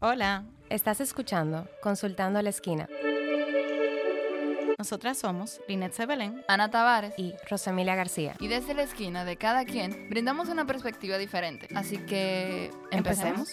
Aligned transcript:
Hola, 0.00 0.44
estás 0.68 1.00
escuchando 1.00 1.68
Consultando 1.82 2.38
a 2.38 2.42
la 2.42 2.50
Esquina. 2.50 2.88
Nosotras 4.78 5.18
somos 5.18 5.60
Linet 5.68 5.92
Sebelén 5.92 6.42
Ana 6.48 6.70
Tavares. 6.70 7.12
y 7.18 7.34
Rosemilia 7.50 7.94
García. 7.94 8.34
Y 8.40 8.48
desde 8.48 8.72
la 8.74 8.82
esquina 8.82 9.24
de 9.24 9.36
cada 9.36 9.64
quien 9.64 10.08
brindamos 10.08 10.48
una 10.48 10.64
perspectiva 10.66 11.18
diferente. 11.18 11.68
Así 11.74 11.98
que 11.98 12.70
empecemos. 12.90 13.50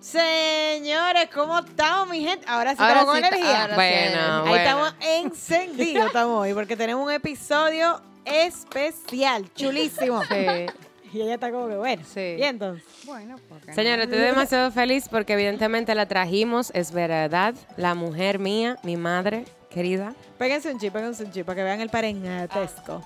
Señores, 0.00 1.28
¿cómo 1.34 1.58
estamos, 1.58 2.08
mi 2.08 2.24
gente? 2.24 2.46
Ahora 2.48 2.72
sí 2.74 2.78
Ahora 2.80 3.00
estamos 3.00 3.16
sí 3.16 3.22
con 3.22 3.32
energía. 3.34 3.60
ahora 3.62 3.74
sí. 3.74 3.76
Bueno, 3.76 4.36
Ahí 4.36 4.40
bueno. 4.48 4.56
estamos 4.56 4.94
encendidos, 5.00 6.06
estamos 6.06 6.40
hoy, 6.40 6.54
porque 6.54 6.76
tenemos 6.76 7.04
un 7.04 7.12
episodio 7.12 8.00
especial, 8.24 9.52
chulísimo. 9.54 10.22
Sí. 10.24 10.66
Y 11.12 11.20
ella 11.22 11.34
está 11.34 11.50
como 11.50 11.68
que, 11.68 11.76
bueno, 11.76 12.02
Sí. 12.06 12.36
y 12.38 12.42
entonces, 12.42 12.84
Bueno, 13.04 13.36
porque 13.48 13.72
Señora, 13.74 14.04
estoy 14.04 14.18
demasiado 14.20 14.70
feliz 14.70 15.08
porque 15.08 15.32
evidentemente 15.32 15.94
la 15.94 16.06
trajimos, 16.06 16.70
es 16.74 16.92
verdad, 16.92 17.54
la 17.76 17.94
mujer 17.94 18.38
mía, 18.38 18.76
mi 18.82 18.96
madre 18.96 19.44
querida. 19.70 20.14
péguense 20.38 20.72
un 20.72 20.78
chip, 20.78 20.92
péguense 20.92 21.24
un 21.24 21.32
chip, 21.32 21.44
para 21.46 21.56
que 21.56 21.62
vean 21.64 21.80
el 21.80 21.88
parentesco. 21.90 23.02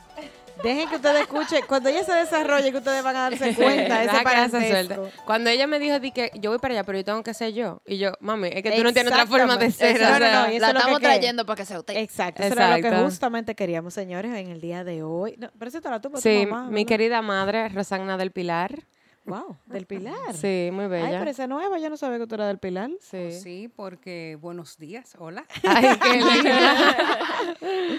Dejen 0.63 0.89
que 0.89 0.97
ustedes 0.97 1.23
escuchen, 1.23 1.65
cuando 1.69 1.89
ella 1.89 2.05
se 2.05 2.13
desarrolle, 2.13 2.71
que 2.71 2.79
ustedes 2.79 3.03
van 3.03 3.17
a 3.17 3.31
darse 3.31 3.55
cuenta 3.55 4.01
de 4.01 4.71
ese. 4.71 5.01
Cuando 5.25 5.51
ella 5.51 5.67
me 5.67 5.79
dijo 5.79 5.99
di 6.01 6.11
que 6.13 6.31
yo 6.35 6.51
voy 6.51 6.59
para 6.59 6.75
allá, 6.75 6.85
pero 6.85 6.99
yo 6.99 7.05
tengo 7.05 7.23
que 7.23 7.35
ser 7.35 7.53
yo. 7.53 7.83
Y 7.87 7.99
yo, 7.99 8.13
mami, 8.21 8.49
es 8.49 8.63
que 8.63 8.73
tú 8.73 8.83
no 8.83 8.93
tienes 8.93 9.13
otra 9.13 9.27
forma 9.27 9.57
de 9.57 9.71
ser. 9.71 10.01
No, 10.01 10.11
no, 10.11 10.19
no, 10.19 10.21
La 10.21 10.49
es 10.49 10.61
lo 10.61 10.67
que 10.67 10.79
estamos 10.79 11.01
trayendo 11.01 11.47
para 11.47 11.57
que 11.57 11.65
sea 11.65 11.79
usted. 11.79 11.97
Exacto, 11.97 12.43
eso 12.43 12.55
era 12.55 12.77
lo 12.77 12.83
que 12.83 12.97
justamente 12.97 13.55
queríamos, 13.55 13.95
señores, 13.95 14.35
en 14.35 14.51
el 14.51 14.61
día 14.61 14.85
de 14.85 15.03
hoy. 15.03 15.35
No, 15.39 15.51
pero 15.59 15.69
eso 15.69 15.81
te 15.81 15.91
la 15.91 16.01
tuvo 16.01 16.15
tu 16.15 16.21
Sí, 16.21 16.47
mamá, 16.47 16.71
mi 16.71 16.85
querida 16.85 17.21
madre, 17.23 17.69
Rosagna 17.69 18.17
del 18.17 18.31
Pilar. 18.31 18.85
Wow, 19.27 19.57
del 19.67 19.87
Pilar. 19.87 20.35
Sí, 20.35 20.69
muy 20.71 20.85
Ay, 20.85 20.91
bella. 20.91 21.19
pero 21.19 21.31
esa 21.31 21.47
nueva, 21.47 21.79
yo 21.79 21.89
no 21.89 21.97
sabía 21.97 22.19
que 22.19 22.27
tú 22.27 22.35
eras 22.35 22.49
del 22.49 22.59
Pilar. 22.59 22.91
Sí. 23.01 23.33
sí, 23.33 23.71
porque 23.75 24.37
buenos 24.41 24.77
días, 24.77 25.17
hola. 25.19 25.47
Ay, 25.67 25.87
qué. 25.99 26.21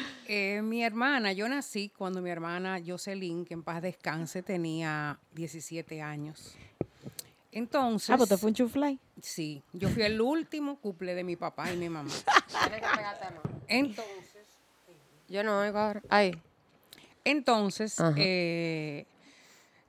Eh, 0.27 0.61
mi 0.63 0.83
hermana, 0.83 1.33
yo 1.33 1.47
nací 1.47 1.89
cuando 1.89 2.19
mi 2.21 2.29
hermana 2.31 2.79
Jocelyn, 2.85 3.45
que 3.45 3.53
en 3.53 3.63
paz 3.63 3.81
descanse, 3.81 4.41
tenía 4.41 5.19
17 5.33 6.01
años. 6.01 6.55
Entonces, 7.51 8.09
Ah, 8.09 8.17
pues 8.17 8.29
te 8.29 8.37
fue 8.37 8.49
un 8.49 8.55
chuflay. 8.55 8.99
sí, 9.21 9.61
yo 9.73 9.87
fui 9.89 10.01
el 10.03 10.19
último 10.19 10.77
cumple 10.79 11.13
de 11.15 11.23
mi 11.23 11.35
papá 11.35 11.71
y 11.71 11.77
mi 11.77 11.89
mamá. 11.89 12.09
Entonces, 13.67 14.05
Yo 15.29 15.43
no 15.43 15.59
oigo 15.59 15.77
ahora. 15.77 16.01
Ay. 16.09 16.35
Entonces, 17.23 17.95
eh, 18.17 19.05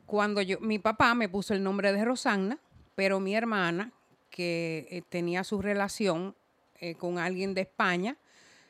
cuando 0.06 0.40
yo, 0.42 0.58
mi 0.60 0.78
papá 0.78 1.14
me 1.14 1.28
puso 1.28 1.52
el 1.54 1.62
nombre 1.62 1.92
de 1.92 2.04
Rosanna, 2.04 2.58
pero 2.94 3.20
mi 3.20 3.34
hermana, 3.34 3.92
que 4.30 4.86
eh, 4.90 5.02
tenía 5.08 5.44
su 5.44 5.60
relación 5.60 6.34
eh, 6.80 6.94
con 6.94 7.18
alguien 7.18 7.54
de 7.54 7.62
España, 7.62 8.16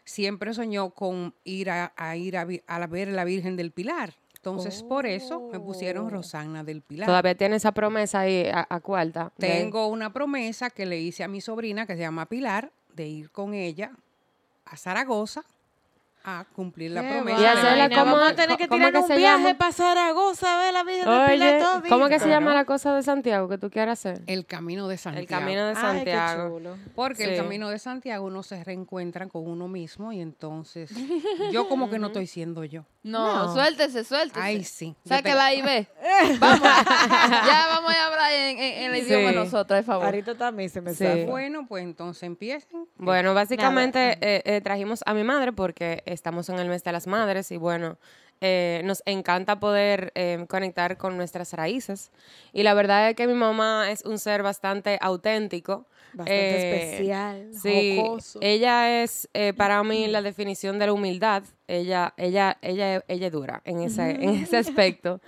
siempre 0.05 0.55
soñó 0.55 0.91
con 0.91 1.35
ir 1.45 1.71
a, 1.71 1.93
a 1.97 2.17
ir 2.17 2.37
a, 2.37 2.47
a 2.67 2.79
la- 2.79 2.87
ver 2.87 3.09
la 3.09 3.25
Virgen 3.25 3.57
del 3.57 3.73
Pilar. 3.73 4.15
Entonces, 4.37 4.85
por 4.85 5.07
eso 5.07 5.49
me 5.53 5.59
pusieron 5.59 6.09
Rosanna 6.09 6.63
del 6.63 6.81
Pilar. 6.81 7.07
Todavía 7.09 7.35
tiene 7.35 7.57
esa 7.57 7.73
promesa 7.73 8.21
ahí 8.21 8.47
a, 8.47 8.65
a 8.71 8.81
cuarta. 8.81 9.33
de- 9.37 9.47
Tengo 9.49 9.89
una 9.89 10.13
promesa 10.13 10.71
que 10.71 10.87
le 10.87 11.01
hice 11.01 11.25
a 11.25 11.29
mi 11.29 11.41
sobrina, 11.41 11.85
que 11.87 11.95
se 11.95 12.03
llama 12.03 12.27
Pilar, 12.27 12.71
de 12.95 13.09
ir 13.09 13.31
con 13.31 13.55
ella 13.55 13.91
a 14.65 14.77
Zaragoza 14.77 15.45
a 16.29 16.45
cumplir 16.55 16.91
la 16.91 17.03
promesa. 17.09 17.39
Y 17.39 17.41
de 17.41 17.49
hacerla 17.49 17.89
como- 17.89 18.17
Vamos 18.17 18.29
a 18.31 18.35
tener 18.35 18.57
que 18.57 18.67
¿cómo 18.67 18.79
tirar 18.89 18.93
que 18.93 18.99
un 18.99 19.17
viaje 19.17 19.43
llama? 19.45 19.59
para 19.59 19.73
Zaragoza 19.73 20.57
a 20.57 20.59
ver 20.65 20.73
la 20.75 20.83
Virgen 20.83 21.05
Pilar 21.05 21.31
Oye, 21.31 21.59
todo 21.63 21.83
¿cómo 21.89 22.09
que 22.09 22.19
se 22.19 22.29
llama 22.29 22.53
la 22.53 22.65
cosa 22.65 22.95
de 22.97 23.03
Santiago 23.05 23.49
que 23.49 23.59
tú 23.59 23.71
quieras 23.71 24.01
hacer? 24.05 24.23
El 24.27 24.45
camino 24.45 24.89
de 24.89 24.97
Santiago. 24.99 25.23
El 25.23 25.29
camino 25.29 25.65
de 25.67 25.71
Ay, 25.71 25.75
qué 25.77 25.81
Santiago. 26.13 26.57
chulo. 26.59 26.77
Porque 26.97 27.25
el 27.25 27.37
camino 27.41 27.69
de 27.69 27.79
Santiago 27.79 28.27
uno 28.27 28.43
se 28.43 28.63
reencuentra 28.65 29.29
con 29.29 29.47
uno 29.49 29.69
mismo 29.69 30.13
y 30.13 30.21
entonces 30.21 30.91
yo 31.53 31.69
como 31.69 31.89
que 31.89 31.99
no 32.01 32.09
estoy 32.09 32.27
siendo 32.27 32.65
yo. 32.65 32.85
No, 33.07 33.47
No. 33.47 33.55
suéltese, 33.55 34.05
suéltese. 34.05 34.41
Ay, 34.45 34.65
sí. 34.65 34.95
Sáquela 35.07 35.47
ahí, 35.47 35.63
ve. 35.63 35.87
Vamos. 36.41 36.61
ya 36.61 37.67
vamos 37.69 37.93
a 37.95 38.07
hablar 38.07 38.33
en, 38.33 38.59
en- 38.59 38.83
en 38.83 38.95
el 38.95 39.01
Sí. 39.03 39.07
idioma 39.13 39.33
nosotros, 39.33 39.79
por 39.79 39.85
favor. 39.85 40.05
Ahorita 40.07 40.35
también 40.35 40.69
se 40.71 40.81
me 40.81 40.93
Sí. 40.95 41.25
Bueno, 41.27 41.67
pues 41.69 41.85
entonces 41.85 42.23
empiecen. 42.25 42.87
Bueno, 42.97 43.33
básicamente 43.35 44.19
eh, 44.21 44.43
eh, 44.45 44.61
trajimos 44.61 45.03
a 45.07 45.15
mi 45.15 45.23
madre 45.25 45.53
porque 45.53 46.03
estamos 46.07 46.49
en 46.49 46.59
el 46.59 46.69
mes 46.69 46.83
de 46.85 46.93
las 46.93 47.07
madres 47.07 47.51
y 47.53 47.57
bueno, 47.57 47.97
eh, 48.41 48.83
nos 48.85 49.03
encanta 49.07 49.61
poder 49.61 50.13
eh, 50.15 50.45
conectar 50.49 50.97
con 50.99 51.17
nuestras 51.17 51.53
raíces. 51.53 52.11
Y 52.53 52.65
la 52.65 52.75
verdad 52.75 53.09
es 53.11 53.17
que 53.17 53.27
mi 53.27 53.35
mamá 53.35 53.91
es 53.91 54.05
un 54.05 54.19
ser 54.19 54.43
bastante 54.43 54.99
auténtico. 55.01 55.87
Bastante 56.17 56.33
eh, 56.35 56.93
especial, 56.93 57.51
Sí, 57.53 57.99
jocoso. 58.01 58.39
ella 58.43 59.03
es 59.03 59.29
eh, 59.35 59.53
para 59.55 59.83
mí 59.85 60.07
la 60.07 60.23
definición 60.23 60.79
de 60.79 60.87
la 60.87 60.93
humildad. 60.95 61.43
Ella, 61.69 62.15
ella, 62.17 62.57
ella, 62.63 63.05
ella 63.07 63.27
es 63.27 63.33
dura 63.33 63.61
en 63.65 63.81
ese, 63.81 64.13
en 64.13 64.31
ese 64.31 64.57
aspecto. 64.57 65.21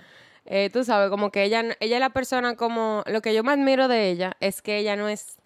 Eh, 0.45 0.71
tú 0.73 0.83
sabes, 0.83 1.11
como 1.11 1.29
que 1.31 1.43
ella, 1.43 1.63
ella 1.79 1.97
es 1.97 1.99
la 1.99 2.09
persona 2.09 2.55
como, 2.55 3.03
lo 3.05 3.21
que 3.21 3.35
yo 3.35 3.43
me 3.43 3.51
admiro 3.51 3.87
de 3.87 4.09
ella 4.09 4.35
es 4.39 4.63
que 4.63 4.77
ella 4.79 4.95
no 4.95 5.07
es 5.07 5.37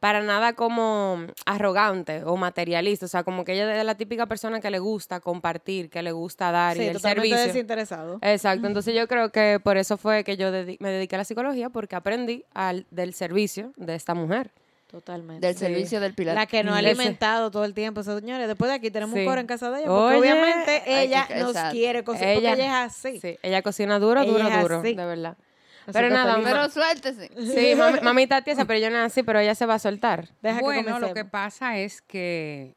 para 0.00 0.22
nada 0.22 0.54
como 0.54 1.18
arrogante 1.46 2.24
o 2.24 2.36
materialista, 2.36 3.04
o 3.04 3.08
sea, 3.08 3.22
como 3.22 3.44
que 3.44 3.52
ella 3.52 3.78
es 3.78 3.84
la 3.84 3.94
típica 3.96 4.24
persona 4.26 4.58
que 4.58 4.70
le 4.70 4.78
gusta 4.78 5.20
compartir, 5.20 5.90
que 5.90 6.02
le 6.02 6.10
gusta 6.10 6.50
dar 6.50 6.76
y 6.78 6.80
Sí, 6.80 6.86
el 6.86 6.94
totalmente 6.94 7.28
servicio. 7.28 7.52
desinteresado. 7.52 8.18
Exacto, 8.22 8.66
entonces 8.66 8.94
yo 8.94 9.06
creo 9.06 9.30
que 9.30 9.60
por 9.62 9.76
eso 9.76 9.98
fue 9.98 10.24
que 10.24 10.36
yo 10.38 10.50
me 10.80 10.90
dediqué 10.90 11.16
a 11.16 11.18
la 11.18 11.24
psicología, 11.24 11.68
porque 11.68 11.94
aprendí 11.96 12.44
al, 12.54 12.86
del 12.90 13.12
servicio 13.14 13.72
de 13.76 13.94
esta 13.94 14.14
mujer. 14.14 14.50
Totalmente. 14.90 15.46
Del 15.46 15.54
Sí. 15.56 15.60
servicio 15.60 16.00
del 16.00 16.14
pilar. 16.14 16.34
La 16.34 16.46
que 16.46 16.64
nos 16.64 16.74
ha 16.74 16.78
alimentado 16.78 17.50
todo 17.52 17.64
el 17.64 17.74
tiempo. 17.74 18.02
Señores, 18.02 18.48
después 18.48 18.68
de 18.70 18.74
aquí 18.76 18.90
tenemos 18.90 19.14
Sí. 19.14 19.20
un 19.20 19.26
coro 19.26 19.40
en 19.40 19.46
casa 19.46 19.70
de 19.70 19.78
ella. 19.80 19.86
Porque 19.88 20.16
Oye. 20.16 20.32
obviamente 20.32 20.82
ella 20.86 21.26
que- 21.28 21.34
nos 21.36 21.50
exacto. 21.50 21.72
quiere 21.72 22.02
cocinar. 22.02 22.34
Porque 22.34 22.48
Ella- 22.52 22.84
es 22.86 22.92
así. 22.96 23.20
Sí, 23.20 23.38
ella 23.42 23.62
cocina 23.62 23.98
duro, 24.00 24.22
Ella 24.22 24.32
duro, 24.32 24.50
duro, 24.62 24.80
así. 24.80 24.94
de 24.94 25.04
verdad. 25.04 25.36
Así 25.82 25.92
Pero 25.92 26.10
nada. 26.10 26.38
Pero 26.42 26.68
suéltese. 26.68 27.30
Sí, 27.54 27.74
mami, 27.76 28.00
mamita 28.00 28.42
tiesa, 28.42 28.64
pero 28.64 28.78
yo 28.80 28.90
no 28.90 28.98
así, 28.98 29.22
pero 29.22 29.38
ella 29.38 29.54
se 29.54 29.64
va 29.66 29.74
a 29.74 29.78
soltar. 29.78 30.28
Deja 30.42 30.58
que 30.58 30.64
bueno, 30.64 30.98
lo 30.98 31.14
que 31.14 31.24
pasa 31.24 31.78
es 31.78 32.02
que 32.02 32.74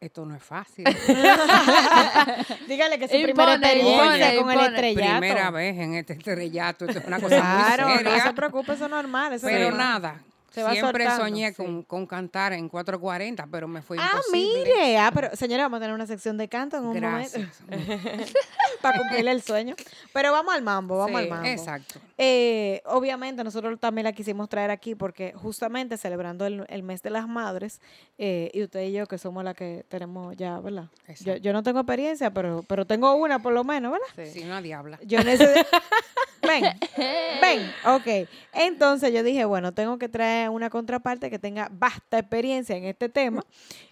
esto 0.00 0.24
no 0.24 0.34
es 0.36 0.42
fácil. 0.42 0.84
Dígale 2.68 2.98
que 2.98 3.08
su 3.08 3.14
Impone, 3.16 3.24
primera 3.34 3.54
experiencia 3.54 3.94
impone, 3.94 4.18
con 4.18 4.50
el 4.52 4.58
impone. 4.58 4.66
estrellato. 4.66 5.18
Primera 5.20 5.50
vez 5.50 5.76
en 5.78 5.94
este 5.94 6.12
estrellato, 6.14 6.84
esto 6.86 6.98
es 7.00 7.04
una 7.06 7.20
cosa 7.20 7.36
Claro, 7.40 7.88
muy 7.88 8.02
no 8.04 8.10
seria. 8.10 8.22
se 8.24 8.32
preocupe, 8.32 8.72
eso 8.72 8.84
es 8.84 8.90
normal. 8.90 9.32
Eso 9.32 9.46
es 9.48 9.52
pero 9.52 9.70
normal. 9.70 9.86
nada, 10.02 10.20
Se 10.58 10.64
va 10.64 10.72
siempre 10.72 11.04
soltando, 11.04 11.24
soñé 11.24 11.48
sí. 11.50 11.54
con, 11.56 11.82
con 11.82 12.06
cantar 12.06 12.52
en 12.52 12.68
440, 12.68 13.46
pero 13.50 13.68
me 13.68 13.82
fue 13.82 13.96
Ah, 14.00 14.10
imposible. 14.12 14.64
mire. 14.64 14.98
Ah, 14.98 15.10
pero 15.14 15.34
señora, 15.36 15.64
vamos 15.64 15.78
a 15.78 15.80
tener 15.80 15.94
una 15.94 16.06
sección 16.06 16.36
de 16.36 16.48
canto 16.48 16.76
en 16.78 16.84
un 16.84 16.94
Gracias. 16.94 17.60
momento. 17.62 17.92
para 18.82 18.98
cumplirle 18.98 19.30
el 19.32 19.42
sueño. 19.42 19.74
Pero 20.12 20.32
vamos 20.32 20.54
al 20.54 20.62
mambo, 20.62 20.98
vamos 20.98 21.20
Sí, 21.20 21.24
al 21.26 21.30
mambo. 21.30 21.46
Exacto. 21.48 22.00
Eh, 22.16 22.82
obviamente 22.86 23.42
nosotros 23.44 23.78
también 23.80 24.04
la 24.04 24.12
quisimos 24.12 24.48
traer 24.48 24.70
aquí 24.70 24.94
porque 24.94 25.32
justamente 25.34 25.96
celebrando 25.96 26.46
el, 26.46 26.64
el 26.68 26.82
mes 26.82 27.02
de 27.02 27.10
las 27.10 27.28
madres 27.28 27.80
eh, 28.18 28.50
y 28.52 28.62
usted 28.62 28.82
y 28.82 28.92
yo 28.92 29.06
que 29.06 29.18
somos 29.18 29.44
las 29.44 29.54
que 29.54 29.84
tenemos 29.88 30.36
ya, 30.36 30.58
¿verdad? 30.60 30.88
Yo, 31.20 31.36
yo 31.36 31.52
no 31.52 31.62
tengo 31.62 31.80
experiencia, 31.80 32.30
pero, 32.32 32.64
pero 32.68 32.86
tengo 32.86 33.14
una 33.14 33.38
por 33.40 33.52
lo 33.52 33.64
menos, 33.64 33.92
¿verdad? 33.92 34.32
Si 34.32 34.44
nadie 34.44 34.74
habla. 34.74 34.98
Yo 35.04 35.22
necesito... 35.22 35.60
ven, 36.48 36.64
ven, 37.40 37.72
ok. 37.84 38.28
Entonces 38.54 39.12
yo 39.12 39.22
dije, 39.22 39.44
bueno, 39.44 39.72
tengo 39.72 39.98
que 39.98 40.08
traer 40.08 40.50
una 40.50 40.70
contraparte 40.70 41.30
que 41.30 41.38
tenga 41.38 41.68
vasta 41.70 42.18
experiencia 42.18 42.74
en 42.76 42.84
este 42.84 43.08
tema 43.08 43.44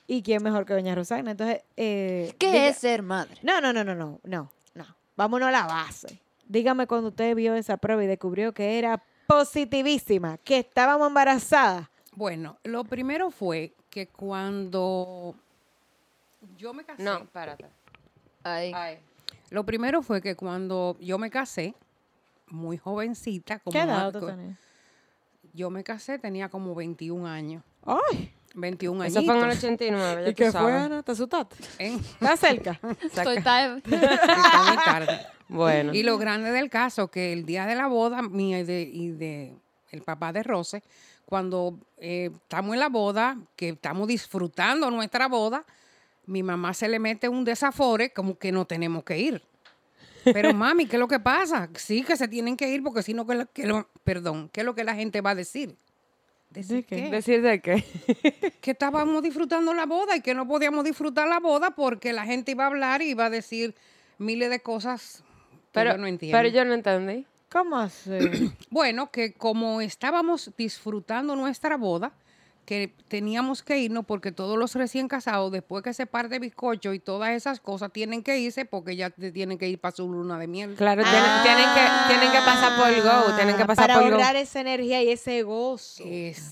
y 0.09 0.23
quién 0.23 0.43
mejor 0.43 0.67
que 0.67 0.73
doña 0.75 0.95
Rosana. 0.95 1.31
Entonces, 1.31 1.63
eh, 1.77 2.35
¿Qué 2.39 2.51
diga- 2.53 2.69
es 2.71 2.79
ser 2.79 3.03
madre? 3.03 3.37
no, 3.43 3.61
no, 3.61 3.73
no, 3.73 3.85
no, 3.85 3.95
no, 3.95 4.19
no, 4.25 4.51
no. 4.75 4.97
Vámonos 5.17 5.49
a 5.49 5.53
la 5.53 5.67
base. 5.67 6.21
Dígame 6.47 6.87
cuando 6.87 7.09
usted 7.09 7.35
vio 7.35 7.55
esa 7.55 7.77
prueba 7.77 8.05
y 8.05 8.07
descubrió 8.07 8.53
que 8.53 8.79
era 8.79 9.03
positivísima, 9.27 10.37
que 10.39 10.59
estábamos 10.59 11.09
embarazadas. 11.09 11.89
Bueno, 12.15 12.59
lo 12.65 12.85
primero 12.85 13.31
fue 13.31 13.73
que 13.91 14.07
cuando 14.09 15.35
yo 16.59 16.73
me 16.75 16.85
casé, 16.85 17.03
No, 17.03 17.19
espérate. 17.19 17.65
Ay. 18.45 18.73
Ay. 18.75 18.99
lo 19.51 19.65
primero 19.65 20.03
fue 20.03 20.21
que 20.21 20.37
cuando 20.37 20.97
yo 21.01 21.19
me 21.19 21.31
casé, 21.31 21.75
muy 22.49 22.79
jovencita, 22.79 23.59
como 23.59 23.73
¿Qué 23.73 23.81
edad 23.81 24.13
tenía? 24.13 24.59
yo 25.53 25.71
me 25.71 25.83
casé, 25.83 26.19
tenía 26.19 26.49
como 26.49 26.75
21 26.75 27.27
años. 27.27 27.63
¡Ay! 27.85 28.33
21 28.55 29.03
años. 29.03 29.17
Eso 29.17 29.25
fue 29.25 29.39
en 29.39 29.45
el 29.45 29.57
89, 29.57 30.23
ya 30.25 30.31
¿Y 30.31 30.35
qué 30.35 30.53
tú 30.53 30.59
fue? 30.59 31.03
¿Te 31.03 31.13
asustaste? 31.13 31.57
En, 31.79 31.99
¿Estás 31.99 32.41
cerca? 32.41 32.81
Estoy 33.03 33.37
time. 33.37 33.83
está 33.85 34.63
muy 34.67 34.85
tarde. 34.85 35.27
Bueno. 35.49 35.95
Y 35.95 36.03
lo 36.03 36.19
grande 36.19 36.51
del 36.51 36.71
caso, 36.71 37.09
que 37.09 37.33
el 37.33 37.47
día 37.47 37.67
de 37.67 37.75
la 37.75 37.87
boda 37.87 38.23
mía 38.23 38.61
y 38.61 38.65
de, 38.65 38.83
y 38.83 39.11
de 39.11 39.55
el 39.91 40.03
papá 40.03 40.33
de 40.33 40.43
Rose, 40.43 40.83
cuando 41.25 41.79
eh, 41.99 42.31
estamos 42.33 42.75
en 42.75 42.81
la 42.81 42.89
boda, 42.89 43.39
que 43.57 43.71
estamos 43.71 44.09
disfrutando 44.09 44.91
nuestra 44.91 45.29
boda, 45.29 45.65
mi 46.27 46.43
mamá 46.43 46.75
se 46.75 46.89
le 46.89 46.99
mete 46.99 47.29
un 47.29 47.45
desafore 47.45 48.13
como 48.13 48.39
que 48.39 48.53
no 48.53 48.65
tenemos 48.65 49.05
que 49.05 49.19
ir. 49.19 49.43
Pero 50.33 50.53
mami, 50.55 50.87
¿qué 50.87 50.97
es 50.97 51.01
lo 51.01 51.09
que 51.09 51.21
pasa? 51.21 51.69
Sí, 51.77 52.03
que 52.03 52.17
se 52.17 52.29
tienen 52.29 52.57
que 52.57 52.69
ir 52.69 52.83
porque 52.83 53.03
si 53.03 53.15
no, 53.15 53.27
que, 53.27 53.35
lo- 53.35 53.53
que 53.53 53.67
lo- 53.67 53.89
perdón, 54.05 54.49
¿qué 54.53 54.61
es 54.61 54.67
lo 54.67 54.75
que 54.75 54.85
la 54.85 54.95
gente 54.95 55.21
va 55.21 55.31
a 55.31 55.35
decir? 55.35 55.77
¿Decir 56.51 56.85
qué? 56.87 56.97
qué? 57.05 57.11
¿Decir 57.11 57.43
de 57.43 57.61
qué? 57.61 57.85
que 58.61 58.71
estábamos 58.71 59.23
disfrutando 59.23 59.75
la 59.75 59.85
boda 59.87 60.17
y 60.17 60.21
que 60.21 60.35
no 60.35 60.47
podíamos 60.47 60.85
disfrutar 60.85 61.29
la 61.29 61.41
boda 61.41 61.73
porque 61.73 62.13
la 62.13 62.25
gente 62.25 62.53
iba 62.53 62.65
a 62.65 62.69
hablar 62.69 63.03
y 63.03 63.11
iba 63.11 63.27
a 63.27 63.31
decir 63.31 63.75
miles 64.19 64.49
de 64.51 64.61
cosas 64.61 65.23
que 65.51 65.57
Pero, 65.73 65.93
yo 65.93 65.99
no 65.99 66.07
entiendo. 66.07 66.39
pero 66.39 66.49
yo 66.49 66.65
no 66.65 66.73
entendí. 66.75 67.27
¿Cómo 67.51 67.77
así? 67.79 68.11
Bueno, 68.71 69.11
que 69.11 69.33
como 69.35 69.81
estábamos 69.81 70.51
disfrutando 70.57 71.37
nuestra 71.37 71.77
boda, 71.77 72.13
que 72.67 72.93
teníamos 73.09 73.63
que 73.63 73.79
irnos 73.79 74.05
porque 74.05 74.33
todos 74.33 74.59
los 74.59 74.75
recién 74.75 75.07
casados, 75.07 75.53
después 75.53 75.85
que 75.85 75.95
se 75.95 76.05
parte 76.05 76.39
bizcocho 76.41 76.93
y 76.93 76.99
todas 76.99 77.31
esas 77.31 77.61
cosas, 77.61 77.93
tienen 77.93 78.25
que 78.25 78.39
irse 78.39 78.65
porque 78.65 78.97
ya 78.97 79.09
te 79.09 79.31
tienen 79.31 79.57
que 79.57 79.69
ir 79.69 79.79
para 79.81 79.95
su 79.95 80.11
luna 80.13 80.37
de 80.39 80.49
miel. 80.49 80.75
Claro, 80.75 81.03
tienen, 81.05 81.31
tienen 81.45 81.65
que, 81.75 82.09
tienen 82.09 82.33
que 82.33 82.39
pasar 82.39 82.77
por 82.77 83.03
Go, 83.03 83.37
tienen 83.37 83.57
que 83.57 83.63
Ah, 83.63 83.67
pasar 83.67 83.87
para 83.87 84.01
por 84.01 84.11
Go. 84.11 84.17
ahorrar 84.17 84.35
esa 84.37 84.61
energía 84.61 85.01
y 85.03 85.11
ese 85.11 85.43
gozo. 85.45 86.03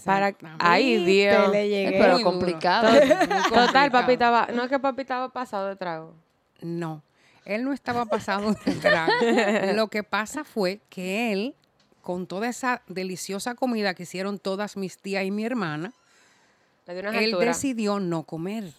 Para, 0.05 0.35
ay, 0.61 1.05
Dios. 1.05 1.51
le 1.51 1.69
llegué. 1.69 1.99
pero 1.99 2.21
complicado. 2.23 2.89
Total, 2.89 3.11
complicado. 3.51 3.91
papi 3.91 4.13
estaba, 4.13 4.49
no 4.55 4.63
es 4.63 4.69
que 4.71 4.79
papi 4.79 5.03
estaba 5.03 5.29
pasado 5.33 5.67
de 5.69 5.75
trago. 5.77 6.15
No, 6.61 7.03
él 7.45 7.65
no 7.65 7.73
estaba 7.73 8.07
pasado 8.07 8.55
de 8.65 8.73
trago. 8.77 9.13
Lo 9.75 9.89
que 9.89 10.05
pasa 10.05 10.45
fue 10.45 10.81
que 10.89 11.33
él, 11.33 11.57
con 12.03 12.29
toda 12.29 12.49
esa 12.49 12.83
deliciosa 12.87 13.57
comida 13.57 13.95
que 13.95 14.05
hicieron 14.05 14.39
todas 14.39 14.77
mis 14.77 14.99
tías 14.99 15.25
y 15.25 15.33
mi 15.33 15.45
hermana, 15.45 15.93
Le 16.87 16.93
dio 16.95 17.03
unas 17.03 17.15
él 17.17 17.25
alturas. 17.35 17.57
decidió 17.57 18.01
no 18.01 18.25
comer. 18.25 18.73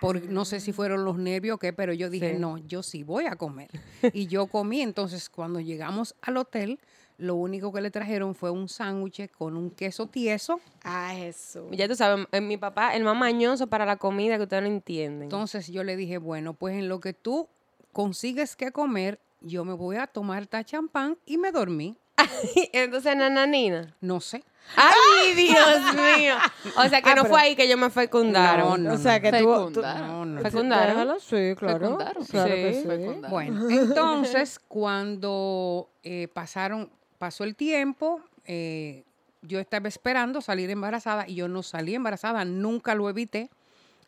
Por, 0.00 0.24
no 0.28 0.44
sé 0.44 0.60
si 0.60 0.72
fueron 0.72 1.04
los 1.04 1.16
nervios 1.18 1.56
o 1.56 1.58
qué, 1.58 1.72
pero 1.72 1.92
yo 1.92 2.10
dije, 2.10 2.32
Sí. 2.34 2.38
no, 2.38 2.58
yo 2.58 2.82
sí 2.82 3.02
voy 3.04 3.26
a 3.26 3.36
comer. 3.36 3.68
Y 4.14 4.26
yo 4.26 4.46
comí. 4.46 4.80
Entonces, 4.80 5.28
cuando 5.30 5.60
llegamos 5.60 6.14
al 6.22 6.36
hotel, 6.38 6.80
lo 7.18 7.34
único 7.34 7.72
que 7.72 7.80
le 7.80 7.90
trajeron 7.90 8.34
fue 8.34 8.50
un 8.50 8.68
sándwich 8.68 9.30
con 9.30 9.56
un 9.56 9.70
queso 9.70 10.06
tieso. 10.06 10.60
Ay, 10.82 11.18
Jesús. 11.18 11.64
Ya 11.72 11.86
tú 11.88 11.94
sabes, 11.94 12.26
eh, 12.32 12.40
mi 12.40 12.56
papá, 12.56 12.94
el 12.96 13.04
más 13.04 13.16
mañoso 13.16 13.66
para 13.66 13.84
la 13.86 13.96
comida 13.96 14.36
que 14.36 14.44
ustedes 14.44 14.62
no 14.62 14.68
entienden. 14.68 15.24
Entonces, 15.24 15.68
yo 15.68 15.84
le 15.84 15.96
dije, 15.96 16.18
bueno, 16.18 16.54
pues 16.54 16.76
en 16.76 16.88
lo 16.88 16.98
que 17.00 17.12
tú 17.12 17.48
consigues 17.92 18.56
que 18.56 18.72
comer, 18.72 19.20
yo 19.40 19.64
me 19.64 19.72
voy 19.74 19.96
a 19.96 20.06
tomar 20.06 20.42
esta 20.42 20.64
champán 20.64 21.16
y 21.26 21.38
me 21.38 21.52
dormí. 21.52 21.96
Entonces, 22.72 23.16
nananina. 23.16 23.94
No 24.00 24.20
sé. 24.20 24.42
¡Ay, 24.76 25.32
Dios 25.34 25.94
mío! 25.94 26.34
O 26.76 26.88
sea, 26.88 27.00
que 27.02 27.10
Ah, 27.10 27.14
no 27.14 27.22
pero- 27.22 27.34
fue 27.34 27.40
ahí 27.40 27.56
que 27.56 27.68
yo 27.68 27.76
me 27.76 27.90
fecundaron. 27.90 28.84
No, 28.84 28.94
o 28.94 28.98
sea, 28.98 29.18
que 29.20 29.30
tú... 29.32 29.38
tú- 29.72 29.80
Fecundaron. 29.80 30.08
No, 30.08 30.24
no. 30.26 30.40
¿Fecundaron? 30.42 30.88
Déjalo, 30.88 31.20
sí, 31.20 31.54
claro. 31.56 31.78
Fecundaron. 31.80 32.24
Claro 32.26 32.54
que 32.54 32.74
Sí. 32.74 32.80
sí. 32.82 32.86
Fecundaron. 32.88 33.30
Bueno, 33.30 33.70
entonces 33.70 34.58
cuando 34.68 35.88
eh, 36.02 36.28
pasaron, 36.32 36.90
pasó 37.18 37.44
el 37.44 37.56
tiempo, 37.56 38.20
eh, 38.44 39.04
yo 39.42 39.58
estaba 39.60 39.88
esperando 39.88 40.40
salir 40.40 40.68
embarazada 40.70 41.26
y 41.28 41.36
yo 41.36 41.48
no 41.48 41.62
salí 41.62 41.94
embarazada, 41.94 42.44
nunca 42.44 42.94
lo 42.94 43.08
evité, 43.08 43.50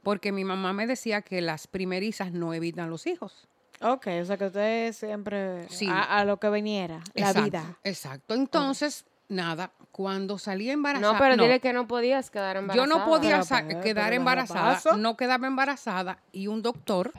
porque 0.02 0.32
mi 0.32 0.44
mamá 0.44 0.72
me 0.72 0.86
decía 0.86 1.22
que 1.22 1.40
las 1.40 1.66
primerizas 1.66 2.32
no 2.32 2.52
evitan 2.54 2.90
los 2.90 3.06
hijos. 3.06 3.46
Ok, 3.82 4.08
o 4.20 4.24
sea 4.26 4.36
que 4.36 4.44
usted 4.46 4.92
siempre 4.92 5.66
Sí. 5.70 5.86
a, 5.88 6.18
a 6.18 6.24
lo 6.26 6.36
que 6.38 6.50
viniera, 6.50 7.00
la 7.14 7.32
vida. 7.32 7.78
Exacto. 7.82 8.34
Entonces, 8.34 9.06
nada, 9.30 9.70
cuando 9.92 10.38
salí 10.38 10.70
embarazada. 10.70 11.12
No, 11.14 11.18
pero 11.18 11.42
dile 11.42 11.60
que 11.60 11.72
no 11.72 11.86
podías 11.86 12.30
quedar 12.30 12.56
Yo 12.56 12.60
embarazada. 12.60 12.86
no 12.98 13.04
podía 13.06 13.40
Pero, 13.66 13.80
quedar 13.80 14.12
embarazada, 14.12 14.80
no 14.96 15.16
quedaba 15.16 15.46
embarazada 15.46 16.18
y 16.32 16.46
un 16.48 16.60
doctor 16.62 17.12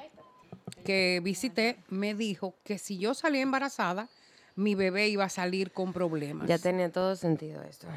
que 0.86 1.20
visité 1.24 1.78
me 1.90 2.14
dijo 2.14 2.56
que 2.64 2.78
si 2.78 2.98
yo 2.98 3.14
salía 3.14 3.42
embarazada, 3.42 4.08
mi 4.56 4.76
bebé 4.76 5.08
iba 5.10 5.24
a 5.26 5.30
salir 5.30 5.72
con 5.72 5.94
problemas. 5.94 6.48
Ya 6.48 6.58
tenía 6.60 6.92
todo 6.92 7.16
sentido 7.16 7.64
esto. 7.64 7.88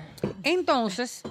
Entonces, 0.42 1.22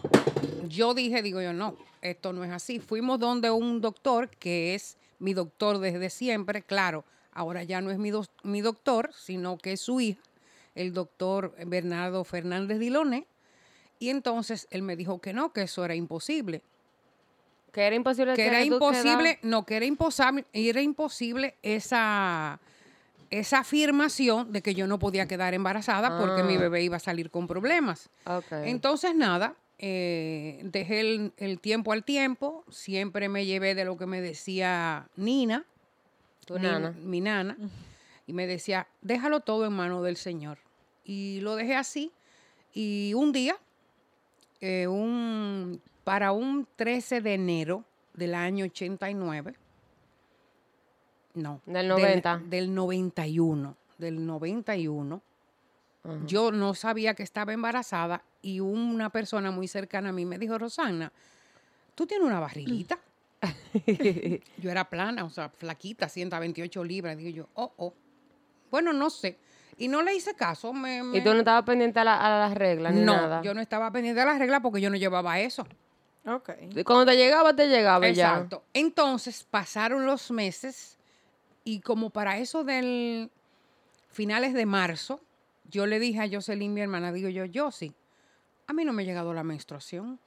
yo 0.68 0.94
dije, 0.94 1.22
digo 1.22 1.42
yo, 1.42 1.54
no, 1.54 1.76
esto 2.02 2.34
no 2.34 2.44
es 2.44 2.52
así. 2.52 2.80
Fuimos 2.80 3.20
donde 3.20 3.50
un 3.52 3.80
doctor 3.82 4.30
que 4.30 4.76
es 4.76 4.98
mi 5.20 5.34
doctor 5.34 5.80
desde 5.80 6.10
siempre, 6.10 6.62
claro, 6.64 7.06
ahora 7.32 7.64
ya 7.64 7.82
no 7.82 7.92
es 7.92 7.98
mi, 7.98 8.12
dos- 8.12 8.30
mi 8.44 8.62
doctor, 8.62 9.12
sino 9.16 9.58
que 9.58 9.74
es 9.74 9.82
su 9.82 10.02
hija, 10.02 10.20
el 10.76 10.94
doctor 10.94 11.56
Bernardo 11.66 12.24
Fernández 12.24 12.80
Diloné. 12.80 13.26
Y 14.00 14.10
entonces 14.10 14.68
él 14.72 14.82
me 14.82 14.96
dijo 14.96 15.20
que 15.22 15.34
no, 15.34 15.54
que 15.54 15.64
eso 15.64 15.86
era 15.86 15.96
imposible. 15.96 16.62
Que 17.72 17.84
era 17.88 17.96
imposible 17.96 18.34
Que 18.36 18.46
era 18.48 18.64
imposible, 18.64 19.40
no, 19.42 19.66
que 19.66 19.78
era 19.78 19.86
imposible, 19.86 20.46
era 20.54 20.82
imposible 20.82 21.56
esa, 21.64 22.60
esa 23.32 23.60
afirmación 23.60 24.52
de 24.52 24.62
que 24.62 24.76
yo 24.76 24.86
no 24.86 25.00
podía 25.00 25.28
quedar 25.28 25.54
embarazada 25.54 26.20
porque 26.20 26.44
mi 26.44 26.56
Ah. 26.56 26.60
bebé 26.60 26.84
iba 26.84 26.98
a 26.98 27.00
salir 27.00 27.32
con 27.32 27.48
problemas. 27.48 28.10
Entonces, 28.52 29.16
nada, 29.16 29.56
eh, 29.80 30.60
dejé 30.66 31.00
el, 31.00 31.34
el 31.38 31.60
tiempo 31.60 31.94
al 31.94 32.04
tiempo, 32.04 32.64
siempre 32.70 33.28
me 33.30 33.46
llevé 33.46 33.74
de 33.74 33.86
lo 33.86 33.98
que 33.98 34.06
me 34.06 34.22
decía 34.22 35.08
Nina, 35.16 35.66
Tu 36.46 36.56
Nina, 36.60 36.74
nana. 36.74 36.96
mi 37.02 37.22
nana, 37.22 37.58
y 38.28 38.34
me 38.34 38.46
decía, 38.46 38.88
déjalo 39.02 39.40
todo 39.40 39.66
en 39.66 39.74
manos 39.74 40.04
del 40.04 40.18
Señor. 40.18 40.60
Y 41.06 41.40
lo 41.42 41.56
dejé 41.56 41.76
así, 41.76 42.12
y 42.74 43.14
un 43.14 43.32
día, 43.32 43.58
eh, 44.62 44.88
un, 44.88 45.82
para 46.04 46.32
un 46.32 46.68
13 46.76 47.22
de 47.22 47.34
enero 47.34 47.84
del 48.14 48.36
año 48.36 48.66
89, 48.66 49.56
no. 51.36 51.62
Del 51.66 51.88
90. 51.88 52.42
Del, 52.46 52.74
91, 52.74 53.78
del 53.98 54.26
91, 54.26 55.22
yo 56.26 56.52
no 56.52 56.74
sabía 56.74 57.14
que 57.14 57.24
estaba 57.24 57.54
embarazada 57.54 58.24
y 58.42 58.60
una 58.60 59.10
persona 59.10 59.52
muy 59.52 59.68
cercana 59.68 60.10
a 60.10 60.12
mí 60.12 60.26
me 60.26 60.38
dijo, 60.38 60.58
Rosana, 60.58 61.12
¿tú 61.96 62.06
tienes 62.06 62.28
una 62.28 62.40
barriguita? 62.40 63.00
yo 64.58 64.70
era 64.70 64.90
plana, 64.90 65.24
o 65.24 65.30
sea, 65.30 65.50
flaquita, 65.50 66.10
128 66.10 66.84
libras. 66.84 67.18
Digo 67.18 67.30
yo, 67.30 67.50
oh, 67.56 67.72
oh. 67.78 67.94
Bueno, 68.70 68.92
no 68.92 69.10
sé. 69.10 69.38
Y 69.78 69.88
no 69.88 70.02
le 70.02 70.14
hice 70.16 70.34
caso. 70.36 70.74
Me, 70.74 71.04
me- 71.04 71.18
Y 71.18 71.24
tú 71.24 71.34
no 71.34 71.40
estabas 71.40 71.64
pendiente 71.64 72.00
a, 72.00 72.04
la- 72.04 72.20
a 72.20 72.40
las 72.48 72.58
reglas 72.58 72.94
ni 72.94 73.02
no, 73.02 73.16
nada. 73.16 73.42
yo 73.42 73.54
no 73.54 73.62
estaba 73.62 73.92
pendiente 73.92 74.20
de 74.20 74.26
las 74.26 74.40
reglas 74.40 74.62
porque 74.62 74.82
yo 74.82 74.90
no 74.90 74.98
llevaba 74.98 75.40
eso. 75.40 75.66
Ok. 76.26 76.52
Y 76.76 76.84
Cuando 76.84 77.06
te 77.06 77.18
llegaba, 77.18 77.56
te 77.56 77.68
llegaba 77.68 78.08
ya. 78.10 78.30
Exacto. 78.34 78.64
Entonces 78.74 79.46
pasaron 79.50 80.06
los 80.06 80.32
meses 80.32 80.98
y 81.64 81.80
como 81.82 82.10
para 82.12 82.38
eso 82.38 82.64
del 82.64 83.30
finales 84.10 84.54
de 84.54 84.66
marzo, 84.66 85.22
yo 85.70 85.86
le 85.86 86.00
dije 86.00 86.22
a 86.22 86.30
Jocelyn, 86.32 86.74
mi 86.74 86.82
hermana, 86.82 87.12
digo 87.12 87.30
yo, 87.30 87.46
yo 87.46 87.72
sí, 87.72 87.94
a 88.68 88.74
mí 88.74 88.86
no 88.86 88.94
me 88.94 89.04
ha 89.04 89.06
llegado 89.06 89.34
la 89.34 89.44
menstruación. 89.44 90.20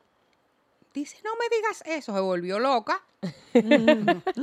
Dice, 0.92 1.18
no 1.24 1.30
me 1.36 1.56
digas 1.56 1.82
eso, 1.86 2.12
se 2.14 2.20
volvió 2.20 2.58
loca. 2.58 3.02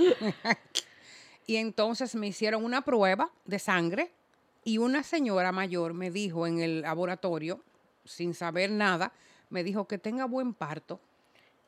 y 1.45 1.57
entonces 1.57 2.15
me 2.15 2.27
hicieron 2.27 2.63
una 2.63 2.81
prueba 2.83 3.29
de 3.45 3.59
sangre 3.59 4.11
y 4.63 4.77
una 4.77 5.03
señora 5.03 5.51
mayor 5.51 5.93
me 5.93 6.11
dijo 6.11 6.47
en 6.47 6.59
el 6.59 6.81
laboratorio, 6.81 7.61
sin 8.05 8.33
saber 8.33 8.71
nada, 8.71 9.11
me 9.49 9.63
dijo 9.63 9.87
que 9.87 9.97
tenga 9.97 10.25
buen 10.25 10.53
parto. 10.53 10.99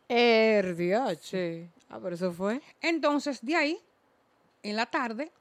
RDH. 0.10 1.20
Sí. 1.22 1.68
Ah, 1.90 2.00
pero 2.02 2.16
eso 2.16 2.32
fue. 2.32 2.62
Entonces, 2.82 3.40
de 3.44 3.56
ahí, 3.56 3.78
en 4.64 4.75
la 4.75 4.86
tarde, 4.86 5.32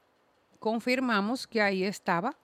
confirmamos 0.59 1.47
que 1.47 1.61
ahí 1.61 1.83
estaba 1.83 2.35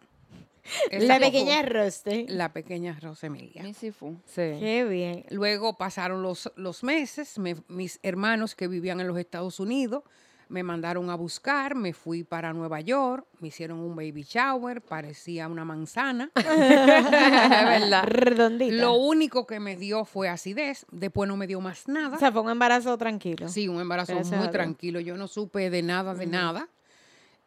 La 0.92 1.20
pequeña 1.20 1.62
Roste. 1.64 2.26
la 2.30 2.54
pequeña 2.54 2.98
Rosemilia. 3.02 3.64
Mi 3.64 3.74
Sifu. 3.74 4.16
Sí. 4.26 4.42
Qué 4.60 4.86
bien. 4.88 5.26
Luego 5.32 5.74
pasaron 5.78 6.22
los, 6.22 6.52
los 6.56 6.84
meses, 6.84 7.40
me- 7.40 7.56
mis 7.68 8.00
hermanos 8.04 8.54
que 8.56 8.68
vivían 8.68 9.00
en 9.00 9.08
los 9.08 9.18
Estados 9.18 9.60
Unidos 9.60 10.04
me 10.52 10.64
mandaron 10.64 11.10
a 11.10 11.16
buscar, 11.16 11.76
me 11.76 11.94
fui 11.94 12.26
para 12.26 12.52
Nueva 12.52 12.82
York, 12.82 13.26
me 13.40 13.48
hicieron 13.48 13.80
un 13.80 13.96
baby 13.96 14.24
shower, 14.24 14.82
parecía 14.82 15.48
una 15.48 15.64
manzana. 15.64 16.30
¿Verdad? 16.36 18.04
Redondita. 18.04 18.76
Lo 18.76 18.96
único 18.96 19.48
que 19.48 19.62
me 19.62 19.78
dio 19.78 20.04
fue 20.04 20.28
acidez, 20.28 20.86
después 20.92 21.30
no 21.30 21.38
me 21.38 21.48
dio 21.48 21.62
más 21.62 21.88
nada. 21.88 22.18
O 22.18 22.20
sea, 22.20 22.34
fue 22.34 22.42
un 22.42 22.50
embarazo 22.50 22.98
tranquilo. 22.98 23.48
Sí, 23.48 23.70
un 23.70 23.80
embarazo 23.80 24.14
Gracias 24.14 24.38
muy 24.38 24.52
tranquilo. 24.52 25.00
Yo 25.00 25.16
no 25.16 25.30
supe 25.30 25.70
de 25.70 25.82
nada, 25.82 26.14
de 26.14 26.28
nada. 26.28 26.68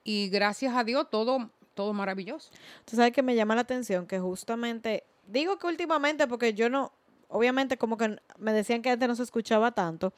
Y 0.03 0.31
gracias 0.31 0.75
a 0.75 0.83
Dios, 0.83 1.09
todo, 1.11 1.51
todo 1.75 1.93
maravilloso. 1.93 2.51
Tú 2.87 2.97
sabes 2.97 3.13
que 3.13 3.23
me 3.23 3.35
llama 3.35 3.55
la 3.55 3.61
atención 3.61 4.07
que 4.07 4.19
justamente, 4.19 5.05
digo 5.27 5.59
que 5.59 5.67
últimamente 5.67 6.27
porque 6.27 6.55
yo 6.55 6.71
no, 6.71 6.91
obviamente 7.29 7.77
como 7.77 7.99
que 7.99 8.17
me 8.39 8.55
decían 8.55 8.81
que 8.81 8.91
antes 8.91 9.09
no 9.09 9.15
se 9.15 9.25
escuchaba 9.25 9.73
tanto, 9.73 10.15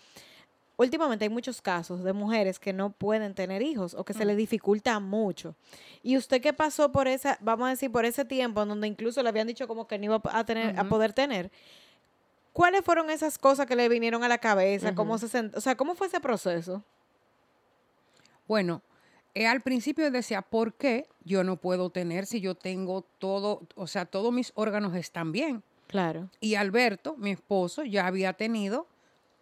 últimamente 0.77 1.25
hay 1.25 1.29
muchos 1.31 1.61
casos 1.63 2.05
de 2.05 2.13
mujeres 2.13 2.59
que 2.59 2.73
no 2.73 2.91
pueden 2.91 3.35
tener 3.35 3.63
hijos 3.63 3.95
o 3.95 4.05
que 4.05 4.13
se 4.15 4.25
les 4.25 4.37
dificulta 4.37 5.01
mucho. 5.01 5.55
Y 6.03 6.17
usted 6.17 6.41
que 6.43 6.53
pasó 6.53 6.93
por 6.93 7.09
esa, 7.09 7.39
vamos 7.41 7.67
a 7.67 7.71
decir, 7.71 7.91
por 7.91 8.05
ese 8.05 8.25
tiempo 8.25 8.63
en 8.63 8.69
donde 8.69 8.87
incluso 8.87 9.23
le 9.23 9.29
habían 9.29 9.47
dicho 9.47 9.67
como 9.67 9.87
que 9.87 9.99
no 9.99 10.05
iba 10.05 10.21
a 10.25 10.45
tener, 10.45 10.79
a 10.79 10.85
poder 10.89 11.13
tener, 11.13 11.51
¿cuáles 12.53 12.83
fueron 12.85 13.11
esas 13.11 13.39
cosas 13.39 13.67
que 13.67 13.77
le 13.77 13.89
vinieron 13.89 14.23
a 14.25 14.29
la 14.29 14.39
cabeza? 14.39 14.95
¿Cómo 14.95 15.19
se 15.19 15.27
sent- 15.29 15.57
o 15.57 15.61
sea, 15.61 15.77
cómo 15.77 15.95
fue 15.95 16.07
ese 16.09 16.21
proceso? 16.21 16.83
Bueno, 18.47 18.83
eh, 19.35 19.47
al 19.47 19.61
principio 19.61 20.11
decía, 20.11 20.43
¿por 20.43 20.75
qué 20.75 21.07
yo 21.25 21.43
no 21.45 21.57
puedo 21.57 21.91
tener 21.91 22.27
si 22.27 22.41
yo 22.41 22.55
tengo 22.55 23.03
todo, 23.19 23.63
o 23.75 23.87
sea, 23.87 24.07
todos 24.07 24.33
mis 24.33 24.53
órganos 24.55 24.95
están 24.95 25.33
bien? 25.33 25.63
Claro. 25.89 26.31
Y 26.41 26.55
Alberto, 26.55 27.17
mi 27.17 27.31
esposo, 27.33 27.85
ya 27.85 28.07
había 28.07 28.33
tenido 28.33 28.87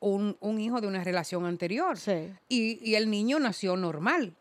un, 0.05 0.37
un 0.41 0.61
hijo 0.61 0.81
de 0.81 0.87
una 0.87 1.03
relación 1.03 1.47
anterior. 1.47 1.97
Sí. 1.99 2.33
Y, 2.49 2.79
y 2.89 2.95
el 2.95 3.11
niño 3.11 3.39
nació 3.39 3.77
normal. 3.77 4.35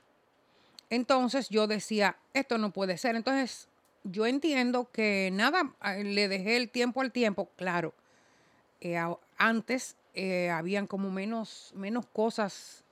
Entonces 0.90 1.50
yo 1.50 1.68
decía, 1.68 2.18
esto 2.34 2.58
no 2.58 2.72
puede 2.72 2.98
ser. 2.98 3.16
Entonces 3.16 3.68
yo 4.04 4.26
entiendo 4.26 4.90
que 4.92 5.30
nada, 5.32 5.74
eh, 5.86 6.04
le 6.04 6.28
dejé 6.28 6.58
el 6.58 6.70
tiempo 6.70 7.02
al 7.02 7.12
tiempo, 7.12 7.50
claro. 7.56 7.94
eh, 8.82 9.00
antes 9.38 9.96
eh, 10.14 10.50
habían 10.50 10.86
como 10.88 11.10
menos, 11.10 11.72
menos 11.76 12.06
cosas. 12.08 12.84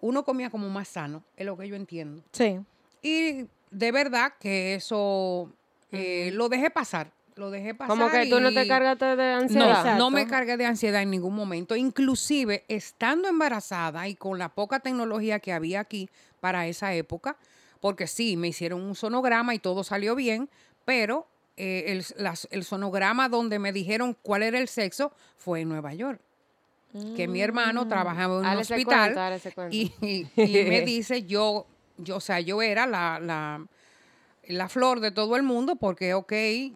Uno 0.00 0.22
comía 0.24 0.50
como 0.50 0.68
más 0.68 0.88
sano, 0.88 1.24
es 1.36 1.46
lo 1.46 1.56
que 1.56 1.66
yo 1.66 1.76
entiendo. 1.76 2.22
Sí. 2.32 2.60
Y 3.00 3.46
de 3.70 3.92
verdad 3.92 4.34
que 4.38 4.74
eso 4.74 5.50
eh, 5.90 6.30
lo 6.32 6.48
dejé 6.50 6.70
pasar. 6.70 7.10
Lo 7.36 7.50
dejé 7.50 7.74
pasar. 7.74 7.96
Como 7.96 8.10
que 8.10 8.26
tú 8.26 8.40
no 8.40 8.52
te 8.52 8.64
y- 8.64 8.68
cargaste 8.68 9.04
de 9.16 9.32
no, 9.34 9.40
ansiedad. 9.40 9.68
Exacto. 9.70 9.98
no 9.98 10.10
me 10.10 10.26
cargué 10.26 10.56
de 10.56 10.66
ansiedad 10.66 11.02
en 11.02 11.10
ningún 11.10 11.34
momento. 11.34 11.74
Inclusive, 11.74 12.64
estando 12.68 13.28
embarazada 13.28 14.06
y 14.08 14.14
con 14.14 14.38
la 14.38 14.50
poca 14.50 14.80
tecnología 14.80 15.40
que 15.40 15.52
había 15.52 15.80
aquí 15.80 16.08
para 16.40 16.66
esa 16.68 16.94
época, 16.94 17.36
porque 17.80 18.06
sí, 18.06 18.36
me 18.36 18.48
hicieron 18.48 18.80
un 18.82 18.94
sonograma 18.94 19.54
y 19.54 19.58
todo 19.58 19.82
salió 19.84 20.14
bien, 20.14 20.48
pero 20.84 21.26
eh, 21.56 21.84
el, 21.88 22.04
las- 22.22 22.46
el 22.50 22.62
sonograma 22.64 23.28
donde 23.28 23.58
me 23.58 23.72
dijeron 23.72 24.16
cuál 24.22 24.42
era 24.44 24.58
el 24.58 24.68
sexo 24.68 25.12
fue 25.36 25.60
en 25.62 25.68
Nueva 25.70 25.92
York. 25.94 26.20
Que 27.16 27.26
mi 27.26 27.40
hermano 27.42 27.88
trabajaba 27.88 28.34
en 28.38 28.52
un 28.54 28.58
hospital 28.60 29.40
y, 29.72 29.92
y- 30.00 30.28
y 30.36 30.64
me 30.68 30.82
dice, 30.82 31.24
yo, 31.24 31.66
yo, 31.96 32.18
o 32.18 32.20
sea, 32.20 32.38
yo 32.38 32.62
era 32.62 32.86
la, 32.86 33.18
la, 33.18 33.66
la 34.48 34.68
flor 34.68 35.00
de 35.00 35.10
todo 35.10 35.36
el 35.36 35.42
mundo 35.42 35.76
porque, 35.76 36.14
ok, 36.14 36.32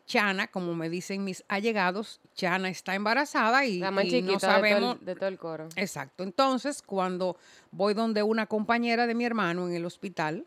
Chana, 0.07 0.47
como 0.49 0.75
me 0.75 0.89
dicen 0.89 1.25
mis 1.25 1.45
allegados, 1.49 2.21
Chana 2.35 2.69
está 2.69 2.95
embarazada 2.95 3.65
y, 3.67 3.79
La 3.79 3.91
más 3.91 4.07
y 4.07 4.11
chiquita 4.11 4.27
no 4.27 4.33
de 4.33 4.39
todo 4.39 4.51
el- 4.51 4.57
sabemos. 4.57 5.05
de, 5.05 5.15
todo 5.17 5.29
el 5.29 5.39
coro. 5.39 5.69
Exacto. 5.77 6.23
Entonces, 6.25 6.83
cuando 6.83 7.37
voy 7.71 7.95
donde 7.95 8.23
una 8.23 8.47
compañera 8.47 9.07
de 9.07 9.15
mi 9.15 9.25
hermano 9.25 9.69
en 9.69 9.75
el 9.75 9.85
hospital, 9.87 10.45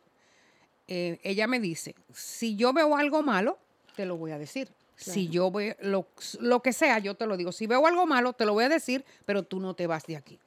eh, 0.87 1.19
ella 1.23 1.47
me 1.47 1.59
dice, 1.59 1.95
si 2.13 2.55
yo 2.55 2.73
veo 2.73 2.95
algo 2.97 3.21
malo, 3.23 3.57
te 3.95 4.05
lo 4.05 4.17
voy 4.17 4.31
a 4.31 4.37
decir. 4.37 4.69
Si 4.95 5.29
yo 5.29 5.49
veo 5.49 5.75
lo, 5.81 6.05
lo 6.39 6.61
que 6.61 6.73
sea, 6.73 6.99
yo 6.99 7.15
te 7.15 7.25
lo 7.25 7.35
digo. 7.35 7.51
Si 7.51 7.65
veo 7.65 7.87
algo 7.87 8.05
malo, 8.05 8.33
te 8.33 8.45
lo 8.45 8.53
voy 8.53 8.65
a 8.65 8.69
decir, 8.69 9.03
pero 9.25 9.41
tú 9.41 9.59
no 9.59 9.73
te 9.73 9.87
vas 9.87 10.05
de 10.05 10.15
aquí. 10.15 10.37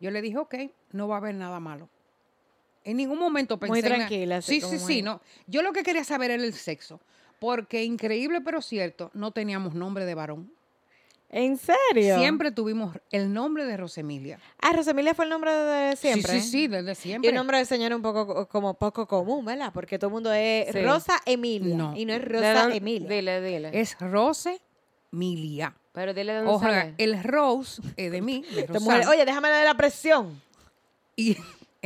Yo 0.00 0.10
le 0.10 0.20
dije, 0.20 0.36
ok, 0.36 0.54
no 0.92 1.06
va 1.06 1.14
a 1.16 1.18
haber 1.18 1.34
nada 1.36 1.60
malo. 1.60 1.88
En 2.86 2.96
ningún 2.96 3.18
momento 3.18 3.58
pensé 3.58 3.70
Muy 3.72 3.82
la- 3.82 3.88
tranquila, 3.88 4.40
Sí, 4.40 4.60
sí, 4.62 4.78
sí. 4.78 5.02
No. 5.02 5.20
Yo 5.46 5.60
lo 5.62 5.72
que 5.72 5.82
quería 5.82 6.04
saber 6.04 6.30
era 6.30 6.42
el 6.42 6.54
sexo. 6.54 7.00
Porque 7.38 7.84
increíble 7.84 8.40
pero 8.40 8.62
cierto, 8.62 9.10
no 9.12 9.30
teníamos 9.32 9.74
nombre 9.74 10.06
de 10.06 10.14
varón. 10.14 10.50
¿En 11.28 11.58
serio? 11.58 12.18
Siempre 12.18 12.52
tuvimos 12.52 12.96
el 13.10 13.32
nombre 13.34 13.64
de 13.66 13.76
Rosemilia. 13.76 14.38
Ah, 14.62 14.72
Rosemilia 14.72 15.12
fue 15.12 15.24
el 15.24 15.30
nombre 15.32 15.52
de 15.52 15.96
siempre. 15.96 16.32
Sí, 16.34 16.40
sí, 16.40 16.48
sí, 16.50 16.66
desde 16.68 16.92
Y 16.92 16.94
siempre. 16.94 17.30
un 17.30 17.34
nombre 17.36 17.58
de 17.58 17.64
señora 17.64 17.96
un 17.96 18.00
poco 18.02 18.26
co- 18.26 18.48
como 18.48 18.74
poco 18.74 19.06
común, 19.06 19.44
¿verdad? 19.44 19.72
Porque 19.74 19.98
todo 19.98 20.08
el 20.08 20.14
mundo 20.14 20.32
es 20.32 20.72
Sí. 20.72 20.82
Rosa 20.82 21.20
Emilia. 21.26 21.76
No. 21.76 21.96
Y 21.96 22.04
no 22.06 22.14
es 22.14 22.20
¿De 22.20 22.26
Rosa 22.28 22.74
Emilia. 22.74 23.08
Dile, 23.08 23.40
dile. 23.42 23.70
Es 23.78 23.98
Rose 23.98 24.60
Milia. 25.10 25.74
Pero 25.92 26.14
dile 26.14 26.32
de 26.32 26.38
dónde 26.38 26.52
Ojalá, 26.54 26.80
sale. 26.82 26.94
el 26.98 27.22
Rose 27.22 27.82
es 27.96 28.12
de 28.12 28.22
mí, 28.22 28.44
de. 28.54 28.66
Oye, 29.08 29.24
déjame 29.24 29.48
de 29.50 29.64
la 29.64 29.74
presión. 29.76 30.40
y 31.16 31.36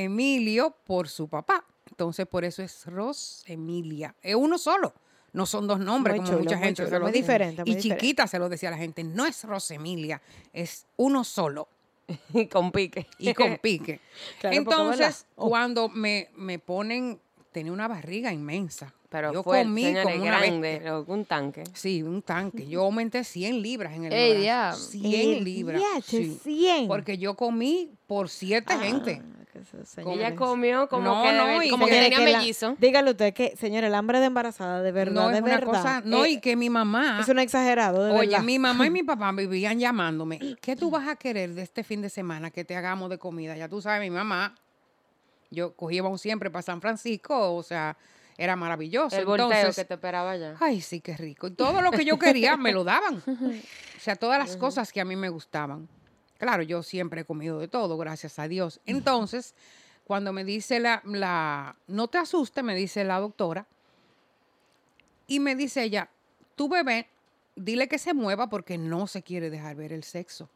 Emilio 0.04 0.74
por 0.84 1.08
su 1.08 1.28
papá. 1.28 1.64
Entonces, 1.90 2.26
por 2.26 2.44
eso 2.44 2.62
es 2.62 2.86
Rose 2.86 3.42
Emilia. 3.52 4.14
Es 4.22 4.34
uno 4.34 4.58
solo. 4.58 4.94
No 5.32 5.46
son 5.46 5.66
dos 5.68 5.78
nombres, 5.78 6.16
Muy 6.16 6.24
como 6.26 6.38
chulo, 6.38 6.44
mucha 6.44 6.58
gente 6.58 6.82
chulo, 6.82 6.88
se 6.88 6.98
lo 6.98 7.06
dice. 7.06 7.18
diferente, 7.18 7.62
y 7.64 7.74
diferente. 7.74 8.00
chiquita 8.02 8.26
se 8.26 8.38
lo 8.38 8.48
decía 8.48 8.68
a 8.68 8.72
la 8.72 8.78
gente. 8.78 9.04
No 9.04 9.26
es 9.26 9.44
Rose 9.44 9.74
Emilia, 9.74 10.20
es 10.52 10.86
uno 10.96 11.22
solo. 11.24 11.68
con 12.50 12.72
pique. 12.72 13.06
y 13.18 13.32
con 13.34 13.58
pique. 13.58 14.00
Claro, 14.40 14.56
Entonces. 14.56 15.26
Oh. 15.36 15.48
cuando 15.48 15.88
me, 15.88 16.30
me 16.36 16.58
ponen, 16.58 17.20
tenía 17.52 17.72
una 17.72 17.86
barriga 17.86 18.32
inmensa. 18.32 18.92
Pero 19.08 19.32
yo 19.32 19.42
fue, 19.42 19.62
comí 19.62 19.82
señores, 19.84 20.04
como 20.04 20.22
una 20.24 20.38
grande, 20.38 20.72
bestia. 20.74 20.98
un 21.00 21.24
tanque. 21.24 21.64
Sí, 21.74 22.02
un 22.02 22.22
tanque. 22.22 22.66
Yo 22.68 22.82
aumenté 22.82 23.24
100 23.24 23.60
libras 23.60 23.92
en 23.94 24.04
el 24.04 24.12
Ey, 24.12 24.30
embarazo. 24.46 24.90
diablo. 24.92 25.10
100 25.10 25.30
Eh, 25.30 25.40
libras. 25.40 25.82
sí. 26.04 26.38
100. 26.44 26.86
Porque 26.88 27.18
yo 27.18 27.34
comí 27.34 27.90
por 28.06 28.28
siete 28.28 28.76
gente. 28.78 29.20
Que 29.52 30.12
Ella 30.12 30.36
comió 30.36 30.88
como 30.88 31.02
No, 31.02 31.22
que, 31.24 31.32
no, 31.32 31.62
y 31.62 31.70
como 31.70 31.86
que 31.86 31.92
tenía 31.92 32.10
que 32.18 32.30
la- 32.32 32.38
mellizo. 32.38 32.76
Dígale 32.78 33.10
usted 33.10 33.34
que, 33.34 33.56
señor, 33.56 33.82
el 33.84 33.94
hambre 33.94 34.20
de 34.20 34.26
embarazada, 34.26 34.80
de 34.82 34.92
verdad, 34.92 35.14
no 35.22 35.28
de 35.28 35.36
es 35.38 35.42
una 35.42 35.54
verdad. 35.54 35.66
cosa. 35.66 36.02
No, 36.04 36.24
eh, 36.24 36.30
y 36.30 36.40
que 36.40 36.54
mi 36.56 36.70
mamá. 36.70 37.18
es 37.20 37.28
un 37.28 37.38
exagerado, 37.40 38.04
de 38.04 38.12
Oye, 38.12 38.28
verdad. 38.30 38.44
mi 38.44 38.58
mamá 38.58 38.86
y 38.86 38.90
mi 38.90 39.02
papá 39.04 39.32
vivían 39.32 39.78
llamándome. 39.78 40.38
¿Qué 40.60 40.76
tú 40.76 40.90
vas 40.90 41.08
a 41.08 41.16
querer 41.16 41.54
de 41.54 41.62
este 41.62 41.82
fin 41.82 42.00
de 42.00 42.10
semana 42.10 42.50
que 42.50 42.64
te 42.64 42.76
hagamos 42.76 43.10
de 43.10 43.18
comida? 43.18 43.56
Ya 43.56 43.68
tú 43.68 43.82
sabes, 43.82 44.00
mi 44.00 44.10
mamá. 44.14 44.54
Yo 45.50 45.74
cogíamos 45.74 46.20
siempre 46.20 46.48
para 46.50 46.62
San 46.62 46.80
Francisco, 46.80 47.54
o 47.56 47.62
sea, 47.64 47.96
era 48.38 48.54
maravilloso. 48.54 49.16
El 49.16 49.26
volteo 49.26 49.46
Entonces, 49.50 49.76
que 49.76 49.84
te 49.84 49.94
esperaba 49.94 50.36
ya. 50.36 50.54
Ay, 50.60 50.80
sí, 50.80 51.00
qué 51.00 51.16
rico. 51.16 51.48
Y 51.48 51.50
todo 51.50 51.82
lo 51.82 51.90
que 51.90 52.04
yo 52.04 52.18
quería 52.18 52.56
me 52.56 52.72
lo 52.72 52.84
daban. 52.84 53.22
O 54.00 54.02
sea, 54.02 54.16
todas 54.16 54.38
las 54.38 54.56
cosas 54.56 54.92
que 54.92 55.00
a 55.02 55.04
mí 55.04 55.14
me 55.14 55.28
gustaban. 55.28 55.86
Claro, 56.40 56.62
yo 56.62 56.82
siempre 56.82 57.20
he 57.20 57.24
comido 57.26 57.58
de 57.58 57.68
todo, 57.68 57.98
gracias 57.98 58.38
a 58.38 58.48
Dios. 58.48 58.80
Entonces, 58.86 59.54
cuando 60.04 60.32
me 60.32 60.42
dice 60.42 60.80
la, 60.80 61.02
la, 61.04 61.76
no 61.86 62.08
te 62.08 62.16
asustes, 62.16 62.64
me 62.64 62.74
dice 62.74 63.04
la 63.04 63.20
doctora, 63.20 63.66
y 65.26 65.38
me 65.38 65.54
dice 65.54 65.82
ella, 65.82 66.08
tu 66.56 66.70
bebé, 66.70 67.08
dile 67.56 67.88
que 67.88 67.98
se 67.98 68.14
mueva 68.14 68.48
porque 68.48 68.78
no 68.78 69.06
se 69.06 69.22
quiere 69.22 69.50
dejar 69.50 69.76
ver 69.76 69.92
el 69.92 70.02
sexo. 70.02 70.48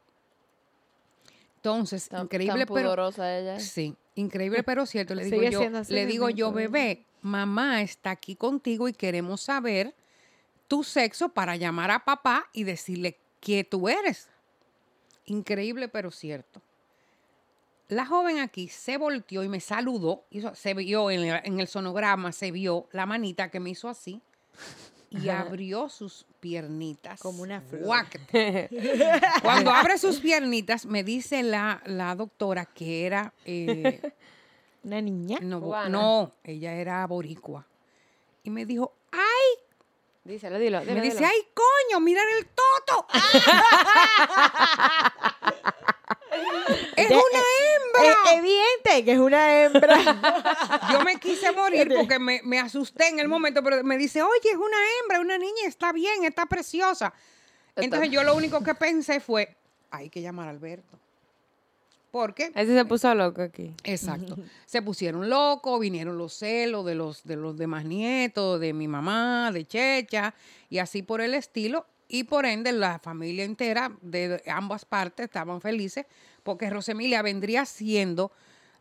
Entonces, 1.57 2.09
Tan, 2.09 2.23
increíble, 2.23 2.65
tan 2.65 2.75
pero... 2.75 3.11
ella. 3.19 3.61
Sí, 3.61 3.95
increíble 4.15 4.63
pero 4.63 4.87
cierto. 4.87 5.15
Le 5.15 5.25
digo 5.25 5.37
Sigue 5.37 5.51
yo, 5.51 5.61
le 5.87 6.07
digo 6.07 6.31
yo, 6.31 6.51
bebé, 6.51 7.05
mamá 7.21 7.83
está 7.83 8.11
aquí 8.11 8.37
contigo 8.37 8.89
y 8.89 8.95
queremos 8.95 9.43
saber 9.43 9.95
tu 10.67 10.83
sexo 10.83 11.29
para 11.29 11.57
llamar 11.57 11.91
a 11.91 12.07
papá 12.07 12.49
y 12.55 12.65
decirle 12.65 13.19
que 13.41 13.65
tú 13.65 13.91
eres. 13.91 14.31
Increíble 15.27 15.89
pero 15.89 16.11
cierto. 16.11 16.61
La 17.89 18.07
joven 18.07 18.39
aquí 18.39 18.69
se 18.69 18.97
volteó 18.97 19.43
y 19.45 19.49
me 19.49 19.61
saludó. 19.61 20.25
hizo- 20.31 20.55
se 20.55 20.75
vio 20.75 21.11
en 21.11 21.21
el, 21.21 21.41
en 21.45 21.61
el 21.61 21.69
sonograma, 21.69 22.33
se 22.33 22.51
vio 22.51 22.89
la 22.93 23.05
manita 23.07 23.51
que 23.51 23.61
me 23.61 23.71
hizo 23.71 23.89
así 23.89 24.21
y 25.11 25.29
abrió 25.29 25.89
sus 25.89 26.27
piernitas. 26.41 27.21
Como 27.21 27.43
una 27.43 27.61
flor. 27.61 27.83
Guácate. 27.85 28.69
Cuando 29.43 29.71
abre 29.71 29.99
sus 29.99 30.19
piernitas, 30.21 30.87
me 30.87 31.05
dice 31.05 31.43
la, 31.43 31.83
la 31.87 32.15
doctora 32.15 32.65
que 32.65 33.07
era. 33.07 33.33
eh, 33.45 34.01
Una 34.83 35.01
niña. 35.01 35.39
no, 35.41 35.61
Cubana. 35.63 35.89
no, 35.89 36.33
ella 36.43 36.75
era 36.75 37.07
boricua. 37.07 37.67
Y 38.43 38.51
me 38.51 38.67
dijo. 38.67 38.93
Díselo, 40.25 40.59
dilo. 40.59 40.81
Me 40.81 40.87
dilo, 40.87 41.03
dice, 41.03 41.17
dilo. 41.17 41.29
¡ay, 41.29 41.49
coño! 41.53 42.01
¡Mirar 42.01 42.27
el 42.39 42.47
toto! 42.47 43.07
¡Es 46.97 47.11
una 47.11 47.19
hembra! 47.19 48.03
Es 48.03 48.39
evidente 48.39 49.05
que 49.05 49.13
es 49.13 49.19
una 49.19 49.63
hembra. 49.63 49.99
Yo 50.93 51.01
me 51.05 51.21
quise 51.21 51.53
morir 51.53 51.93
porque 51.95 52.19
me, 52.19 52.41
me 52.43 52.59
asusté 52.59 53.09
en 53.09 53.19
el 53.19 53.29
momento, 53.29 53.63
pero 53.63 53.85
me 53.85 53.99
dice, 53.99 54.23
oye, 54.23 54.51
es 54.51 54.57
una 54.57 54.79
hembra, 55.01 55.21
una 55.21 55.37
niña, 55.37 55.67
está 55.67 55.93
bien, 55.93 56.25
está 56.25 56.47
preciosa. 56.47 57.13
Entonces 57.77 58.11
yo 58.11 58.23
lo 58.23 58.35
único 58.35 58.63
que 58.63 58.75
pensé 58.75 59.21
fue, 59.21 59.57
hay 59.91 60.09
que 60.09 60.23
llamar 60.23 60.49
a 60.49 60.51
Alberto. 60.53 60.99
Porque 62.15 62.53
Ese 62.55 62.77
se 62.77 62.85
puso 62.85 63.13
loco 63.13 63.43
aquí. 63.43 63.75
Exacto. 63.83 64.37
Se 64.67 64.83
pusieron 64.83 65.29
locos, 65.29 65.81
vinieron 65.81 66.17
los 66.17 66.33
celos 66.35 66.87
de 66.87 66.95
los, 66.95 67.25
de 67.25 67.35
los 67.35 67.57
demás 67.57 67.85
nietos, 67.85 68.61
de 68.61 68.73
mi 68.73 68.87
mamá, 68.87 69.51
de 69.53 69.67
Checha, 69.67 70.33
y 70.71 70.79
así 70.79 71.03
por 71.03 71.21
el 71.21 71.35
estilo. 71.35 71.87
Y 72.07 72.23
por 72.23 72.47
ende, 72.47 72.71
la 72.71 73.01
familia 73.01 73.43
entera 73.43 73.91
de 74.01 74.41
ambas 74.47 74.85
partes 74.85 75.25
estaban 75.25 75.61
felices 75.61 76.07
porque 76.45 76.71
Rosemilia 76.71 77.21
vendría 77.23 77.65
siendo 77.67 78.31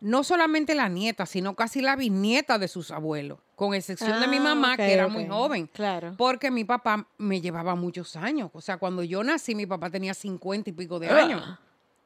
no 0.00 0.22
solamente 0.22 0.76
la 0.76 0.88
nieta, 0.88 1.26
sino 1.26 1.56
casi 1.56 1.80
la 1.80 1.96
bisnieta 1.96 2.58
de 2.58 2.68
sus 2.68 2.92
abuelos, 2.92 3.40
con 3.56 3.74
excepción 3.74 4.20
de 4.20 4.28
mi 4.28 4.36
Ah, 4.36 4.40
mamá, 4.42 4.76
que 4.76 4.92
era 4.92 5.08
muy 5.08 5.26
joven. 5.26 5.66
Claro. 5.72 6.14
Porque 6.16 6.52
mi 6.52 6.62
papá 6.64 7.08
me 7.18 7.40
llevaba 7.40 7.74
muchos 7.74 8.14
años. 8.14 8.50
O 8.52 8.60
sea, 8.60 8.76
cuando 8.76 9.02
yo 9.02 9.24
nací, 9.24 9.56
mi 9.56 9.66
papá 9.66 9.90
tenía 9.90 10.14
cincuenta 10.14 10.70
y 10.70 10.72
pico 10.72 11.00
de 11.00 11.08
años. 11.08 11.42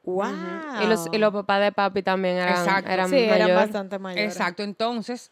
Wow. 0.09 0.83
Y, 0.83 0.87
los, 0.87 1.07
y 1.11 1.17
los 1.17 1.31
papás 1.33 1.61
de 1.61 1.71
papi 1.71 2.03
también 2.03 2.35
eran, 2.37 2.49
Exacto. 2.49 2.91
eran 2.91 3.09
sí, 3.09 3.17
eran 3.17 3.39
mayor. 3.41 3.55
bastante 3.57 3.99
mayores. 3.99 4.31
Exacto. 4.33 4.63
Entonces, 4.63 5.31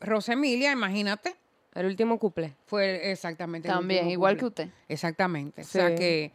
Rosemilia, 0.00 0.72
imagínate, 0.72 1.34
El 1.74 1.86
último 1.86 2.18
couple. 2.18 2.54
fue 2.66 3.10
exactamente. 3.10 3.68
el 3.68 3.74
También, 3.74 4.08
igual 4.10 4.36
que 4.36 4.46
usted. 4.46 4.68
Exactamente. 4.88 5.62
O 5.62 5.64
sea 5.64 5.94
que. 5.94 6.32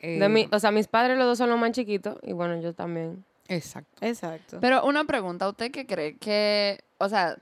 eh, 0.00 0.18
De 0.18 0.28
mi- 0.28 0.48
o 0.52 0.58
sea, 0.60 0.70
mis 0.70 0.86
padres 0.88 1.16
los 1.18 1.26
dos 1.26 1.38
son 1.38 1.50
los 1.50 1.58
más 1.58 1.72
chiquitos 1.72 2.16
y 2.22 2.32
bueno, 2.32 2.60
yo 2.60 2.72
también. 2.74 3.24
Exacto. 3.48 4.04
Exacto. 4.06 4.58
Pero 4.60 4.84
una 4.84 5.04
pregunta, 5.04 5.48
¿usted 5.48 5.70
qué 5.70 5.86
cree? 5.86 6.16
¿Que 6.18 6.80
o 6.98 7.08
sea, 7.08 7.36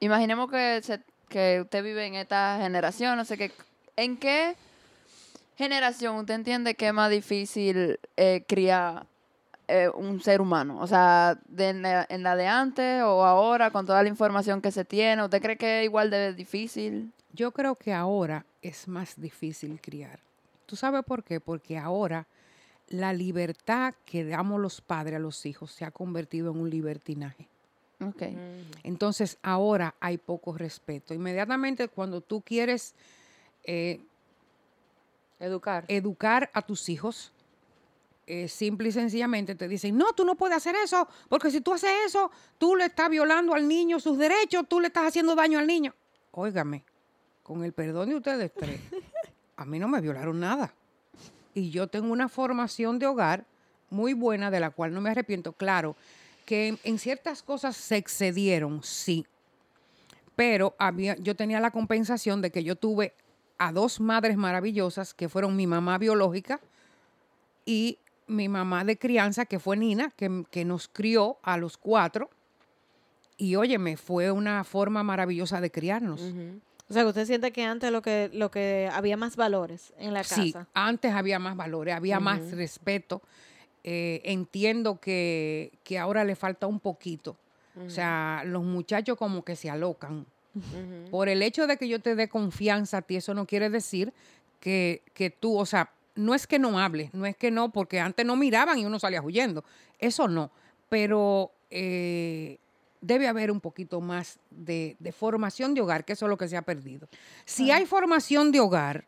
imaginemos 0.00 0.50
que, 0.50 0.80
se- 0.82 1.00
que 1.28 1.60
usted 1.62 1.82
vive 1.82 2.06
en 2.06 2.14
esta 2.14 2.58
generación, 2.60 3.16
no 3.16 3.24
sé 3.24 3.36
qué. 3.36 3.50
¿En 3.96 4.16
qué 4.16 4.54
generación 5.56 6.16
usted 6.16 6.34
entiende 6.34 6.74
que 6.74 6.88
es 6.88 6.94
más 6.94 7.10
difícil 7.10 7.98
eh, 8.16 8.44
criar 8.46 9.06
eh, 9.68 9.88
un 9.88 10.20
ser 10.20 10.40
humano? 10.40 10.78
O 10.80 10.86
sea, 10.86 11.38
de 11.48 11.70
en, 11.70 11.82
la, 11.82 12.06
en 12.08 12.22
la 12.22 12.36
de 12.36 12.46
antes 12.46 13.02
o 13.02 13.24
ahora, 13.24 13.70
con 13.70 13.86
toda 13.86 14.02
la 14.02 14.08
información 14.08 14.60
que 14.60 14.70
se 14.70 14.84
tiene, 14.84 15.22
¿usted 15.22 15.40
cree 15.42 15.56
que 15.56 15.80
es 15.80 15.84
igual 15.84 16.10
de 16.10 16.34
difícil? 16.34 17.12
Yo 17.32 17.50
creo 17.50 17.74
que 17.74 17.92
ahora 17.92 18.46
es 18.62 18.86
más 18.88 19.20
difícil 19.20 19.80
criar. 19.80 20.20
¿Tú 20.66 20.76
sabes 20.76 21.02
por 21.04 21.24
qué? 21.24 21.40
Porque 21.40 21.78
ahora 21.78 22.26
la 22.88 23.12
libertad 23.12 23.94
que 24.04 24.24
damos 24.24 24.60
los 24.60 24.80
padres 24.80 25.16
a 25.16 25.18
los 25.18 25.44
hijos 25.46 25.72
se 25.72 25.84
ha 25.84 25.90
convertido 25.90 26.52
en 26.52 26.60
un 26.60 26.70
libertinaje. 26.70 27.48
Ok. 28.00 28.22
Entonces 28.82 29.38
ahora 29.42 29.94
hay 30.00 30.18
poco 30.18 30.56
respeto. 30.56 31.14
Inmediatamente 31.14 31.88
cuando 31.88 32.20
tú 32.20 32.40
quieres 32.40 32.94
eh, 33.64 34.00
Educar. 35.40 35.84
educar 35.88 36.50
a 36.54 36.62
tus 36.62 36.88
hijos, 36.88 37.32
eh, 38.26 38.48
simple 38.48 38.88
y 38.88 38.92
sencillamente 38.92 39.54
te 39.54 39.68
dicen, 39.68 39.96
no, 39.96 40.12
tú 40.12 40.24
no 40.24 40.34
puedes 40.34 40.56
hacer 40.56 40.74
eso, 40.82 41.08
porque 41.28 41.50
si 41.50 41.60
tú 41.60 41.72
haces 41.72 41.90
eso, 42.06 42.30
tú 42.58 42.76
le 42.76 42.86
estás 42.86 43.10
violando 43.10 43.54
al 43.54 43.68
niño 43.68 44.00
sus 44.00 44.18
derechos, 44.18 44.64
tú 44.68 44.80
le 44.80 44.88
estás 44.88 45.08
haciendo 45.08 45.34
daño 45.34 45.58
al 45.58 45.66
niño. 45.66 45.94
Óigame, 46.30 46.84
con 47.42 47.62
el 47.64 47.72
perdón 47.72 48.08
de 48.10 48.16
ustedes 48.16 48.52
tres, 48.54 48.80
a 49.56 49.64
mí 49.64 49.78
no 49.78 49.88
me 49.88 50.00
violaron 50.00 50.40
nada. 50.40 50.74
Y 51.54 51.70
yo 51.70 51.86
tengo 51.86 52.12
una 52.12 52.28
formación 52.28 52.98
de 52.98 53.06
hogar 53.06 53.44
muy 53.90 54.12
buena, 54.12 54.50
de 54.50 54.60
la 54.60 54.70
cual 54.70 54.92
no 54.92 55.00
me 55.00 55.10
arrepiento. 55.10 55.52
Claro, 55.52 55.96
que 56.44 56.76
en, 56.82 56.98
ciertas 56.98 57.42
cosas 57.42 57.76
se 57.76 57.96
excedieron, 57.96 58.82
sí. 58.82 59.26
Pero 60.36 60.74
había, 60.78 61.16
yo 61.16 61.36
tenía 61.36 61.60
la 61.60 61.70
compensación 61.70 62.42
de 62.42 62.50
que 62.50 62.64
yo 62.64 62.76
tuve 62.76 63.14
a 63.58 63.72
dos 63.72 64.00
madres 64.00 64.36
maravillosas, 64.36 65.14
que 65.14 65.28
fueron 65.28 65.54
mi 65.56 65.66
mamá 65.66 65.96
biológica 65.98 66.60
y 67.64 67.98
mi 68.26 68.48
mamá 68.48 68.84
de 68.84 68.96
crianza, 68.96 69.46
que 69.46 69.58
fue 69.58 69.76
Nina, 69.76 70.10
que, 70.16 70.44
que 70.50 70.64
nos 70.64 70.88
crió 70.88 71.38
a 71.42 71.56
los 71.56 71.76
cuatro. 71.76 72.30
Y 73.36 73.56
óyeme, 73.56 73.96
fue 73.96 74.30
una 74.30 74.64
forma 74.64 75.02
maravillosa 75.02 75.60
de 75.60 75.70
criarnos. 75.70 76.20
O 76.88 76.92
sea, 76.92 77.02
que 77.02 77.08
usted 77.08 77.26
siente 77.26 77.50
que 77.50 77.64
antes 77.64 77.90
lo 77.90 78.02
que, 78.02 78.30
lo 78.32 78.50
que 78.50 78.88
había 78.92 79.16
más 79.16 79.36
valores 79.36 79.92
en 79.98 80.12
la 80.12 80.20
casa. 80.20 80.36
Sí, 80.36 80.54
antes 80.74 81.12
había 81.12 81.38
más 81.38 81.56
valores, 81.56 81.94
había 81.94 82.20
más 82.20 82.52
respeto. 82.52 83.22
Eh, 83.82 84.20
entiendo 84.24 85.00
que, 85.00 85.72
que 85.82 85.98
ahora 85.98 86.24
le 86.24 86.36
falta 86.36 86.66
un 86.66 86.80
poquito. 86.80 87.36
O 87.84 87.90
sea, 87.90 88.42
los 88.46 88.62
muchachos 88.62 89.18
como 89.18 89.44
que 89.44 89.56
se 89.56 89.68
alocan. 89.68 90.26
Por 91.10 91.28
el 91.28 91.42
hecho 91.42 91.66
de 91.66 91.76
que 91.76 91.88
yo 91.88 92.00
te 92.00 92.14
dé 92.14 92.28
confianza 92.28 92.98
a 92.98 93.02
ti, 93.02 93.16
eso 93.16 93.34
no 93.34 93.46
quiere 93.46 93.70
decir 93.70 94.12
que, 94.60 95.02
que 95.12 95.30
tú, 95.30 95.58
o 95.58 95.66
sea, 95.66 95.90
no 96.14 96.34
es 96.34 96.46
que 96.46 96.58
no 96.58 96.78
hables, 96.78 97.12
no 97.14 97.26
es 97.26 97.36
que 97.36 97.50
no, 97.50 97.70
porque 97.72 98.00
antes 98.00 98.24
no 98.24 98.36
miraban 98.36 98.78
y 98.78 98.86
uno 98.86 98.98
salía 98.98 99.22
huyendo. 99.22 99.64
Eso 99.98 100.28
no. 100.28 100.50
Pero 100.88 101.52
eh, 101.70 102.58
debe 103.00 103.28
haber 103.28 103.50
un 103.50 103.60
poquito 103.60 104.00
más 104.00 104.38
de, 104.50 104.96
de 104.98 105.12
formación 105.12 105.74
de 105.74 105.80
hogar, 105.80 106.04
que 106.04 106.12
eso 106.12 106.26
es 106.26 106.30
lo 106.30 106.38
que 106.38 106.48
se 106.48 106.56
ha 106.56 106.62
perdido. 106.62 107.08
Si 107.44 107.70
hay 107.70 107.86
formación 107.86 108.52
de 108.52 108.60
hogar, 108.60 109.04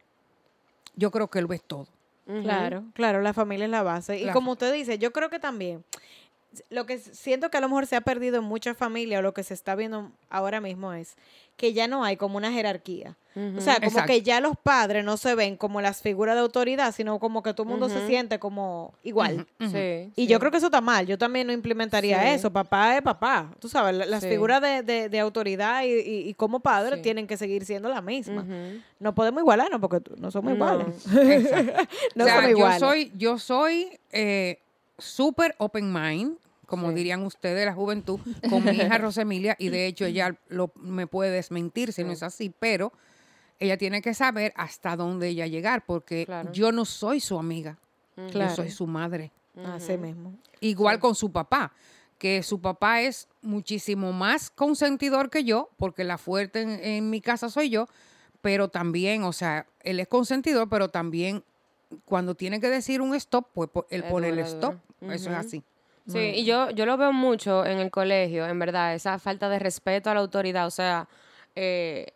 yo 0.94 1.10
creo 1.10 1.28
que 1.28 1.40
lo 1.40 1.52
es 1.52 1.62
todo. 1.62 1.88
Claro, 2.26 2.84
claro, 2.92 3.22
la 3.22 3.32
familia 3.32 3.66
es 3.66 3.70
la 3.70 3.84
base. 3.84 4.18
Y 4.18 4.24
La 4.24 4.32
como 4.32 4.52
usted 4.52 4.72
dice, 4.72 4.98
yo 4.98 5.12
creo 5.12 5.30
que 5.30 5.38
también, 5.38 5.84
lo 6.70 6.86
que 6.86 6.98
siento 6.98 7.50
que 7.50 7.58
a 7.58 7.60
lo 7.60 7.68
mejor 7.68 7.86
se 7.86 7.96
ha 7.96 8.00
perdido 8.00 8.38
en 8.38 8.44
muchas 8.44 8.76
familias, 8.76 9.18
o 9.20 9.22
lo 9.22 9.34
que 9.34 9.42
se 9.42 9.54
está 9.54 9.74
viendo 9.74 10.10
ahora 10.30 10.60
mismo 10.60 10.92
es 10.92 11.16
que 11.56 11.72
ya 11.72 11.88
no 11.88 12.04
hay 12.04 12.16
como 12.16 12.36
una 12.36 12.52
jerarquía. 12.52 13.16
O 13.58 13.60
sea, 13.60 13.74
como 13.76 13.88
Exacto. 13.88 14.06
que 14.06 14.22
ya 14.22 14.40
los 14.40 14.56
padres 14.56 15.04
no 15.04 15.18
se 15.18 15.34
ven 15.34 15.58
como 15.58 15.82
las 15.82 16.00
figuras 16.00 16.34
de 16.36 16.40
autoridad, 16.40 16.94
sino 16.94 17.18
como 17.18 17.42
que 17.42 17.52
todo 17.52 17.64
el 17.64 17.68
mundo 17.68 17.90
se 17.90 18.06
siente 18.06 18.38
como 18.38 18.94
igual. 19.04 19.46
Sí. 19.60 20.10
Y 20.16 20.26
yo 20.26 20.38
creo 20.38 20.50
que 20.50 20.56
eso 20.56 20.66
está 20.68 20.80
mal. 20.80 21.06
Yo 21.06 21.18
también 21.18 21.46
no 21.46 21.52
implementaría 21.52 22.18
Sí. 22.22 22.28
eso. 22.28 22.50
Papá 22.50 22.96
es 22.96 23.02
papá. 23.02 23.50
Tú 23.60 23.68
sabes, 23.68 23.94
la- 23.94 24.06
las 24.06 24.22
Sí. 24.22 24.30
figuras 24.30 24.62
de, 24.62 24.82
de- 24.82 25.10
de 25.10 25.20
autoridad 25.20 25.82
y, 25.84 25.88
y- 26.00 26.28
y 26.30 26.32
como 26.34 26.60
padres 26.60 26.96
Sí. 27.00 27.02
tienen 27.02 27.26
que 27.26 27.36
seguir 27.36 27.66
siendo 27.66 27.90
la 27.90 28.00
misma. 28.00 28.40
Ujú. 28.40 28.80
No 29.00 29.14
podemos 29.14 29.42
igualarnos 29.42 29.80
porque 29.82 30.00
no 30.16 30.30
somos 30.30 30.54
iguales. 30.54 30.86
No 32.14 32.24
O 32.24 32.26
sea, 32.26 32.36
somos 32.36 32.50
yo 32.50 32.56
iguales. 32.56 32.80
soy, 32.80 33.12
yo 33.16 33.38
soy 33.38 33.98
eh, 34.12 34.60
súper 34.96 35.54
open 35.58 35.92
mind, 35.92 36.38
como 36.66 36.88
Sí. 36.90 36.94
dirían 36.96 37.22
ustedes, 37.22 37.64
la 37.64 37.72
juventud, 37.74 38.20
con 38.50 38.64
mi 38.64 38.72
hija 38.72 38.98
Rosemilia, 38.98 39.56
y 39.58 39.68
de 39.70 39.86
hecho 39.86 40.04
ella 40.04 40.36
lo, 40.48 40.72
me 40.76 41.06
puede 41.06 41.30
desmentir 41.30 41.92
si 41.92 42.04
no 42.04 42.12
es 42.12 42.22
así, 42.22 42.52
pero 42.58 42.92
ella 43.58 43.76
tiene 43.78 44.02
que 44.02 44.12
saber 44.14 44.52
hasta 44.56 44.96
dónde 44.96 45.28
ella 45.28 45.46
llegar, 45.46 45.84
porque 45.86 46.26
Claro. 46.26 46.52
yo 46.52 46.72
no 46.72 46.84
soy 46.84 47.20
su 47.20 47.38
amiga, 47.38 47.78
Claro. 48.30 48.50
yo 48.50 48.56
soy 48.56 48.70
su 48.70 48.86
madre. 48.86 49.32
Así 49.64 49.96
mismo. 49.96 50.34
Igual 50.60 50.98
con 50.98 51.14
su 51.14 51.32
papá, 51.32 51.72
que 52.18 52.42
su 52.42 52.60
papá 52.60 53.00
es 53.00 53.28
muchísimo 53.42 54.12
más 54.12 54.50
consentidor 54.50 55.30
que 55.30 55.44
yo, 55.44 55.70
porque 55.78 56.04
la 56.04 56.18
fuerte 56.18 56.60
en, 56.62 56.70
en 56.82 57.08
mi 57.10 57.20
casa 57.22 57.48
soy 57.48 57.70
yo, 57.70 57.88
pero 58.42 58.68
también, 58.68 59.22
o 59.22 59.32
sea, 59.32 59.66
él 59.80 59.98
es 60.00 60.08
consentidor, 60.08 60.68
pero 60.68 60.88
también 60.90 61.42
cuando 62.04 62.34
tiene 62.34 62.60
que 62.60 62.68
decir 62.68 63.00
un 63.00 63.14
stop, 63.14 63.46
pues 63.54 63.70
él 63.90 64.04
pone 64.04 64.28
el 64.28 64.38
stop. 64.40 64.74
Eso 65.00 65.30
es 65.30 65.36
así. 65.36 65.62
Sí, 66.06 66.18
y 66.36 66.44
yo, 66.44 66.70
yo 66.70 66.86
lo 66.86 66.96
veo 66.96 67.12
mucho 67.12 67.64
en 67.66 67.78
el 67.78 67.90
colegio, 67.90 68.46
en 68.46 68.58
verdad, 68.58 68.94
esa 68.94 69.18
falta 69.18 69.48
de 69.48 69.58
respeto 69.58 70.08
a 70.10 70.14
la 70.14 70.20
autoridad. 70.20 70.66
O 70.66 70.70
sea, 70.70 71.08
eh, 71.56 72.06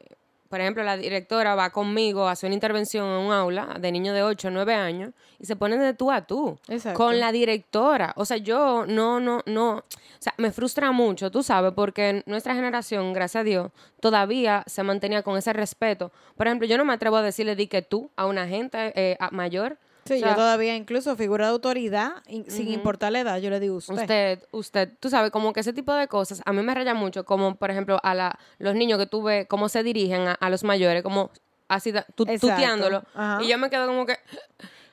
por 0.48 0.60
ejemplo, 0.60 0.82
la 0.82 0.96
directora 0.96 1.54
va 1.54 1.70
conmigo 1.70 2.26
a 2.26 2.32
hacer 2.32 2.48
una 2.48 2.54
intervención 2.54 3.06
en 3.06 3.26
un 3.26 3.32
aula 3.32 3.76
de 3.80 3.92
niños 3.92 4.14
de 4.16 4.22
8 4.24 4.48
o 4.48 4.50
9 4.50 4.74
años 4.74 5.12
y 5.38 5.46
se 5.46 5.54
ponen 5.54 5.78
de 5.80 5.94
tú 5.94 6.10
a 6.10 6.26
tú 6.26 6.58
Exacto. 6.68 6.96
con 6.98 7.20
la 7.20 7.30
directora. 7.30 8.12
O 8.16 8.24
sea, 8.24 8.36
yo 8.36 8.84
no, 8.86 9.20
no, 9.20 9.42
no. 9.46 9.76
O 9.76 9.84
sea, 10.18 10.34
me 10.38 10.50
frustra 10.50 10.90
mucho, 10.92 11.30
tú 11.30 11.42
sabes, 11.44 11.72
porque 11.72 12.22
nuestra 12.26 12.54
generación, 12.54 13.12
gracias 13.12 13.40
a 13.42 13.44
Dios, 13.44 13.70
todavía 14.00 14.64
se 14.66 14.82
mantenía 14.82 15.22
con 15.22 15.36
ese 15.38 15.52
respeto. 15.52 16.10
Por 16.36 16.46
ejemplo, 16.48 16.66
yo 16.66 16.76
no 16.78 16.84
me 16.84 16.92
atrevo 16.94 17.16
a 17.16 17.22
decirle 17.22 17.54
di 17.56 17.68
que 17.68 17.82
tú 17.82 18.10
a 18.16 18.26
una 18.26 18.46
gente 18.48 18.92
eh, 18.96 19.16
a- 19.20 19.30
mayor. 19.30 19.78
Sí, 20.04 20.14
O 20.14 20.18
sea, 20.18 20.30
yo 20.30 20.34
todavía 20.36 20.76
incluso 20.76 21.14
figura 21.16 21.46
de 21.46 21.52
autoridad, 21.52 22.12
in- 22.26 22.50
sin 22.50 22.68
importar 22.70 23.12
la 23.12 23.20
edad, 23.20 23.38
yo 23.38 23.50
le 23.50 23.60
digo 23.60 23.76
usted. 23.76 23.94
Usted, 23.94 24.38
usted, 24.50 24.90
tú 24.98 25.10
sabes, 25.10 25.30
como 25.30 25.52
que 25.52 25.60
ese 25.60 25.72
tipo 25.72 25.92
de 25.94 26.08
cosas 26.08 26.42
a 26.44 26.52
mí 26.52 26.62
me 26.62 26.74
raya 26.74 26.94
mucho, 26.94 27.24
como 27.24 27.54
por 27.56 27.70
ejemplo 27.70 27.98
a 28.02 28.14
la, 28.14 28.38
los 28.58 28.74
niños 28.74 28.98
que 28.98 29.06
tú 29.06 29.22
ves, 29.22 29.46
cómo 29.46 29.68
se 29.68 29.82
dirigen 29.82 30.22
a, 30.28 30.32
a 30.32 30.50
los 30.50 30.64
mayores, 30.64 31.02
como 31.02 31.30
así, 31.68 31.92
tu- 32.14 32.24
tuteándolo. 32.40 33.04
Ajá. 33.14 33.42
Y 33.42 33.48
yo 33.48 33.58
me 33.58 33.70
quedo 33.70 33.86
como 33.86 34.06
que, 34.06 34.16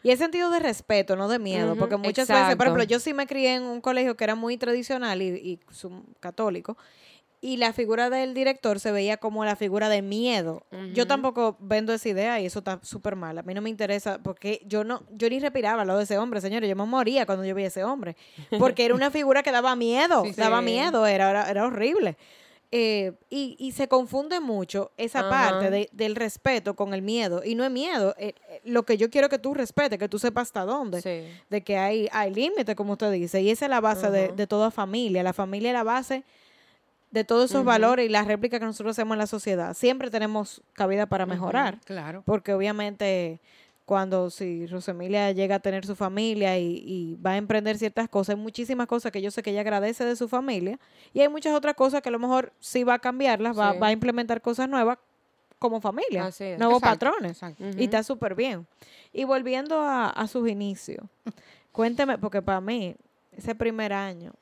Y 0.04 0.12
es 0.12 0.20
sentido 0.20 0.50
de 0.52 0.60
respeto, 0.60 1.16
no 1.16 1.28
de 1.28 1.40
miedo, 1.40 1.76
porque 1.76 1.96
muchas 1.98 2.28
veces, 2.44 2.56
por 2.56 2.68
ejemplo, 2.68 2.84
yo 2.84 3.00
sí 3.00 3.14
me 3.14 3.26
crié 3.28 3.56
en 3.56 3.64
un 3.64 3.82
colegio 3.82 4.16
que 4.16 4.24
era 4.24 4.36
muy 4.36 4.56
tradicional 4.58 5.22
y, 5.22 5.28
y 5.30 5.60
católico, 6.20 6.78
y 7.40 7.58
la 7.58 7.72
figura 7.72 8.10
del 8.10 8.34
director 8.34 8.80
se 8.80 8.92
veía 8.92 9.18
como 9.18 9.46
la 9.46 9.56
figura 9.56 9.90
de 9.90 10.02
miedo. 10.02 10.64
Yo 10.94 11.06
tampoco 11.06 11.56
vendo 11.60 11.94
esa 11.94 12.10
idea 12.10 12.40
y 12.40 12.48
eso 12.48 12.60
está 12.60 12.80
súper 12.82 13.16
mal. 13.16 13.38
A 13.38 13.44
mí 13.44 13.54
no 13.54 13.62
me 13.62 13.70
interesa 13.70 14.20
porque 14.24 14.62
yo 14.66 14.84
no, 14.84 15.04
yo 15.12 15.30
ni 15.30 15.40
respiraba 15.40 15.82
al 15.82 15.88
lado 15.88 16.00
de 16.00 16.06
ese 16.06 16.18
hombre, 16.18 16.42
señores. 16.42 16.68
Yo 16.70 16.76
me 16.76 16.86
moría 16.86 17.26
cuando 17.28 17.46
yo 17.46 17.54
veía 17.54 17.68
a 17.68 17.70
ese 17.70 17.84
hombre, 17.84 18.16
porque 18.58 18.86
era 18.86 18.96
una 18.96 19.12
figura 19.12 19.44
que 19.44 19.52
daba 19.52 19.76
miedo, 19.76 20.24
Sí, 20.26 20.30
sí. 20.34 20.42
daba 20.42 20.62
miedo, 20.64 21.06
era, 21.06 21.30
era, 21.30 21.50
era 21.50 21.66
horrible. 21.66 22.18
Eh, 22.70 23.14
y, 23.30 23.56
y 23.60 23.72
se 23.72 23.88
confunde 23.88 24.42
mucho 24.42 24.92
esa 24.98 25.30
parte 25.30 25.70
de- 25.70 25.90
del 25.94 26.16
respeto 26.16 26.76
con 26.76 26.94
el 26.94 27.02
miedo. 27.02 27.42
Y 27.46 27.56
no 27.56 27.64
es 27.64 27.72
miedo. 27.72 28.14
eh, 28.18 28.34
eh, 28.50 28.62
lo 28.66 28.84
que 28.84 28.98
yo 28.98 29.10
quiero 29.10 29.30
que 29.30 29.40
tú 29.40 29.54
respetes, 29.54 29.98
que 29.98 30.10
tú 30.10 30.20
sepas 30.20 30.48
hasta 30.50 30.66
dónde. 30.66 31.02
sí, 31.02 31.32
De 31.50 31.62
que 31.64 31.78
hay, 31.78 32.10
hay 32.12 32.34
límites, 32.34 32.76
como 32.76 32.94
usted 32.94 33.12
dice. 33.12 33.42
Y 33.42 33.52
esa 33.52 33.66
es 33.68 33.70
la 33.70 33.80
base 33.80 34.10
de, 34.12 34.30
de 34.30 34.48
toda 34.48 34.70
familia. 34.72 35.24
La 35.24 35.32
familia 35.34 35.70
es 35.70 35.74
la 35.76 35.84
base 35.84 36.24
de 37.12 37.24
todos 37.24 37.50
esos 37.50 37.64
valores 37.64 38.06
y 38.06 38.10
las 38.10 38.28
réplicas 38.28 38.60
que 38.60 38.66
nosotros 38.66 38.92
hacemos 38.98 39.16
en 39.16 39.20
la 39.20 39.28
sociedad. 39.28 39.74
Siempre 39.74 40.10
tenemos 40.10 40.62
cabida 40.74 41.06
para 41.06 41.26
mejorar. 41.26 41.80
Claro. 41.86 42.22
Porque 42.26 42.54
obviamente 42.54 43.40
cuando 43.86 44.30
si 44.30 44.68
Rosemilia 44.68 45.32
llega 45.32 45.56
a 45.56 45.60
tener 45.60 45.86
su 45.86 45.96
familia 45.96 46.58
y, 46.60 46.84
y 46.86 47.16
va 47.26 47.32
a 47.32 47.38
emprender 47.38 47.78
ciertas 47.78 48.10
cosas, 48.10 48.36
hay 48.36 48.42
muchísimas 48.42 48.86
cosas 48.88 49.14
que 49.14 49.22
yo 49.22 49.32
sé 49.32 49.42
que 49.42 49.52
ella 49.52 49.62
agradece 49.62 50.04
de 50.04 50.18
su 50.18 50.28
familia 50.28 50.78
y 51.14 51.22
hay 51.22 51.30
muchas 51.30 51.54
otras 51.54 51.74
cosas 51.76 52.02
que 52.02 52.10
a 52.10 52.12
lo 52.12 52.20
mejor 52.20 52.52
sí 52.60 52.84
va 52.84 52.96
a 52.96 53.00
cambiarlas, 53.00 53.58
va, 53.58 53.72
Sí. 53.72 53.80
va 53.80 53.88
a 53.88 53.92
implementar 53.94 54.42
cosas 54.42 54.68
nuevas 54.68 54.98
como 55.58 55.80
familia, 55.80 56.26
Así 56.26 56.44
es. 56.44 56.60
nuevos 56.60 56.80
Exacto, 56.84 57.06
patrones. 57.06 57.32
exacto. 57.32 57.64
Y 57.78 57.86
está 57.86 58.04
súper 58.04 58.36
bien. 58.36 58.68
Y 59.14 59.24
volviendo 59.24 59.80
a, 59.80 60.10
a 60.10 60.28
sus 60.28 60.50
inicios, 60.50 61.06
cuénteme, 61.72 62.18
porque 62.18 62.42
para 62.42 62.60
mí 62.60 62.94
ese 63.32 63.56
primer 63.56 63.94
año 63.94 64.34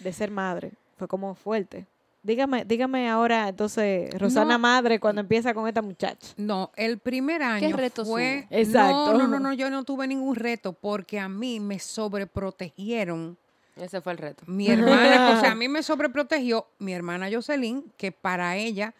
de 0.00 0.12
ser 0.14 0.30
madre 0.30 0.72
fue 0.96 1.08
como 1.08 1.34
fuerte. 1.34 1.86
Dígame, 2.22 2.64
dígame 2.64 3.08
ahora, 3.08 3.48
entonces, 3.48 4.12
Rosana 4.18 4.54
No. 4.54 4.58
madre, 4.58 4.98
cuando 4.98 5.20
empieza 5.20 5.54
con 5.54 5.68
esta 5.68 5.80
muchacha. 5.80 6.34
No, 6.36 6.72
el 6.74 6.98
primer 6.98 7.40
año 7.42 7.76
retos 7.76 8.08
fue... 8.08 8.46
hubo? 8.50 8.56
Exacto. 8.58 9.12
No, 9.12 9.18
no, 9.18 9.28
no, 9.28 9.38
no, 9.38 9.52
yo 9.52 9.70
no 9.70 9.84
tuve 9.84 10.08
ningún 10.08 10.34
reto 10.34 10.72
porque 10.72 11.20
a 11.20 11.28
mí 11.28 11.60
me 11.60 11.78
sobreprotegieron 11.78 13.36
Ese 13.76 14.00
fue 14.00 14.12
el 14.12 14.18
reto. 14.18 14.42
Mi 14.48 14.68
hermana, 14.68 15.36
o 15.36 15.40
sea, 15.40 15.52
a 15.52 15.54
mí 15.54 15.68
me 15.68 15.84
sobreprotegió 15.84 16.66
mi 16.80 16.94
hermana 16.94 17.28
Jocelyn, 17.30 17.92
que 17.96 18.10
para 18.10 18.56
ella, 18.56 18.92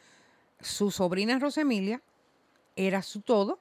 su 0.60 0.92
sobrina 0.92 1.36
Rosemilia 1.40 2.00
era 2.76 3.02
su 3.02 3.22
todo. 3.22 3.58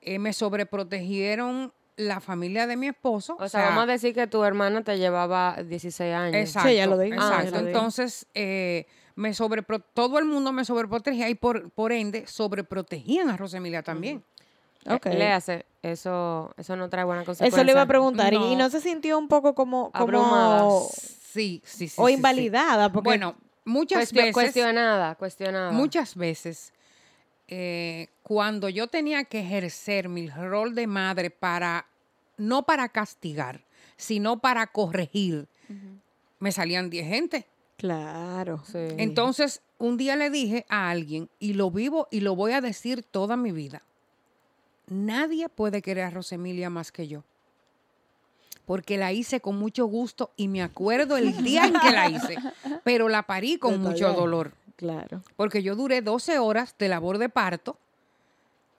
Eh, 0.00 0.18
me 0.18 0.32
sobreprotegieron 0.32 1.72
la 1.98 2.20
familia 2.20 2.66
de 2.66 2.76
mi 2.76 2.88
esposo. 2.88 3.36
O 3.38 3.48
sea, 3.48 3.66
vamos 3.70 3.82
a 3.84 3.86
decir 3.86 4.14
que 4.14 4.26
tu 4.26 4.42
hermana 4.44 4.82
te 4.82 4.96
llevaba 4.98 5.56
16 5.62 6.14
años. 6.14 6.34
Exacto. 6.36 6.68
Sí, 6.70 6.76
ya 6.76 6.86
lo 6.86 6.98
ah, 6.98 7.04
exacto. 7.06 7.44
ya 7.44 7.50
lo 7.50 7.56
digo. 7.58 7.68
Entonces, 7.68 8.26
eh, 8.34 8.86
me 9.16 9.30
sobrepro- 9.32 9.82
todo 9.94 10.18
el 10.18 10.24
mundo 10.24 10.52
me 10.52 10.64
sobreprotegía 10.64 11.28
y 11.28 11.34
por, 11.34 11.70
por 11.70 11.92
ende 11.92 12.26
sobreprotegían 12.26 13.28
a 13.30 13.36
Rosemilia 13.36 13.82
también. 13.82 14.24
Ok. 14.88 15.06
Eh, 15.06 15.14
Léase, 15.18 15.66
eso, 15.82 16.54
eso 16.56 16.76
no 16.76 16.88
trae 16.88 17.04
buena 17.04 17.24
consecuencia. 17.24 17.56
Eso 17.58 17.64
le 17.64 17.72
iba 17.72 17.82
a 17.82 17.86
preguntar. 17.86 18.32
¿Y- 18.32 18.36
¿Y 18.36 18.56
No. 18.56 18.70
se 18.70 18.80
sintió 18.80 19.18
un 19.18 19.28
poco 19.28 19.54
como, 19.54 19.90
Abrumada. 19.92 20.60
como 20.60 20.88
Sí, 20.90 21.60
sí, 21.64 21.88
sí. 21.88 21.94
o 21.98 22.06
sí, 22.06 22.12
sí. 22.12 22.16
invalidada? 22.16 22.90
Porque 22.92 23.08
Bueno, 23.10 23.34
muchas 23.64 23.98
Cuestio- 23.98 24.22
veces. 24.22 24.34
Cuestionada, 24.34 25.14
cuestionada. 25.16 25.72
Muchas 25.72 26.14
veces, 26.14 26.72
eh, 27.48 28.08
cuando 28.22 28.68
yo 28.68 28.88
tenía 28.88 29.24
que 29.24 29.40
ejercer 29.40 30.08
mi 30.08 30.28
rol 30.28 30.74
de 30.74 30.86
madre 30.86 31.30
para, 31.30 31.86
no 32.36 32.64
para 32.64 32.90
castigar, 32.90 33.64
sino 33.96 34.38
para 34.38 34.66
corregir, 34.66 35.48
me 36.38 36.52
salían 36.52 36.90
10 36.90 37.06
gente. 37.06 37.46
Claro. 37.78 38.62
Sí. 38.64 38.78
Entonces, 38.98 39.62
un 39.78 39.96
día 39.96 40.16
le 40.16 40.30
dije 40.30 40.66
a 40.68 40.90
alguien, 40.90 41.30
y 41.38 41.54
lo 41.54 41.70
vivo 41.70 42.06
y 42.10 42.20
lo 42.20 42.36
voy 42.36 42.52
a 42.52 42.60
decir 42.60 43.02
toda 43.02 43.36
mi 43.36 43.52
vida, 43.52 43.82
nadie 44.88 45.48
puede 45.48 45.80
querer 45.80 46.04
a 46.04 46.10
Rosemilia 46.10 46.68
más 46.68 46.92
que 46.92 47.08
yo. 47.08 47.24
Porque 48.66 48.98
la 48.98 49.12
hice 49.12 49.40
con 49.40 49.56
mucho 49.58 49.86
gusto 49.86 50.32
y 50.36 50.48
me 50.48 50.62
acuerdo 50.62 51.16
el 51.16 51.42
día 51.42 51.64
en 51.64 51.72
que 51.80 51.90
la 51.90 52.10
hice, 52.10 52.36
pero 52.84 53.08
la 53.08 53.22
parí 53.22 53.56
con 53.56 53.80
mucho 53.80 54.12
dolor. 54.12 54.52
Claro. 54.78 55.24
Porque 55.34 55.60
yo 55.64 55.74
duré 55.74 56.02
12 56.02 56.38
horas 56.38 56.76
de 56.78 56.88
labor 56.88 57.18
de 57.18 57.28
parto, 57.28 57.76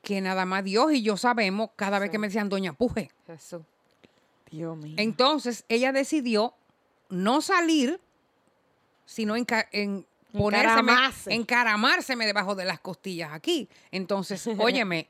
que 0.02 0.22
nada 0.22 0.46
más 0.46 0.64
Dios 0.64 0.94
y 0.94 1.02
yo 1.02 1.18
sabemos 1.18 1.72
cada 1.76 2.00
vez 2.00 2.10
que 2.10 2.18
me 2.18 2.28
decían, 2.28 2.48
Doña 2.48 2.72
Puje. 2.72 3.12
Jesús. 3.28 3.64
Dios 4.50 4.78
mío. 4.78 4.96
Entonces 4.98 5.66
ella 5.68 5.92
decidió 5.92 6.54
no 7.10 7.42
salir, 7.42 8.00
sino 9.06 9.36
en 9.36 9.46
ponérseme, 10.32 10.92
Encaramarse. 10.94 11.34
encaramárseme 11.34 12.26
debajo 12.26 12.56
de 12.56 12.64
las 12.64 12.80
costillas 12.80 13.34
aquí. 13.34 13.68
Entonces, 13.92 14.48
óyeme, 14.58 15.10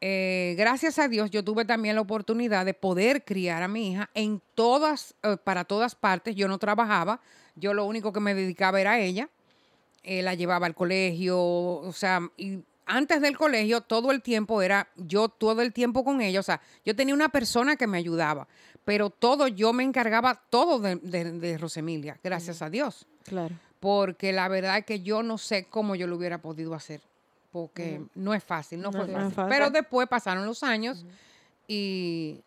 eh, 0.00 0.54
gracias 0.56 0.98
a 0.98 1.08
Dios 1.08 1.30
yo 1.30 1.44
tuve 1.44 1.66
también 1.66 1.96
la 1.96 2.00
oportunidad 2.00 2.64
de 2.64 2.72
poder 2.72 3.22
criar 3.22 3.62
a 3.62 3.68
mi 3.68 3.92
hija 3.92 4.08
en 4.14 4.40
todas, 4.54 5.14
eh, 5.24 5.36
para 5.44 5.64
todas 5.64 5.94
partes. 5.94 6.34
Yo 6.36 6.48
no 6.48 6.56
trabajaba, 6.56 7.20
yo 7.54 7.74
lo 7.74 7.84
único 7.84 8.14
que 8.14 8.20
me 8.20 8.34
dedicaba 8.34 8.80
era 8.80 8.92
a 8.92 8.98
ella. 8.98 9.28
Eh, 10.04 10.22
la 10.22 10.34
llevaba 10.34 10.66
al 10.66 10.74
colegio, 10.74 11.38
o 11.40 11.92
sea, 11.92 12.20
y 12.36 12.58
antes 12.86 13.20
del 13.20 13.36
colegio 13.38 13.82
todo 13.82 14.10
el 14.10 14.20
tiempo 14.20 14.60
era 14.60 14.88
yo 14.96 15.28
todo 15.28 15.62
el 15.62 15.72
tiempo 15.72 16.02
con 16.04 16.20
ella, 16.20 16.40
o 16.40 16.42
sea, 16.42 16.60
yo 16.84 16.96
tenía 16.96 17.14
una 17.14 17.28
persona 17.28 17.76
que 17.76 17.86
me 17.86 17.98
ayudaba, 17.98 18.48
pero 18.84 19.10
todo 19.10 19.46
yo 19.46 19.72
me 19.72 19.84
encargaba 19.84 20.42
todo 20.50 20.80
de, 20.80 20.96
de- 20.96 21.30
de 21.30 21.56
Rosemilia, 21.56 22.18
gracias 22.24 22.62
a 22.62 22.68
Dios, 22.68 23.06
Claro. 23.24 23.54
porque 23.78 24.32
la 24.32 24.48
verdad 24.48 24.78
es 24.78 24.84
que 24.84 25.02
yo 25.02 25.22
no 25.22 25.38
sé 25.38 25.66
cómo 25.70 25.94
yo 25.94 26.08
lo 26.08 26.16
hubiera 26.16 26.38
podido 26.38 26.74
hacer, 26.74 27.00
porque 27.52 28.00
no 28.16 28.34
es 28.34 28.42
fácil, 28.42 28.80
no, 28.80 28.90
No, 28.90 29.04
fue 29.04 29.06
fácil. 29.12 29.32
fácil. 29.34 29.50
Pero 29.50 29.70
después 29.70 30.08
pasaron 30.08 30.44
los 30.46 30.64
años 30.64 31.04
y 31.68 32.40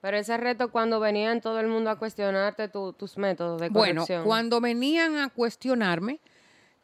Pero 0.00 0.16
ese 0.16 0.36
reto 0.36 0.72
cuando 0.72 0.98
venían 0.98 1.40
todo 1.40 1.60
el 1.60 1.68
mundo 1.68 1.88
a 1.88 1.96
cuestionarte 1.96 2.66
tu- 2.66 2.92
tus 2.94 3.16
métodos 3.16 3.60
de 3.60 3.68
Bueno, 3.68 4.00
corrección. 4.00 4.24
cuando 4.24 4.60
venían 4.60 5.16
a 5.18 5.28
cuestionarme, 5.28 6.18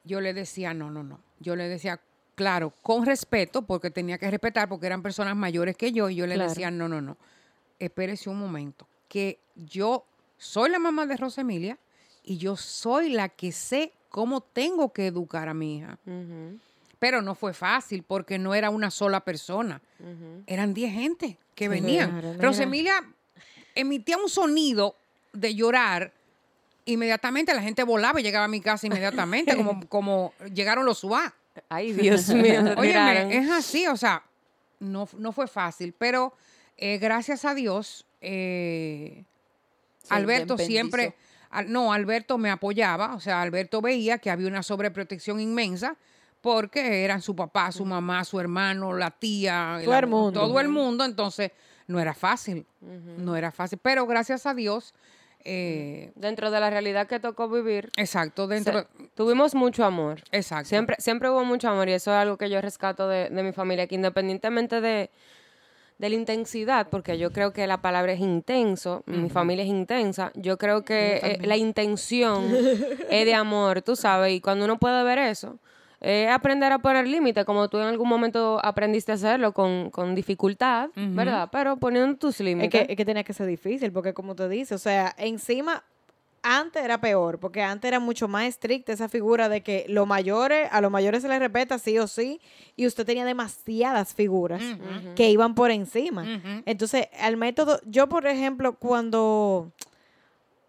yo 0.08 0.20
le 0.20 0.32
decía, 0.34 0.74
no, 0.74 0.90
no, 0.90 1.02
no. 1.04 1.20
Yo 1.38 1.54
le 1.54 1.68
decía, 1.68 2.00
claro, 2.34 2.72
con 2.82 3.04
respeto, 3.06 3.62
porque 3.62 3.90
tenía 3.90 4.18
que 4.18 4.30
respetar, 4.30 4.68
porque 4.68 4.86
eran 4.86 5.02
personas 5.02 5.36
mayores 5.36 5.76
que 5.76 5.92
yo, 5.92 6.08
y 6.08 6.16
yo 6.16 6.26
le 6.26 6.34
Claro. 6.34 6.48
decía, 6.50 6.70
no, 6.70 6.88
no, 6.88 7.00
no. 7.00 7.16
Espérese 7.78 8.28
un 8.30 8.38
momento, 8.38 8.88
que 9.08 9.38
yo 9.54 10.04
soy 10.36 10.70
la 10.70 10.78
mamá 10.78 11.06
de 11.06 11.16
Rosemilia 11.16 11.78
y 12.24 12.38
yo 12.38 12.56
soy 12.56 13.10
la 13.10 13.28
que 13.28 13.52
sé 13.52 13.92
cómo 14.08 14.40
tengo 14.40 14.92
que 14.92 15.06
educar 15.06 15.48
a 15.48 15.54
mi 15.54 15.76
hija. 15.76 15.98
Pero 16.98 17.22
no 17.22 17.34
fue 17.36 17.54
fácil 17.54 18.02
porque 18.02 18.38
no 18.38 18.54
era 18.54 18.70
una 18.70 18.90
sola 18.90 19.20
persona. 19.20 19.80
Eran 20.46 20.74
10 20.74 20.92
gente 20.92 21.38
que 21.54 21.64
Sí, 21.66 21.68
venían. 21.68 22.10
claro. 22.20 22.34
Rosemilia 22.40 22.94
emitía 23.74 24.16
un 24.18 24.28
sonido 24.28 24.96
de 25.32 25.54
llorar. 25.54 26.12
Inmediatamente 26.92 27.54
la 27.54 27.62
gente 27.62 27.82
volaba 27.84 28.20
y 28.20 28.22
llegaba 28.22 28.46
a 28.46 28.48
mi 28.48 28.60
casa 28.60 28.86
inmediatamente, 28.86 29.56
como, 29.56 29.80
como 29.88 30.32
llegaron 30.52 30.84
los 30.84 30.98
SWAT. 31.00 31.32
Ay, 31.68 31.92
Dios 31.92 32.28
mío. 32.30 32.62
Óyeme, 32.76 33.36
es 33.36 33.50
así, 33.50 33.86
o 33.88 33.96
sea, 33.96 34.22
no, 34.80 35.08
no 35.18 35.32
fue 35.32 35.46
fácil, 35.48 35.94
pero 35.96 36.32
eh, 36.76 36.98
gracias 36.98 37.44
a 37.44 37.54
Dios, 37.54 38.06
eh, 38.20 39.24
Alberto 40.08 40.56
siempre, 40.56 41.14
al- 41.50 41.70
no, 41.70 41.92
Alberto 41.92 42.38
me 42.38 42.50
apoyaba, 42.50 43.14
o 43.14 43.20
sea, 43.20 43.42
Alberto 43.42 43.80
veía 43.80 44.18
que 44.18 44.30
había 44.30 44.48
una 44.48 44.62
sobreprotección 44.62 45.40
inmensa 45.40 45.96
porque 46.40 47.04
eran 47.04 47.20
su 47.20 47.34
papá, 47.34 47.72
su 47.72 47.84
mamá, 47.84 48.24
su 48.24 48.38
hermano, 48.38 48.92
la 48.94 49.10
tía, 49.10 49.80
Todo 49.84 49.98
el 49.98 50.06
mundo. 50.06 50.40
todo 50.40 50.60
el 50.60 50.68
mundo, 50.68 51.04
entonces 51.04 51.50
no 51.88 51.98
era 52.00 52.14
fácil, 52.14 52.64
no 52.80 53.34
era 53.36 53.50
fácil, 53.50 53.78
pero 53.82 54.06
gracias 54.06 54.46
a 54.46 54.54
Dios, 54.54 54.94
eh, 55.50 56.12
Dentro 56.14 56.50
de 56.50 56.60
la 56.60 56.68
realidad 56.70 57.06
que 57.06 57.18
tocó 57.20 57.48
vivir, 57.48 57.90
exacto, 57.96 58.46
dentro, 58.46 58.80
se- 58.82 58.86
tuvimos 59.14 59.54
mucho 59.54 59.84
amor. 59.84 60.20
exacto, 60.30 60.68
Siempre, 60.68 60.96
siempre 60.98 61.30
hubo 61.30 61.44
mucho 61.44 61.68
amor 61.68 61.88
y 61.88 61.92
eso 61.92 62.10
es 62.10 62.16
algo 62.18 62.36
que 62.36 62.50
yo 62.50 62.60
rescato 62.60 63.08
de, 63.08 63.30
de 63.30 63.42
mi 63.42 63.52
familia, 63.52 63.86
que 63.86 63.94
independientemente 63.94 64.80
de, 64.80 65.10
de 65.98 66.08
la 66.08 66.14
intensidad, 66.14 66.88
porque 66.90 67.18
yo 67.18 67.32
creo 67.32 67.52
que 67.52 67.66
la 67.66 67.80
palabra 67.80 68.12
es 68.12 68.20
intenso, 68.20 69.02
mi 69.06 69.30
familia 69.30 69.64
es 69.64 69.70
intensa, 69.70 70.30
yo 70.34 70.58
creo 70.58 70.84
que 70.84 71.18
eh, 71.22 71.38
la 71.46 71.56
intención 71.56 72.58
es 73.10 73.24
de 73.24 73.34
amor, 73.34 73.82
tú 73.82 73.96
sabes, 73.96 74.32
y 74.34 74.40
cuando 74.40 74.64
uno 74.66 74.78
puede 74.78 75.02
ver 75.02 75.18
eso, 75.18 75.58
es 76.00 76.30
aprender 76.30 76.72
a 76.72 76.78
poner 76.78 77.06
límites, 77.08 77.44
como 77.44 77.68
tú 77.68 77.78
en 77.78 77.84
algún 77.88 78.08
momento 78.08 78.60
aprendiste 78.64 79.10
a 79.12 79.16
hacerlo 79.16 79.52
con, 79.52 79.90
con 79.90 80.14
dificultad, 80.14 80.90
¿verdad? 80.94 81.48
Pero 81.50 81.76
poniendo 81.76 82.16
tus 82.16 82.36
Es 82.36 82.40
límites. 82.40 82.86
que, 82.86 82.92
es 82.92 82.96
que 82.96 83.04
tenía 83.04 83.24
que 83.24 83.32
ser 83.32 83.46
difícil, 83.46 83.90
porque 83.92 84.14
como 84.14 84.34
te 84.36 84.48
dice, 84.48 84.74
o 84.76 84.78
sea, 84.78 85.12
encima, 85.18 85.82
antes 86.40 86.84
era 86.84 87.00
peor, 87.00 87.40
porque 87.40 87.62
antes 87.64 87.88
era 87.88 87.98
mucho 87.98 88.28
más 88.28 88.44
estricta 88.44 88.92
esa 88.92 89.08
figura 89.08 89.48
de 89.48 89.62
que 89.62 89.86
los 89.88 90.06
mayores, 90.06 90.68
a 90.70 90.80
los 90.80 90.90
mayores 90.92 91.22
se 91.22 91.28
les 91.28 91.40
respeta 91.40 91.80
sí 91.80 91.98
o 91.98 92.06
sí, 92.06 92.40
y 92.76 92.86
usted 92.86 93.04
tenía 93.04 93.24
demasiadas 93.24 94.14
figuras 94.14 94.62
que 95.16 95.28
iban 95.30 95.56
por 95.56 95.72
encima. 95.72 96.24
Entonces, 96.64 97.08
al 97.20 97.36
método, 97.36 97.80
yo 97.86 98.08
por 98.08 98.24
ejemplo, 98.28 98.74
cuando, 98.76 99.72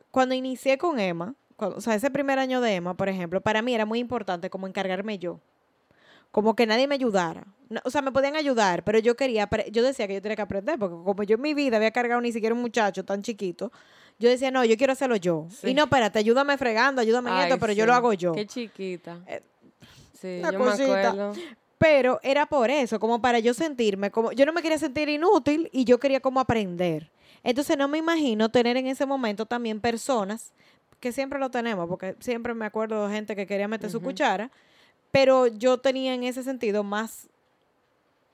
cuando 0.09 0.33
inicié 0.33 0.79
con 0.79 0.99
Emma, 0.99 1.35
o 1.59 1.81
sea, 1.81 1.95
ese 1.95 2.09
primer 2.09 2.39
año 2.39 2.61
de 2.61 2.75
Emma, 2.75 2.95
por 2.95 3.09
ejemplo, 3.09 3.41
para 3.41 3.61
mí 3.61 3.73
era 3.73 3.85
muy 3.85 3.99
importante 3.99 4.49
como 4.49 4.67
encargarme 4.67 5.19
yo. 5.19 5.39
Como 6.31 6.55
que 6.55 6.67
nadie 6.67 6.87
me 6.87 6.95
ayudara. 6.95 7.47
No, 7.69 7.81
o 7.83 7.89
sea, 7.89 8.01
me 8.01 8.11
podían 8.11 8.35
ayudar, 8.35 8.83
pero 8.83 8.99
yo 8.99 9.15
quería, 9.15 9.49
yo 9.71 9.83
decía 9.83 10.07
que 10.07 10.15
yo 10.15 10.21
tenía 10.21 10.35
que 10.35 10.41
aprender, 10.41 10.77
porque 10.77 10.95
como 11.03 11.23
yo 11.23 11.35
en 11.35 11.41
mi 11.41 11.53
vida 11.53 11.77
había 11.77 11.91
cargado 11.91 12.21
ni 12.21 12.31
siquiera 12.31 12.53
un 12.53 12.61
muchacho 12.61 13.03
tan 13.03 13.21
chiquito, 13.21 13.71
yo 14.19 14.29
decía, 14.29 14.51
no, 14.51 14.63
yo 14.65 14.77
quiero 14.77 14.93
hacerlo 14.93 15.15
yo. 15.15 15.47
Sí. 15.49 15.69
Y 15.69 15.73
no, 15.73 15.83
espérate, 15.83 16.19
ayúdame 16.19 16.57
fregando, 16.57 17.01
ayúdame 17.01 17.31
en 17.31 17.37
esto, 17.37 17.57
pero 17.57 17.73
yo 17.73 17.85
lo 17.85 17.93
hago 17.93 18.13
yo. 18.13 18.33
Qué 18.33 18.45
chiquita. 18.45 19.19
Eh, 19.27 19.41
sí, 20.19 20.39
una 20.39 20.51
yo 20.51 20.59
me 20.59 20.71
acuerdo. 20.71 21.33
Pero 21.79 22.19
era 22.23 22.45
por 22.45 22.69
eso, 22.69 22.99
como 22.99 23.21
para 23.21 23.39
yo 23.39 23.53
sentirme, 23.53 24.11
como 24.11 24.33
yo 24.33 24.45
no 24.45 24.51
me 24.51 24.61
quería 24.61 24.77
sentir 24.77 25.07
inútil 25.07 25.69
y 25.71 25.85
yo 25.85 25.97
quería 25.97 26.19
como 26.19 26.41
aprender. 26.41 27.09
Entonces 27.41 27.77
no 27.77 27.87
me 27.87 27.97
imagino 27.97 28.49
tener 28.49 28.75
en 28.75 28.87
ese 28.87 29.05
momento 29.05 29.45
también 29.45 29.79
personas, 29.79 30.51
que 30.99 31.11
siempre 31.11 31.39
lo 31.39 31.49
tenemos, 31.49 31.87
porque 31.87 32.15
siempre 32.19 32.53
me 32.53 32.65
acuerdo 32.65 33.07
de 33.07 33.13
gente 33.15 33.35
que 33.35 33.47
quería 33.47 33.67
meter 33.67 33.89
su 33.89 34.01
cuchara, 34.01 34.51
pero 35.11 35.47
yo 35.47 35.79
tenía 35.79 36.13
en 36.13 36.23
ese 36.23 36.43
sentido 36.43 36.83
más, 36.83 37.29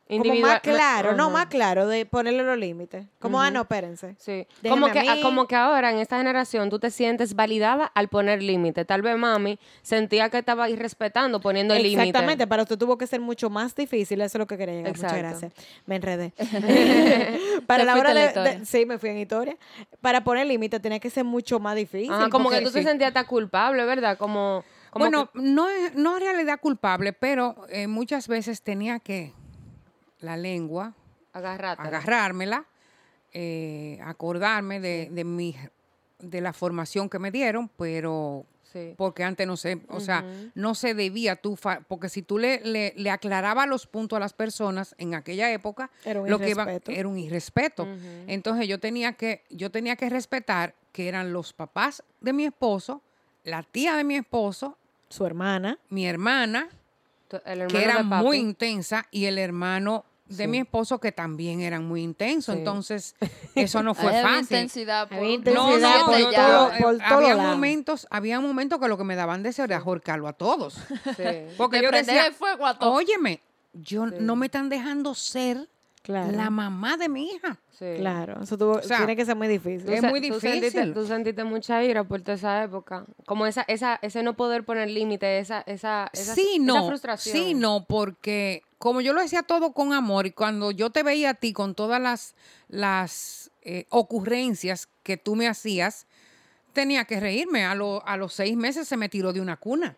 como 0.07 0.35
más 0.35 0.59
claro, 0.61 1.13
no, 1.15 1.31
más 1.31 1.47
claro 1.47 1.87
de 1.87 2.05
ponerle 2.05 2.43
los 2.43 2.57
límites. 2.57 3.07
Como, 3.19 3.41
ah, 3.41 3.49
no, 3.49 3.61
espérense. 3.61 4.15
Sí. 4.19 4.45
Como 4.67 4.85
a 4.85 4.91
que, 4.91 4.99
ah, 4.99 5.15
mí. 5.15 5.21
como 5.21 5.47
que 5.47 5.55
ahora 5.55 5.91
en 5.91 5.97
esta 5.97 6.17
generación 6.17 6.69
tú 6.69 6.77
te 6.77 6.91
sientes 6.91 7.35
validada 7.35 7.85
al 7.85 8.07
poner 8.07 8.43
límite. 8.43 8.85
Tal 8.85 9.01
vez 9.01 9.17
mami 9.17 9.57
sentía 9.81 10.29
que 10.29 10.37
estaba 10.37 10.69
irrespetando 10.69 11.39
poniendo 11.41 11.73
el 11.73 11.81
límite. 11.81 12.09
Exactamente, 12.09 12.45
para 12.45 12.61
usted 12.63 12.77
tuvo 12.77 12.99
que 12.99 13.07
ser 13.07 13.19
mucho 13.19 13.49
más 13.49 13.75
difícil, 13.75 14.21
eso 14.21 14.37
es 14.37 14.39
lo 14.39 14.45
que 14.45 14.57
quería 14.57 14.75
llegar. 14.75 14.95
Muchas 14.95 15.11
Exacto. 15.11 15.39
gracias. 15.39 15.53
Me 15.87 15.95
enredé. 15.95 16.33
para 17.65 17.83
la 17.83 17.95
hora 17.95 18.09
en 18.11 18.15
la 18.35 18.43
de, 18.43 18.65
Sí, 18.65 18.85
me 18.85 18.99
fui 18.99 19.09
en 19.09 19.17
historia. 19.17 19.57
Para 20.01 20.23
poner 20.23 20.45
límite 20.45 20.79
tenía 20.79 20.99
que 20.99 21.09
ser 21.09 21.23
mucho 21.23 21.59
más 21.59 21.75
difícil. 21.75 22.11
Ajá, 22.13 22.29
como 22.29 22.49
que 22.49 22.61
tú 22.61 22.69
te 22.71 22.83
sentías 22.83 23.07
hasta 23.07 23.25
culpable, 23.25 23.83
¿verdad? 23.85 24.17
Como, 24.19 24.63
como 24.91 25.05
bueno, 25.05 25.31
que- 25.31 25.39
no 25.39 25.67
es 25.67 25.95
no 25.95 26.17
es 26.17 26.23
realidad 26.23 26.59
culpable, 26.59 27.11
pero 27.11 27.55
eh, 27.69 27.87
muchas 27.87 28.27
veces 28.27 28.61
tenía 28.61 28.99
que 28.99 29.33
la 30.19 30.37
lengua 30.37 30.93
agarrármela 31.33 32.65
eh, 33.33 33.99
acordarme 34.03 34.79
de, 34.79 35.09
de 35.11 35.23
mi 35.23 35.55
de 36.19 36.41
la 36.41 36.53
formación 36.53 37.09
que 37.09 37.19
me 37.19 37.31
dieron, 37.31 37.69
pero 37.77 38.45
Sí. 38.71 38.93
porque 38.97 39.23
antes 39.23 39.47
no 39.47 39.55
se, 39.55 39.79
o 39.87 40.01
sea, 40.01 40.25
no 40.53 40.75
se 40.75 40.93
debía 40.93 41.37
tú, 41.37 41.57
porque 41.87 42.09
si 42.09 42.21
tú 42.23 42.37
le, 42.37 42.59
le, 42.59 42.93
le 42.97 43.09
aclarabas 43.09 43.69
los 43.69 43.87
puntos 43.87 44.17
a 44.17 44.19
las 44.19 44.33
personas 44.33 44.95
en 44.97 45.15
aquella 45.15 45.49
época, 45.53 45.89
Era 46.03 46.19
un 46.19 46.29
lo 46.29 46.39
que 46.39 46.49
iba- 46.49 46.63
irrespeto. 46.63 46.91
era 46.91 47.07
un 47.07 47.17
irrespeto. 47.17 47.87
Entonces 48.27 48.67
yo 48.67 48.77
tenía 48.79 49.13
que, 49.13 49.43
yo 49.49 49.71
tenía 49.71 49.95
que 49.95 50.09
respetar 50.09 50.75
que 50.91 51.07
eran 51.07 51.31
los 51.31 51.53
papás 51.53 52.03
de 52.19 52.33
mi 52.33 52.43
esposo, 52.45 53.01
la 53.45 53.63
tía 53.63 53.95
de 53.95 54.03
mi 54.03 54.15
esposo, 54.17 54.77
Su 55.07 55.25
hermana. 55.25 55.77
mi 55.89 56.05
hermana, 56.05 56.67
que 57.29 57.83
era 57.83 58.03
muy 58.03 58.37
intensa, 58.37 59.05
y 59.11 59.25
el 59.25 59.37
hermano 59.37 60.05
de 60.27 60.45
Sí. 60.45 60.47
mi 60.47 60.57
esposo, 60.57 60.99
que 60.99 61.11
también 61.11 61.61
eran 61.61 61.85
muy 61.87 62.01
intensos. 62.01 62.53
Sí. 62.53 62.59
Entonces, 62.59 63.15
eso 63.55 63.83
no 63.83 63.93
fue 63.93 64.07
había 64.09 64.23
fácil. 64.23 64.41
intensidad. 64.41 65.07
por 65.07 65.17
Había 65.19 65.37
un 65.37 65.43
No, 65.43 65.69
intensidad 65.71 65.99
no, 65.99 66.05
por 66.05 66.17
yo- 66.17 66.31
todo- 66.31 66.71
eh, 66.73 66.81
por 66.81 66.97
todo 66.97 67.17
había 67.19 67.35
lado. 67.35 67.49
momentos, 67.51 68.07
había 68.09 68.39
momentos 68.39 68.79
que 68.79 68.87
lo 68.87 68.97
que 68.97 69.03
me 69.03 69.15
daban 69.15 69.43
deseo 69.43 69.65
era 69.65 69.77
ahorcarlo 69.77 70.27
a 70.27 70.33
todos. 70.33 70.75
Sí. 71.17 71.23
Porque 71.57 71.77
De 71.77 71.83
yo 71.83 71.91
decía, 71.91 72.25
el 72.27 72.33
fuego 72.33 72.65
a 72.65 72.79
todo. 72.79 72.91
óyeme, 72.93 73.41
yo 73.73 74.07
Sí. 74.07 74.15
no 74.19 74.35
me 74.35 74.47
están 74.47 74.69
dejando 74.69 75.13
ser 75.13 75.69
Claro. 76.05 76.31
la 76.37 76.49
mamá 76.51 76.97
de 76.97 77.09
mi 77.09 77.31
hija. 77.31 77.59
Sí. 77.71 77.85
Claro. 77.97 78.41
Eso 78.43 78.57
tuvo- 78.57 78.81
sea, 78.81 78.97
tiene 78.97 79.15
que 79.15 79.25
ser 79.25 79.35
muy 79.35 79.47
difícil. 79.47 79.89
Es 79.91 80.03
muy 80.03 80.21
tú 80.21 80.39
sentiste- 80.39 80.61
difícil. 80.71 80.93
Tú 80.93 81.05
sentiste, 81.07 81.43
mucha 81.43 81.83
ira 81.83 82.03
por 82.03 82.21
toda 82.21 82.35
esa 82.35 82.63
época. 82.63 83.05
Como 83.25 83.45
esa, 83.47 83.63
esa, 83.67 83.97
ese 84.01 84.21
no 84.23 84.35
poder 84.37 84.63
poner 84.63 84.89
límite, 84.89 85.39
esa, 85.39 85.61
esa, 85.61 86.09
esa, 86.13 86.35
sí, 86.35 86.47
esa 86.53 86.63
no. 86.63 86.87
frustración. 86.87 87.35
Sí, 87.35 87.53
no, 87.55 87.85
porque 87.89 88.61
como 88.77 89.01
yo 89.01 89.13
lo 89.13 89.21
decía 89.21 89.41
todo 89.41 89.73
con 89.73 89.93
amor 89.93 90.27
y 90.27 90.31
cuando 90.31 90.69
yo 90.71 90.91
te 90.91 91.01
veía 91.01 91.31
a 91.31 91.33
ti 91.33 91.51
con 91.53 91.73
todas 91.75 91.99
las, 91.99 92.35
las 92.69 93.51
eh, 93.63 93.85
ocurrencias 93.89 94.87
que 95.03 95.17
tú 95.17 95.35
me 95.35 95.47
hacías, 95.47 96.05
tenía 96.73 97.05
que 97.05 97.19
reírme. 97.19 97.65
A, 97.65 97.73
lo- 97.73 98.05
a 98.07 98.15
los 98.15 98.33
seis 98.33 98.55
meses 98.55 98.87
se 98.87 98.95
me 98.97 99.09
tiró 99.09 99.33
de 99.33 99.41
una 99.41 99.57
cuna. 99.57 99.97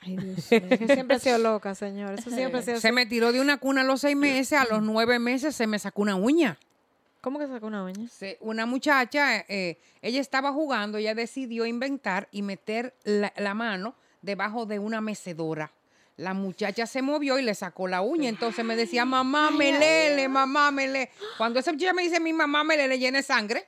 Ay, 0.00 0.16
Dios 0.16 0.50
mío. 0.50 0.78
que 0.78 0.86
siempre 0.94 1.16
ha 1.16 1.18
sido 1.18 1.38
loca, 1.38 1.74
señor. 1.74 2.14
Eso 2.18 2.30
siempre 2.30 2.60
ha 2.60 2.62
sido 2.62 2.80
Se 2.80 2.92
me 2.92 3.06
tiró 3.06 3.32
de 3.32 3.40
una 3.40 3.56
cuna 3.58 3.80
a 3.80 3.84
los 3.84 4.00
seis 4.00 4.16
meses, 4.16 4.58
a 4.58 4.64
los 4.64 4.82
nueve 4.82 5.18
meses 5.18 5.54
se 5.56 5.66
me 5.66 5.78
sacó 5.78 6.02
una 6.02 6.16
uña. 6.16 6.58
¿Cómo 7.20 7.38
que 7.40 7.48
sacó 7.48 7.66
una 7.66 7.82
uña? 7.82 8.08
Se- 8.08 8.38
una 8.40 8.64
muchacha, 8.64 9.38
eh, 9.48 9.78
ella 10.02 10.20
estaba 10.20 10.52
jugando, 10.52 10.98
ella 10.98 11.14
decidió 11.14 11.66
inventar 11.66 12.28
y 12.30 12.42
meter 12.42 12.94
la, 13.04 13.32
la 13.36 13.54
mano 13.54 13.94
debajo 14.22 14.66
de 14.66 14.78
una 14.78 15.00
mecedora. 15.00 15.72
La 16.16 16.34
muchacha 16.34 16.86
se 16.86 17.02
movió 17.02 17.38
y 17.38 17.42
le 17.42 17.54
sacó 17.54 17.86
la 17.88 18.00
uña. 18.02 18.28
Entonces 18.28 18.64
me 18.64 18.74
decía, 18.76 19.04
mamá, 19.04 19.50
me 19.52 19.78
lele, 19.78 20.28
mamá, 20.28 20.70
me 20.72 20.88
le. 20.88 21.10
Cuando 21.36 21.60
esa 21.60 21.72
muchacha 21.72 21.92
me 21.92 22.02
dice, 22.02 22.18
mi 22.18 22.32
mamá 22.32 22.64
me 22.64 22.76
le, 22.76 22.88
le 22.88 22.98
llena 22.98 23.18
de 23.18 23.22
sangre. 23.22 23.66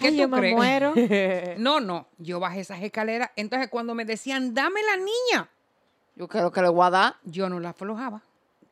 ¿Qué 0.00 0.08
Ay, 0.08 0.12
tú 0.16 0.22
yo 0.22 0.28
me 0.28 0.52
muero. 0.54 0.94
No, 1.58 1.80
no, 1.80 2.06
yo 2.18 2.38
bajé 2.40 2.60
esas 2.60 2.82
escaleras. 2.82 3.30
Entonces 3.36 3.68
cuando 3.68 3.94
me 3.94 4.04
decían, 4.04 4.54
dame 4.54 4.80
la 4.82 4.96
niña, 4.96 5.48
Yo 6.16 6.28
creo 6.28 6.50
que 6.52 6.62
le 6.62 6.68
voy 6.68 6.86
a 6.86 6.90
dar. 6.90 7.14
yo 7.24 7.48
no 7.48 7.58
la 7.60 7.70
aflojaba. 7.70 8.22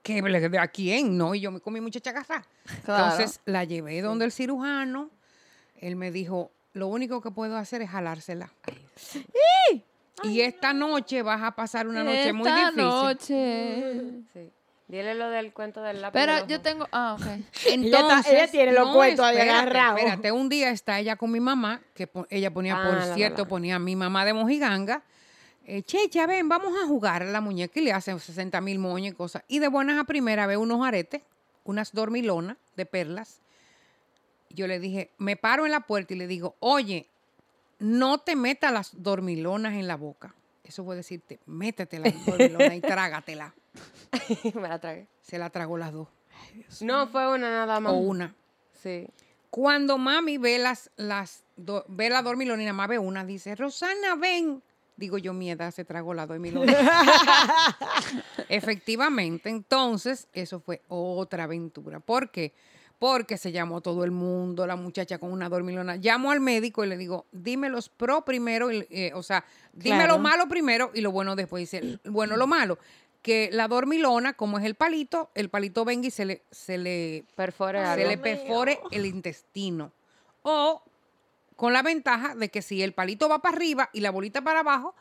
¿Qué, 0.02 0.22
¿A 0.60 0.68
quién? 0.68 1.18
No, 1.18 1.34
y 1.34 1.40
yo 1.40 1.50
me 1.50 1.58
comí 1.58 1.80
muchacha 1.80 2.10
agarrada. 2.10 2.44
Claro. 2.84 3.04
Entonces 3.12 3.40
la 3.44 3.64
llevé 3.64 4.00
donde 4.02 4.24
el 4.24 4.30
cirujano. 4.30 5.10
Él 5.80 5.96
me 5.96 6.12
dijo, 6.12 6.52
lo 6.74 6.86
único 6.86 7.20
que 7.20 7.32
puedo 7.32 7.56
hacer 7.56 7.82
es 7.82 7.90
jalársela. 7.90 8.52
Y 10.22 10.40
esta 10.42 10.72
noche 10.72 11.22
vas 11.22 11.42
a 11.42 11.50
pasar 11.56 11.88
una 11.88 12.04
noche 12.04 12.32
muy 12.32 12.46
Esta 12.48 12.60
difícil. 12.70 12.84
noche. 12.84 14.02
Sí. 14.32 14.50
Dile 14.88 15.14
lo 15.16 15.30
del 15.30 15.52
cuento 15.52 15.82
del 15.82 16.00
lápiz. 16.00 16.18
Del 16.18 16.46
yo 16.46 16.60
tengo. 16.60 16.86
Ah, 16.92 17.14
ok. 17.18 17.26
Entonces, 17.66 18.32
ella 18.32 18.48
tiene 18.48 18.72
los 18.72 18.94
cuentos 18.94 19.24
ahí 19.24 19.36
espérate, 19.36 19.58
agarrados. 19.58 19.98
Espérate, 19.98 20.32
un 20.32 20.48
día 20.48 20.70
está 20.70 21.00
ella 21.00 21.16
con 21.16 21.32
mi 21.32 21.40
mamá, 21.40 21.80
que 21.94 22.06
po- 22.06 22.26
ella 22.30 22.52
ponía, 22.52 22.76
Ah, 22.80 22.86
por 22.88 22.94
la 22.98 23.14
cierto, 23.14 23.48
ponía 23.48 23.76
a 23.76 23.78
mi 23.80 23.96
mamá 23.96 24.24
de 24.24 24.32
mojiganga. 24.32 25.02
Eh, 25.64 25.82
Checha, 25.82 26.26
ven, 26.28 26.48
vamos 26.48 26.72
a 26.80 26.86
jugar 26.86 27.24
a 27.24 27.26
la 27.26 27.40
muñeca 27.40 27.80
y 27.80 27.82
le 27.84 27.92
hacen 27.92 28.20
60 28.20 28.60
mil 28.60 28.78
moños 28.78 29.12
y 29.14 29.16
cosas. 29.16 29.42
Y 29.48 29.58
de 29.58 29.66
buenas 29.66 29.98
a 29.98 30.04
primera 30.04 30.46
ve 30.46 30.56
unos 30.56 30.86
aretes, 30.86 31.22
unas 31.64 31.92
dormilonas 31.92 32.56
de 32.76 32.86
perlas. 32.86 33.40
Yo 34.50 34.68
le 34.68 34.78
dije, 34.78 35.10
me 35.18 35.36
paro 35.36 35.66
en 35.66 35.72
la 35.72 35.80
puerta 35.80 36.14
y 36.14 36.16
le 36.16 36.28
digo, 36.28 36.54
oye, 36.60 37.08
no 37.80 38.18
te 38.18 38.36
metas 38.36 38.72
las 38.72 39.02
dormilonas 39.02 39.74
en 39.74 39.88
la 39.88 39.96
boca. 39.96 40.36
Eso 40.62 40.84
puede 40.84 40.98
decirte, 40.98 41.40
métete 41.46 41.98
la 41.98 42.10
dormilona 42.26 42.74
y 42.76 42.80
trágatela. 42.80 43.52
Me 44.54 44.68
la 44.68 44.78
tragué. 44.78 45.06
Se 45.22 45.38
la 45.38 45.50
tragó 45.50 45.76
las 45.78 45.92
dos. 45.92 46.08
No, 46.80 47.06
fue 47.08 47.26
una 47.32 47.50
nada 47.50 47.80
más. 47.80 47.92
O 47.92 47.96
una. 47.96 48.34
Sí. 48.82 49.06
Cuando 49.50 49.98
mami 49.98 50.38
ve 50.38 50.58
las, 50.58 50.90
las 50.96 51.44
do- 51.56 51.84
ve 51.88 52.10
la 52.10 52.22
dormilona 52.22 52.62
y 52.62 52.66
nada 52.66 52.76
más 52.76 52.88
ve 52.88 52.98
una, 52.98 53.24
dice, 53.24 53.54
Rosana, 53.54 54.14
ven. 54.16 54.62
Digo 54.96 55.18
yo, 55.18 55.32
mi 55.34 55.50
edad 55.50 55.72
se 55.72 55.84
tragó 55.84 56.14
la 56.14 56.26
dormilona. 56.26 56.72
Efectivamente, 58.48 59.48
entonces, 59.50 60.28
eso 60.32 60.60
fue 60.60 60.82
otra 60.88 61.44
aventura. 61.44 62.00
¿Por 62.00 62.30
qué? 62.30 62.52
Porque 62.98 63.36
se 63.36 63.52
llamó 63.52 63.82
todo 63.82 64.04
el 64.04 64.10
mundo, 64.10 64.66
la 64.66 64.76
muchacha 64.76 65.18
con 65.18 65.30
una 65.30 65.50
dormilona. 65.50 65.96
Llamo 65.96 66.30
al 66.30 66.40
médico 66.40 66.82
y 66.84 66.88
le 66.88 66.96
digo, 66.96 67.26
dime 67.30 67.68
los 67.68 67.90
pro 67.90 68.24
primero, 68.24 68.72
y, 68.72 68.86
eh, 68.90 69.12
o 69.14 69.22
sea, 69.22 69.44
dime 69.72 69.96
Claro. 69.96 70.14
lo 70.14 70.18
malo 70.18 70.48
primero 70.48 70.90
y 70.94 71.02
lo 71.02 71.12
bueno 71.12 71.36
después. 71.36 71.60
Dice, 71.70 71.98
bueno, 72.04 72.36
lo 72.38 72.46
malo, 72.46 72.78
que 73.26 73.50
la 73.52 73.66
dormilona, 73.66 74.34
como 74.34 74.56
es 74.56 74.64
el 74.64 74.76
palito, 74.76 75.32
el 75.34 75.50
palito 75.50 75.84
venga 75.84 76.06
y 76.06 76.12
se 76.12 76.24
le, 76.24 76.42
se 76.52 76.78
le 76.78 77.24
Perfore 77.34 77.84
se 77.84 78.06
le 78.06 78.18
perfore 78.18 78.78
el 78.92 79.04
intestino. 79.04 79.90
O 80.42 80.80
con 81.56 81.72
la 81.72 81.82
ventaja 81.82 82.36
de 82.36 82.50
que 82.50 82.62
si 82.62 82.84
el 82.84 82.92
palito 82.92 83.28
va 83.28 83.42
para 83.42 83.56
arriba 83.56 83.90
y 83.92 83.98
la 83.98 84.12
bolita 84.12 84.42
para 84.42 84.60
abajo, 84.60 84.94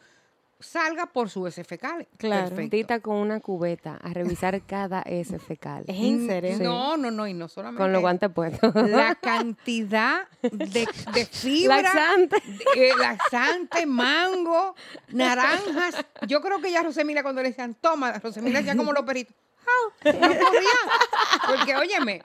salga 0.66 1.06
por 1.06 1.30
sus 1.30 1.48
heces 1.48 1.66
fecales. 1.68 2.08
Claro. 2.18 2.56
Tita 2.70 3.00
con 3.00 3.16
una 3.18 3.40
cubeta 3.40 3.98
a 4.02 4.10
revisar 4.14 4.62
cada 4.64 5.02
S 5.04 5.38
fecal. 5.40 5.84
¿Es 5.88 5.96
en 5.98 6.28
serio? 6.28 6.58
No, 6.60 6.98
no, 6.98 7.12
no, 7.12 7.28
y 7.28 7.34
no 7.34 7.48
solamente. 7.48 7.82
Con 7.82 7.92
los 7.92 8.02
guantes 8.02 8.30
puestos. 8.32 8.74
La 8.76 9.16
cantidad 9.16 10.28
de, 10.42 10.88
de 11.14 11.26
fibra. 11.26 11.82
Laxante. 11.82 12.42
de- 12.46 12.88
eh, 12.90 12.92
laxante, 13.00 13.86
mango, 13.86 14.76
naranjas. 15.10 16.04
Yo 16.28 16.42
creo 16.42 16.60
que 16.62 16.72
ya 16.72 16.84
Rosemilia 16.84 17.24
cuando 17.24 17.42
le 17.42 17.50
decían, 17.50 17.76
toma, 17.76 18.14
Rosemilia 18.20 18.62
ya 18.62 18.76
como 18.76 18.92
los 18.94 19.04
peritos. 19.06 19.36
No 20.04 20.12
podía. 20.14 21.48
Porque, 21.48 21.76
óyeme, 21.76 22.22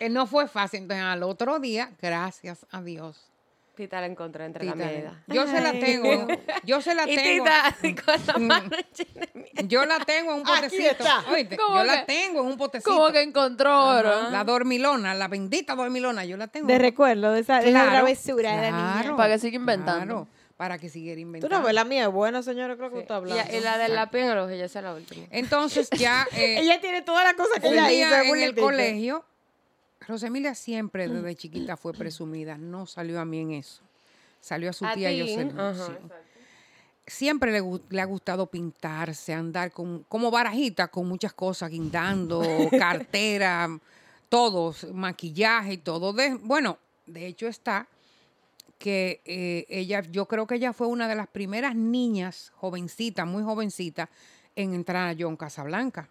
eh, 0.00 0.08
no 0.08 0.26
fue 0.26 0.48
fácil. 0.48 0.80
Entonces, 0.82 1.04
al 1.04 1.22
otro 1.22 1.58
día, 1.58 1.92
gracias 2.00 2.66
a 2.70 2.80
Dios. 2.82 3.31
Tita 3.74 4.00
la 4.00 4.06
encontró 4.06 4.44
entre 4.44 4.64
la 4.66 4.74
Tita, 4.74 4.84
medida. 4.84 5.22
yo 5.28 5.46
se 5.46 5.60
la 5.60 5.72
tengo, 5.72 6.26
yo 6.62 6.82
se 6.82 6.94
la 6.94 7.08
Y 7.10 7.16
tengo. 7.16 7.44
Tita 7.44 8.02
con 8.04 8.26
la 8.26 8.38
mano 8.38 8.68
llena 8.70 9.26
de 9.26 9.30
mierda. 9.34 9.62
Yo 9.62 9.86
la 9.86 9.98
tengo 10.04 10.32
en 10.34 10.40
un 10.40 10.46
Aquí 10.46 10.56
potecito. 10.62 10.90
está. 10.90 11.24
Oíste, 11.32 11.56
¿Cómo 11.56 11.78
yo 11.78 11.84
la 11.84 12.00
que? 12.04 12.12
tengo 12.12 12.40
en 12.42 12.46
un 12.48 12.56
potecito. 12.58 12.90
Como 12.90 13.10
que 13.10 13.22
encontró 13.22 13.86
oro. 13.88 14.30
La 14.30 14.44
dormilona, 14.44 15.14
la 15.14 15.26
bendita 15.28 15.74
dormilona, 15.74 16.24
yo 16.26 16.36
la 16.36 16.48
tengo. 16.48 16.66
De 16.66 16.78
recuerdo, 16.78 17.32
de 17.32 17.40
esa, 17.40 17.60
de 17.60 17.70
esa 17.70 17.78
Claro, 17.80 17.90
travesura 17.92 18.50
de 18.56 18.62
la 18.62 18.70
niña. 18.76 18.98
claro, 19.00 19.16
Para 19.16 19.32
que 19.32 19.38
siga 19.38 19.56
inventando. 19.56 20.04
claro, 20.04 20.28
para 20.58 20.78
que 20.78 20.88
siguiera 20.90 21.16
Tú 21.16 21.22
inventando. 21.22 21.58
no 21.58 21.64
ves, 21.64 21.74
la 21.74 21.84
mía 21.84 22.02
es 22.04 22.12
buena, 22.12 22.42
señora, 22.42 22.76
creo 22.76 22.90
que 22.90 22.98
usted 22.98 23.14
está 23.14 23.14
Y, 23.14 23.16
hablando. 23.32 23.56
y 23.56 23.60
la 23.60 23.78
del 23.78 23.94
lápiz 23.94 24.18
en 24.18 24.30
el 24.30 24.38
ojo, 24.38 24.50
ya 24.50 24.66
esa 24.66 24.78
es 24.80 24.84
la 24.84 24.94
última. 24.94 25.26
Entonces 25.30 25.88
ya 25.96 26.26
eh, 26.36 26.58
Ella 26.60 26.78
tiene 26.80 27.00
todas 27.02 27.24
las 27.24 27.34
cosas 27.34 27.58
que 27.58 27.68
ella 27.68 27.90
hizo 27.90 28.14
en 28.34 28.42
el 28.42 28.54
colegio, 28.54 29.24
Rosemilia 30.06 30.54
siempre 30.54 31.08
desde 31.08 31.36
chiquita 31.36 31.76
fue 31.76 31.92
presumida, 31.92 32.58
no 32.58 32.86
salió 32.86 33.20
a 33.20 33.24
mí 33.24 33.40
en 33.40 33.52
eso. 33.52 33.82
Salió 34.40 34.70
a 34.70 34.72
su 34.72 34.84
A 34.84 34.94
tía 34.94 35.10
ti, 35.10 35.26
sí. 35.28 35.50
Siempre 37.06 37.52
le, 37.52 38.00
ha 38.00 38.04
gustado 38.04 38.46
pintarse, 38.46 39.34
andar 39.34 39.72
con, 39.72 40.04
como 40.08 40.30
barajita, 40.30 40.88
con 40.88 41.08
muchas 41.08 41.32
cosas, 41.32 41.70
guindando, 41.70 42.42
cartera, 42.78 43.68
todo, 44.28 44.74
maquillaje 44.92 45.74
y 45.74 45.78
todo. 45.78 46.12
De, 46.12 46.34
bueno, 46.34 46.78
de 47.06 47.26
hecho 47.26 47.48
está 47.48 47.86
que 48.78 49.20
eh, 49.24 49.64
ella, 49.68 50.02
yo 50.10 50.26
creo 50.26 50.46
que 50.46 50.56
ella 50.56 50.72
fue 50.72 50.88
una 50.88 51.06
de 51.06 51.14
las 51.14 51.28
primeras 51.28 51.76
niñas, 51.76 52.52
jovencita, 52.56 53.24
muy 53.24 53.44
jovencita, 53.44 54.10
en 54.56 54.74
entrar 54.74 55.08
a 55.08 55.16
John 55.18 55.36
Casablanca. 55.36 56.08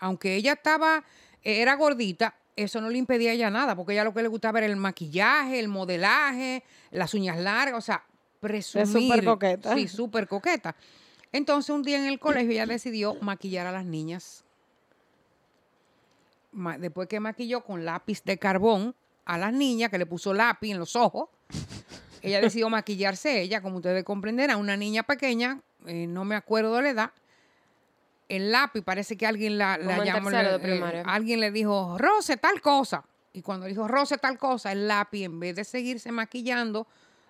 Aunque 0.00 0.34
ella 0.34 0.54
estaba, 0.54 1.04
era 1.42 1.74
gordita, 1.74 2.34
eso 2.62 2.80
no 2.80 2.90
le 2.90 2.98
impedía 2.98 3.30
a 3.30 3.34
ella 3.34 3.50
nada, 3.50 3.74
porque 3.74 3.92
ella 3.92 4.04
lo 4.04 4.14
que 4.14 4.22
le 4.22 4.28
gustaba 4.28 4.58
era 4.58 4.66
el 4.66 4.76
maquillaje, 4.76 5.58
el 5.58 5.68
modelaje, 5.68 6.62
las 6.90 7.14
uñas 7.14 7.38
largas, 7.38 7.78
o 7.78 7.80
sea, 7.80 8.04
presumir. 8.40 8.86
súper 8.86 9.24
coqueta. 9.24 9.74
Sí, 9.74 9.88
súper 9.88 10.28
coqueta. 10.28 10.76
Entonces 11.32 11.70
un 11.70 11.82
día 11.82 11.98
en 11.98 12.06
el 12.06 12.18
colegio 12.18 12.52
ella 12.52 12.66
decidió 12.66 13.14
maquillar 13.20 13.66
a 13.66 13.72
las 13.72 13.84
niñas. 13.84 14.44
Después 16.78 17.08
que 17.08 17.20
maquilló 17.20 17.62
con 17.62 17.84
lápiz 17.84 18.24
de 18.24 18.36
carbón 18.36 18.94
a 19.24 19.38
las 19.38 19.52
niñas, 19.52 19.90
que 19.90 19.98
le 19.98 20.06
puso 20.06 20.34
lápiz 20.34 20.72
en 20.72 20.78
los 20.78 20.96
ojos, 20.96 21.28
ella 22.22 22.40
decidió 22.40 22.68
maquillarse 22.68 23.40
ella, 23.40 23.62
como 23.62 23.76
ustedes 23.76 24.04
comprenderán, 24.04 24.58
una 24.58 24.76
niña 24.76 25.04
pequeña, 25.04 25.60
eh, 25.86 26.06
no 26.06 26.24
me 26.24 26.34
acuerdo 26.34 26.74
de 26.74 26.82
la 26.82 26.90
edad. 26.90 27.12
El 28.30 28.52
lápiz 28.52 28.82
parece 28.82 29.16
que 29.16 29.26
alguien 29.26 29.58
la, 29.58 29.76
llamó, 30.04 30.30
le- 30.30 30.42
de 30.52 30.58
primaria. 30.60 31.00
eh, 31.00 31.04
alguien 31.06 31.40
le 31.40 31.50
dijo, 31.50 31.96
Rose, 31.98 32.36
tal 32.36 32.60
cosa. 32.60 33.04
Y 33.32 33.42
cuando 33.42 33.66
dijo 33.66 33.86
Rose 33.88 34.18
tal 34.18 34.38
cosa, 34.38 34.72
el 34.72 34.86
lápiz, 34.88 35.24
en 35.24 35.40
vez 35.40 35.56
de 35.56 35.64
seguirse 35.64 36.12
maquillando 36.12 36.86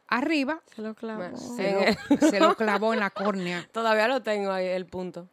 arriba, 0.08 0.60
Se 0.74 0.82
lo 0.82 0.94
clavó. 0.94 1.18
Bueno, 1.20 1.36
se 1.38 1.72
lo, 2.18 2.30
se 2.30 2.40
lo 2.40 2.54
clavó 2.56 2.92
en 2.92 3.00
la 3.00 3.10
córnea. 3.10 3.66
Todavía 3.72 4.08
lo 4.08 4.22
tengo 4.22 4.50
ahí, 4.52 4.66
el 4.66 4.86
punto. 4.86 5.26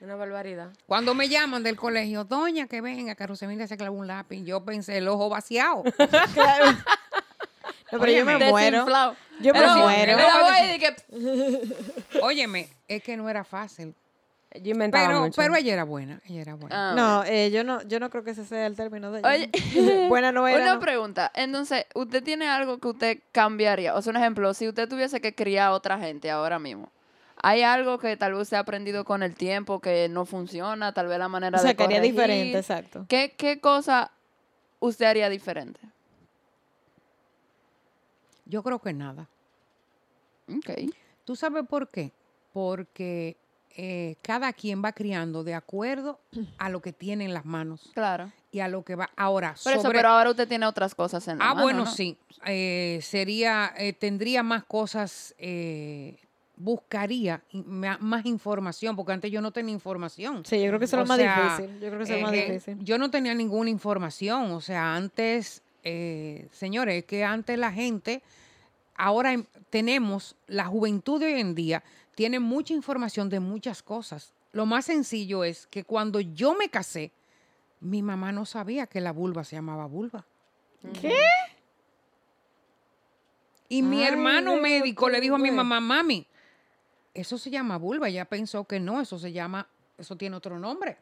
Una 0.00 0.16
barbaridad. 0.16 0.70
Cuando 0.86 1.14
me 1.14 1.28
llaman 1.28 1.62
del 1.62 1.76
colegio, 1.76 2.24
doña, 2.24 2.66
que 2.66 2.80
venga, 2.80 3.14
que 3.14 3.26
Rosemilia 3.26 3.66
se 3.68 3.76
clavó 3.76 3.98
un 3.98 4.06
lápiz, 4.06 4.42
yo 4.44 4.64
pensé 4.64 4.96
el 4.98 5.08
ojo 5.08 5.28
vaciado. 5.28 5.84
Claro. 6.34 6.76
No, 7.92 7.98
pero 7.98 8.12
yo 8.12 8.24
me 8.24 8.38
muero. 8.38 8.86
Yo 9.40 9.52
me 9.52 9.60
Pero- 9.60 9.76
muero. 9.78 10.16
la 10.16 10.40
voy 10.42 10.58
y 10.64 10.78
dije, 10.78 10.96
Óyeme, 12.22 12.68
es 12.88 13.02
que 13.02 13.16
no 13.16 13.28
era 13.28 13.42
fácil. 13.44 13.94
Yo 14.62 14.72
inventaba 14.72 15.06
Pero, 15.06 15.20
mucho. 15.20 15.36
pero 15.36 15.54
ella 15.54 15.72
era 15.74 15.84
buena, 15.84 16.20
ella 16.28 16.40
era 16.40 16.54
buena. 16.54 16.90
ah, 16.90 16.94
No, 16.96 17.24
eh, 17.24 17.50
yo 17.52 17.62
no, 17.62 17.82
yo 17.82 18.00
no 18.00 18.10
creo 18.10 18.24
que 18.24 18.32
ese 18.32 18.44
sea 18.44 18.66
el 18.66 18.74
término 18.74 19.12
de 19.12 19.20
ella. 19.20 19.28
Oye. 19.28 19.50
Buena 20.08 20.32
no 20.32 20.48
era. 20.48 20.62
Una 20.62 20.74
no. 20.74 20.80
pregunta. 20.80 21.30
Entonces, 21.34 21.84
¿usted 21.94 22.22
tiene 22.24 22.48
algo 22.48 22.78
que 22.78 22.88
usted 22.88 23.20
cambiaría? 23.30 23.94
O 23.94 24.02
sea, 24.02 24.10
un 24.10 24.16
ejemplo, 24.16 24.52
si 24.54 24.66
usted 24.66 24.88
tuviese 24.88 25.20
que 25.20 25.34
criar 25.36 25.68
a 25.68 25.72
otra 25.72 25.98
gente 25.98 26.30
ahora 26.32 26.58
mismo, 26.58 26.90
¿hay 27.36 27.62
algo 27.62 27.98
que 27.98 28.16
tal 28.16 28.32
vez 28.32 28.42
usted 28.42 28.56
ha 28.56 28.60
aprendido 28.60 29.04
con 29.04 29.22
el 29.22 29.36
tiempo 29.36 29.78
que 29.80 30.08
no 30.08 30.26
funciona? 30.26 30.92
Tal 30.92 31.06
vez 31.06 31.18
la 31.20 31.28
manera 31.28 31.56
O 31.56 31.60
sea, 31.60 31.70
de 31.70 31.76
que 31.76 31.84
haría 31.84 32.00
diferente, 32.00 32.58
exacto. 32.58 33.06
¿Qué, 33.08 33.34
¿Qué 33.38 33.60
cosa 33.60 34.10
usted 34.80 35.06
haría 35.06 35.28
diferente? 35.28 35.78
Yo 38.46 38.62
creo 38.64 38.80
que 38.80 38.92
nada. 38.92 39.28
Ok. 40.48 40.90
¿Tú 41.24 41.36
sabes 41.36 41.64
por 41.68 41.88
qué? 41.88 42.10
Porque 42.52 43.36
eh, 43.76 44.16
cada 44.22 44.52
quien 44.52 44.82
va 44.84 44.92
criando 44.92 45.44
de 45.44 45.54
acuerdo 45.54 46.18
a 46.58 46.68
lo 46.68 46.80
que 46.80 46.92
tiene 46.92 47.24
en 47.24 47.34
las 47.34 47.44
manos 47.44 47.90
Claro. 47.94 48.30
y 48.52 48.60
a 48.60 48.68
lo 48.68 48.82
que 48.84 48.94
va. 48.96 49.10
Ahora, 49.16 49.54
Por 49.62 49.72
eso, 49.72 49.82
sobre- 49.82 49.98
pero 49.98 50.08
ahora 50.10 50.30
usted 50.30 50.48
tiene 50.48 50.66
otras 50.66 50.94
cosas 50.94 51.26
en 51.28 51.38
la 51.38 51.44
Ah, 51.44 51.48
mano, 51.54 51.62
bueno, 51.62 51.78
¿no? 51.84 51.90
sí. 51.90 52.16
Eh, 52.46 52.98
sería, 53.02 53.72
eh, 53.76 53.92
tendría 53.92 54.42
más 54.42 54.64
cosas, 54.64 55.34
eh, 55.38 56.16
buscaría 56.56 57.42
más 58.00 58.26
información, 58.26 58.94
porque 58.94 59.12
antes 59.12 59.30
yo 59.32 59.40
no 59.40 59.50
tenía 59.50 59.72
información. 59.72 60.44
Sí, 60.44 60.60
yo 60.60 60.66
creo 60.68 60.78
que 60.78 60.84
eso 60.84 60.96
es 60.96 61.02
lo 61.02 61.06
más 61.06 61.16
sea, 61.18 61.56
difícil. 61.56 61.80
Yo 61.80 61.86
creo 61.88 61.98
que 61.98 62.04
eso 62.04 62.12
es 62.12 62.18
Eh, 62.18 62.20
lo 62.20 62.26
más 62.26 62.34
eh, 62.36 62.44
difícil. 62.52 62.78
yo 62.84 62.98
no 62.98 63.10
tenía 63.10 63.34
ninguna 63.34 63.70
información. 63.70 64.50
O 64.52 64.60
sea, 64.60 64.94
antes, 64.94 65.62
eh, 65.84 66.48
señores, 66.52 66.96
es 66.98 67.04
que 67.06 67.24
antes 67.24 67.58
la 67.58 67.72
gente, 67.72 68.22
ahora 68.94 69.32
em- 69.32 69.46
tenemos, 69.70 70.36
la 70.48 70.66
juventud 70.66 71.18
de 71.18 71.26
hoy 71.32 71.40
en 71.40 71.54
día, 71.54 71.82
tiene 72.20 72.38
mucha 72.38 72.74
información 72.74 73.30
de 73.30 73.40
muchas 73.40 73.82
cosas. 73.82 74.34
Lo 74.52 74.66
más 74.66 74.84
sencillo 74.84 75.42
es 75.42 75.66
que 75.68 75.84
cuando 75.84 76.20
yo 76.20 76.54
me 76.54 76.68
casé, 76.68 77.12
mi 77.80 78.02
mamá 78.02 78.30
no 78.30 78.44
sabía 78.44 78.86
que 78.86 79.00
la 79.00 79.10
vulva 79.10 79.42
se 79.42 79.56
llamaba 79.56 79.86
vulva. 79.86 80.26
¿Qué? 81.00 81.16
Y 83.70 83.80
mi 83.80 84.02
Ay, 84.02 84.08
hermano 84.08 84.58
médico 84.58 85.08
le 85.08 85.18
dijo 85.18 85.36
a 85.36 85.38
mi 85.38 85.50
mamá, 85.50 85.80
mami, 85.80 86.26
eso 87.14 87.38
se 87.38 87.48
llama 87.48 87.78
vulva. 87.78 88.10
Ella 88.10 88.26
pensó 88.26 88.64
que 88.64 88.78
no, 88.78 89.00
eso 89.00 89.18
se 89.18 89.32
llama, 89.32 89.66
eso 89.96 90.14
tiene 90.14 90.36
otro 90.36 90.58
nombre. 90.58 90.98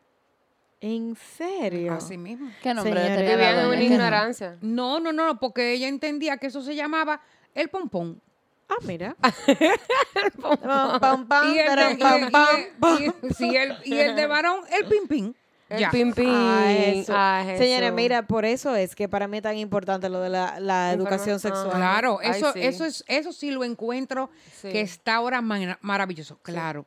¿En 0.81 1.17
serio? 1.17 1.95
Así 1.95 2.17
mismo. 2.17 2.53
¿Qué 2.63 2.73
nombre 2.73 2.93
Vivían 2.95 3.59
en 3.59 3.67
una 3.67 3.83
ignorancia. 3.83 4.57
No, 4.61 5.01
no, 5.01 5.13
no, 5.13 5.41
porque 5.41 5.73
ella 5.73 5.89
entendía 5.89 6.37
que 6.37 6.47
eso 6.47 6.63
se 6.63 6.77
llamaba 6.77 7.23
el 7.57 7.71
pompón. 7.71 8.23
Ah, 8.69 8.75
mira. 8.85 9.17
Y 13.85 13.99
el, 13.99 14.17
de, 14.17 14.27
varón, 14.27 14.61
el 14.71 14.87
pim 14.87 15.07
pim. 15.09 15.35
El 15.69 15.81
Ya. 15.81 15.91
pim 15.91 16.13
pim. 16.13 16.31
Ah, 16.33 16.73
eso. 16.73 17.13
Ah. 17.15 17.45
Señores, 17.59 17.93
mira, 17.93 18.23
por 18.27 18.45
eso 18.47 18.75
es 18.75 18.95
que 18.95 19.09
para 19.09 19.29
mí 19.29 19.37
es 19.39 19.43
tan 19.43 19.57
importante 19.57 20.09
lo 20.09 20.21
de 20.21 20.31
la, 20.31 20.59
la 20.61 20.93
educación 20.93 21.39
sexual. 21.41 21.71
Claro, 21.73 22.19
Ay, 22.23 22.31
eso, 22.31 22.53
sí. 22.53 22.61
eso 22.63 22.85
es, 22.87 23.05
eso 23.07 23.33
sí 23.33 23.51
lo 23.51 23.65
encuentro 23.65 24.31
Sí. 24.61 24.71
que 24.71 24.81
está 24.81 25.17
ahora 25.17 25.43
ma- 25.43 25.79
maravilloso. 25.83 26.39
Claro. 26.43 26.87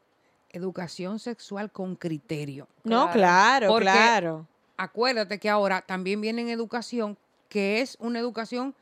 Educación 0.49 1.19
sexual 1.19 1.71
con 1.71 1.95
criterio. 1.95 2.67
No, 2.83 3.11
Claro. 3.11 3.13
claro, 3.13 3.67
Porque- 3.67 3.83
claro. 3.85 4.47
acuérdate 4.77 5.39
que 5.39 5.49
ahora 5.49 5.81
también 5.81 6.19
viene 6.19 6.41
en 6.41 6.49
educación, 6.49 7.17
que 7.49 7.81
es 7.81 7.97
una 7.99 8.17
educación 8.19 8.73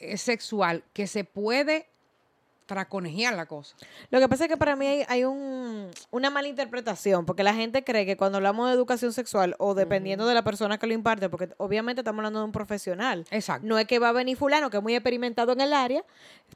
eh, 0.00 0.16
sexual, 0.16 0.82
que 0.92 1.06
se 1.06 1.24
puede 1.24 1.88
traconejear 2.68 3.34
la 3.34 3.46
cosa. 3.46 3.74
Lo 4.10 4.20
que 4.20 4.28
pasa 4.28 4.44
es 4.44 4.50
que 4.50 4.56
para 4.58 4.76
mí 4.76 4.86
hay, 4.86 5.04
hay 5.08 5.24
un, 5.24 5.90
una 6.10 6.28
mala 6.30 6.46
interpretación, 6.48 7.24
porque 7.26 7.42
la 7.42 7.54
gente 7.54 7.82
cree 7.82 8.04
que 8.06 8.16
cuando 8.16 8.36
hablamos 8.36 8.68
de 8.68 8.74
educación 8.74 9.12
sexual, 9.12 9.56
o 9.58 9.74
dependiendo 9.74 10.26
de 10.26 10.34
la 10.34 10.44
persona 10.44 10.78
que 10.78 10.86
lo 10.86 10.92
imparte, 10.92 11.28
porque 11.30 11.48
obviamente 11.56 12.02
estamos 12.02 12.18
hablando 12.20 12.40
de 12.40 12.44
un 12.44 12.52
profesional, 12.52 13.24
Exacto. 13.30 13.66
no 13.66 13.78
es 13.78 13.86
que 13.86 13.98
va 13.98 14.10
a 14.10 14.12
venir 14.12 14.36
fulano, 14.36 14.68
que 14.70 14.76
es 14.76 14.82
muy 14.82 14.94
experimentado 14.94 15.52
en 15.52 15.62
el 15.62 15.72
área, 15.72 16.04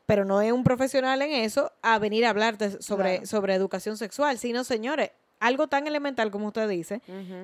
pero 0.06 0.24
no 0.24 0.40
es 0.42 0.52
un 0.52 0.62
profesional 0.62 1.20
en 1.22 1.32
eso, 1.32 1.72
a 1.82 1.98
venir 1.98 2.26
a 2.26 2.30
hablarte 2.30 2.80
sobre, 2.82 3.12
Claro. 3.14 3.26
sobre 3.26 3.54
educación 3.54 3.96
sexual, 3.96 4.38
sino, 4.38 4.62
señores, 4.64 5.10
algo 5.40 5.66
tan 5.66 5.86
elemental 5.86 6.30
como 6.30 6.48
usted 6.48 6.68
dice, 6.68 7.00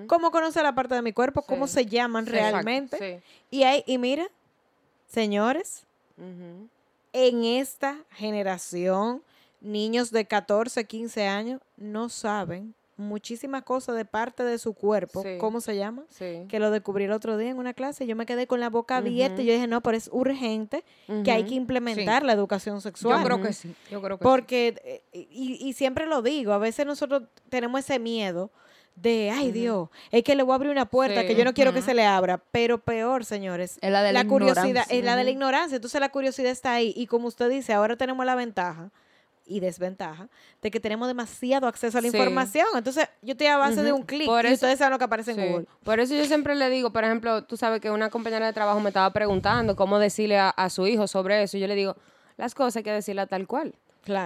cómo 0.06 0.30
conocer 0.30 0.62
la 0.62 0.74
parte 0.74 0.94
de 0.94 1.02
mi 1.02 1.12
cuerpo, 1.12 1.40
cómo 1.42 1.66
se 1.66 1.86
llaman 1.86 2.26
Sí, 2.26 2.30
realmente. 2.32 2.98
Sí. 3.50 3.56
Y, 3.58 3.62
hay, 3.64 3.82
y 3.86 3.96
mira, 3.98 4.28
señores. 5.08 5.84
En 7.12 7.44
esta 7.44 8.04
generación, 8.10 9.22
niños 9.60 10.10
de 10.10 10.26
14, 10.26 10.84
15 10.84 11.26
años 11.26 11.60
no 11.76 12.08
saben 12.08 12.74
muchísimas 12.96 13.62
cosas 13.62 13.96
de 13.96 14.04
parte 14.04 14.42
de 14.42 14.58
su 14.58 14.74
cuerpo. 14.74 15.22
Sí. 15.22 15.38
¿Cómo 15.38 15.60
se 15.60 15.76
llama? 15.76 16.02
Sí. 16.10 16.44
Que 16.48 16.58
lo 16.58 16.70
descubrí 16.70 17.04
el 17.04 17.12
otro 17.12 17.38
día 17.38 17.50
en 17.50 17.56
una 17.58 17.72
clase. 17.72 18.06
Yo 18.06 18.16
me 18.16 18.26
quedé 18.26 18.46
con 18.48 18.58
la 18.60 18.70
boca 18.70 18.96
abierta 18.96 19.40
y 19.40 19.46
yo 19.46 19.52
dije, 19.52 19.68
no, 19.68 19.80
pero 19.80 19.96
es 19.96 20.10
urgente 20.12 20.84
que 21.24 21.30
hay 21.30 21.44
que 21.44 21.54
implementar 21.54 22.24
la 22.24 22.32
educación 22.32 22.80
sexual. 22.80 23.20
Yo 23.20 23.24
creo 23.24 23.42
que 23.42 23.52
sí. 23.52 23.74
Yo 23.90 24.02
creo 24.02 24.18
que 24.18 24.24
sí. 24.24 24.28
Porque, 24.28 25.02
eh, 25.12 25.28
y, 25.30 25.58
y 25.64 25.72
siempre 25.74 26.06
lo 26.06 26.22
digo, 26.22 26.52
a 26.52 26.58
veces 26.58 26.86
nosotros 26.86 27.22
tenemos 27.48 27.80
ese 27.80 28.00
miedo 28.00 28.50
de, 29.00 29.30
ay 29.30 29.52
Dios, 29.52 29.88
es 30.10 30.22
que 30.24 30.34
le 30.34 30.42
voy 30.42 30.52
a 30.52 30.56
abrir 30.56 30.70
una 30.72 30.86
puerta 30.86 31.20
Sí. 31.22 31.26
que 31.26 31.34
yo 31.34 31.44
no 31.44 31.54
quiero 31.54 31.72
que 31.72 31.82
se 31.82 31.94
le 31.94 32.04
abra, 32.04 32.38
pero 32.50 32.78
peor, 32.78 33.24
señores, 33.24 33.78
Es 33.80 33.90
la 33.92 34.02
de 34.02 34.12
la 34.12 34.26
curiosidad 34.26 34.64
ignorancia. 34.66 34.98
es 34.98 35.04
la 35.04 35.16
de 35.16 35.24
la 35.24 35.30
ignorancia, 35.30 35.76
entonces 35.76 36.00
la 36.00 36.08
curiosidad 36.08 36.50
está 36.50 36.72
ahí 36.72 36.92
y 36.96 37.06
como 37.06 37.28
usted 37.28 37.48
dice, 37.48 37.72
ahora 37.72 37.96
tenemos 37.96 38.24
la 38.26 38.34
ventaja 38.34 38.90
y 39.50 39.60
desventaja 39.60 40.28
de 40.60 40.70
que 40.70 40.78
tenemos 40.78 41.08
demasiado 41.08 41.66
acceso 41.68 41.96
a 41.96 42.02
la 42.02 42.10
Sí. 42.10 42.16
información, 42.16 42.66
entonces 42.74 43.08
yo 43.22 43.32
estoy 43.32 43.46
a 43.46 43.56
base 43.56 43.82
de 43.82 43.92
un 43.92 44.02
clic 44.02 44.28
y 44.28 44.52
ustedes 44.52 44.78
saben 44.78 44.92
lo 44.92 44.98
que 44.98 45.04
aparece 45.04 45.30
en. 45.30 45.36
Google. 45.52 45.66
Por 45.84 46.00
eso 46.00 46.14
yo 46.14 46.24
siempre 46.26 46.54
le 46.54 46.68
digo, 46.68 46.92
por 46.92 47.02
ejemplo, 47.04 47.44
tú 47.44 47.56
sabes 47.56 47.80
que 47.80 47.90
una 47.90 48.10
compañera 48.10 48.44
de 48.46 48.52
trabajo 48.52 48.78
me 48.80 48.90
estaba 48.90 49.10
preguntando 49.12 49.74
cómo 49.74 49.98
decirle 49.98 50.38
a, 50.38 50.50
a 50.50 50.68
su 50.68 50.86
hijo 50.86 51.06
sobre 51.06 51.42
eso. 51.42 51.56
y 51.56 51.60
Yo 51.60 51.66
le 51.66 51.76
digo, 51.76 51.96
las 52.36 52.54
cosas 52.54 52.76
hay 52.76 52.82
que 52.82 52.92
decirlas 52.92 53.28
tal 53.28 53.46
cual. 53.46 53.74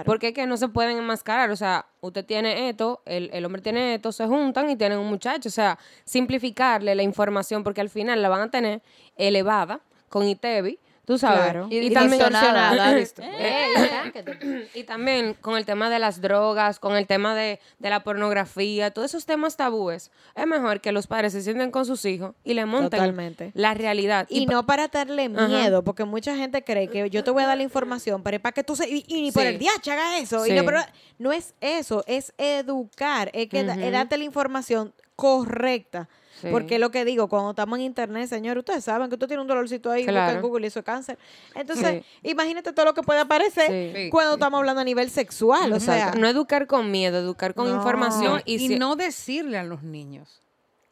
Porque 0.05 0.29
es 0.29 0.33
que 0.33 0.47
no 0.47 0.57
se 0.57 0.67
pueden 0.67 0.97
enmascarar. 0.97 1.51
O 1.51 1.55
sea, 1.55 1.85
usted 2.01 2.25
tiene 2.25 2.69
esto, 2.69 3.01
el, 3.05 3.29
el 3.33 3.45
hombre 3.45 3.61
tiene 3.61 3.95
esto, 3.95 4.11
se 4.11 4.25
juntan 4.27 4.69
y 4.69 4.75
tienen 4.75 4.99
un 4.99 5.07
muchacho. 5.07 5.49
O 5.49 5.51
sea, 5.51 5.77
simplificarle 6.05 6.95
la 6.95 7.03
información 7.03 7.63
porque 7.63 7.81
al 7.81 7.89
final 7.89 8.21
la 8.21 8.29
van 8.29 8.41
a 8.41 8.51
tener 8.51 8.81
elevada 9.15 9.81
con 10.09 10.27
ITEVI, 10.27 10.79
tú 11.05 11.17
sabes. 11.17 11.39
Claro. 11.41 11.67
Y, 11.69 11.77
y 11.79 11.89
también- 11.91 12.11
distorsionada. 12.19 12.97
Eh, 12.99 14.69
y 14.73 14.83
también 14.83 15.33
con 15.41 15.57
el 15.57 15.65
tema 15.65 15.89
de 15.89 15.99
las 15.99 16.21
drogas, 16.21 16.79
con 16.79 16.95
el 16.95 17.07
tema 17.07 17.35
de, 17.35 17.59
de 17.79 17.89
la 17.89 18.03
pornografía, 18.03 18.91
todos 18.91 19.11
esos 19.11 19.25
temas 19.25 19.57
tabúes, 19.57 20.11
es 20.35 20.47
mejor 20.47 20.81
que 20.81 20.91
los 20.91 21.07
padres 21.07 21.33
se 21.33 21.41
sienten 21.41 21.71
con 21.71 21.85
sus 21.85 22.05
hijos 22.05 22.35
y 22.43 22.53
le 22.53 22.65
monten 22.65 22.91
Totalmente. 22.91 23.51
la 23.53 23.73
realidad. 23.73 24.27
Y, 24.29 24.45
no 24.45 24.65
para 24.65 24.87
darle 24.87 25.31
Ajá. 25.35 25.47
miedo, 25.47 25.83
porque 25.83 26.05
mucha 26.05 26.35
gente 26.35 26.63
cree 26.63 26.87
que 26.87 27.09
yo 27.09 27.23
te 27.23 27.31
voy 27.31 27.43
a 27.43 27.47
dar 27.47 27.57
la 27.57 27.63
información, 27.63 28.23
pero 28.23 28.37
es 28.37 28.41
para 28.41 28.53
que 28.53 28.63
tú 28.63 28.75
se... 28.75 28.89
Y, 28.89 29.03
y 29.07 29.21
ni 29.21 29.31
por 29.31 29.43
el 29.45 29.57
día 29.59 29.71
haga 29.91 30.17
eso. 30.19 30.45
Y 30.45 30.51
no, 30.53 30.63
pero 30.63 30.79
no 31.19 31.31
es 31.31 31.53
eso, 31.61 32.03
es 32.07 32.33
educar, 32.37 33.29
es 33.33 33.49
que 33.49 33.63
Ujú. 33.63 33.91
darte 33.91 34.17
la 34.17 34.23
información 34.23 34.93
correcta. 35.15 36.07
Sí. 36.43 36.49
Porque 36.51 36.75
es 36.75 36.79
lo 36.81 36.91
que 36.91 37.05
digo, 37.05 37.27
cuando 37.27 37.49
estamos 37.51 37.79
en 37.79 37.85
internet, 37.85 38.27
señor, 38.27 38.57
ustedes 38.57 38.83
saben 38.83 39.07
que 39.09 39.15
usted 39.15 39.27
tiene 39.27 39.41
un 39.41 39.47
dolorcito 39.47 39.89
ahí, 39.89 40.01
busca 40.03 40.11
en 40.11 40.25
Claro. 40.31 40.47
Google 40.47 40.65
y 40.65 40.67
eso 40.67 40.79
es 40.79 40.85
cáncer. 40.85 41.17
Entonces, 41.55 42.03
imagínate 42.21 42.73
todo 42.73 42.85
lo 42.85 42.93
que 42.93 43.01
puede 43.01 43.21
aparecer 43.21 43.67
Sí. 43.67 43.91
Sí. 44.03 44.09
cuando 44.09 44.33
estamos 44.33 44.57
hablando 44.59 44.81
a 44.81 44.83
nivel 44.83 45.09
sexual. 45.09 45.73
O 45.73 45.79
sea, 45.79 46.11
no 46.11 46.27
educar 46.27 46.67
con 46.67 46.91
miedo, 46.91 47.17
educar 47.17 47.53
con 47.53 47.69
No. 47.69 47.75
información 47.77 48.41
y, 48.45 48.55
y 48.55 48.67
si- 48.67 48.77
no 48.79 48.95
decirle 48.95 49.57
a 49.57 49.63
los 49.63 49.81
niños 49.83 50.41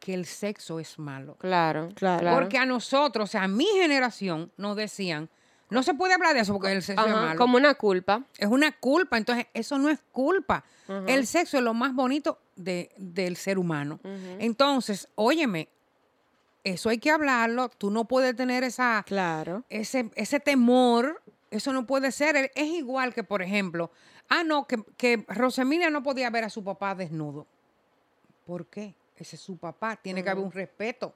que 0.00 0.14
el 0.14 0.26
sexo 0.26 0.80
es 0.80 0.98
malo. 0.98 1.36
Claro, 1.38 1.90
Claro. 1.94 2.20
claro. 2.20 2.36
Porque 2.36 2.58
a 2.58 2.66
nosotros, 2.66 3.28
o 3.28 3.30
sea, 3.30 3.44
a 3.44 3.48
mi 3.48 3.66
generación, 3.66 4.50
nos 4.56 4.74
decían, 4.74 5.28
no 5.72 5.82
se 5.82 5.94
puede 5.94 6.14
hablar 6.14 6.34
de 6.34 6.40
eso 6.40 6.52
porque 6.52 6.72
el 6.72 6.82
sexo 6.82 7.06
es 7.06 7.12
malo. 7.12 7.38
como 7.38 7.56
una 7.56 7.74
culpa. 7.74 8.24
Es 8.38 8.48
una 8.48 8.72
culpa, 8.72 9.16
entonces 9.18 9.46
eso 9.54 9.78
no 9.78 9.88
es 9.88 9.98
culpa. 10.12 10.64
El 11.06 11.26
sexo 11.26 11.56
es 11.56 11.62
lo 11.62 11.74
más 11.74 11.94
bonito 11.94 12.38
de- 12.56 12.90
del 12.98 13.36
ser 13.36 13.58
humano. 13.58 13.98
Entonces, 14.38 15.08
óyeme, 15.14 15.68
eso 16.64 16.88
hay 16.90 16.98
que 16.98 17.10
hablarlo. 17.10 17.68
Tú 17.70 17.90
no 17.90 18.04
puedes 18.06 18.36
tener 18.36 18.62
esa, 18.64 19.02
claro. 19.06 19.64
ese, 19.68 20.10
ese 20.14 20.38
temor. 20.40 21.22
Eso 21.50 21.72
no 21.72 21.86
puede 21.86 22.12
ser. 22.12 22.50
Es 22.54 22.66
igual 22.68 23.12
que, 23.14 23.24
por 23.24 23.42
ejemplo, 23.42 23.90
ah, 24.28 24.42
no, 24.44 24.66
que, 24.66 24.82
que 24.96 25.24
no 25.90 26.02
podía 26.02 26.30
ver 26.30 26.44
a 26.44 26.50
su 26.50 26.62
papá 26.64 26.94
desnudo. 26.94 27.46
¿Por 28.46 28.66
qué? 28.66 28.94
Ese 29.16 29.36
es 29.36 29.42
su 29.42 29.56
papá. 29.56 29.96
Tiene 29.96 30.22
que 30.24 30.30
haber 30.30 30.44
un 30.44 30.52
respeto. 30.52 31.14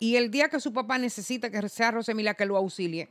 y 0.00 0.14
el 0.16 0.30
día 0.30 0.48
que 0.48 0.60
su 0.60 0.72
papá 0.72 0.96
necesita 0.96 1.50
que 1.50 1.68
sea 1.68 1.90
Rosemilia 1.90 2.34
que 2.34 2.46
lo 2.46 2.56
auxilie. 2.56 3.08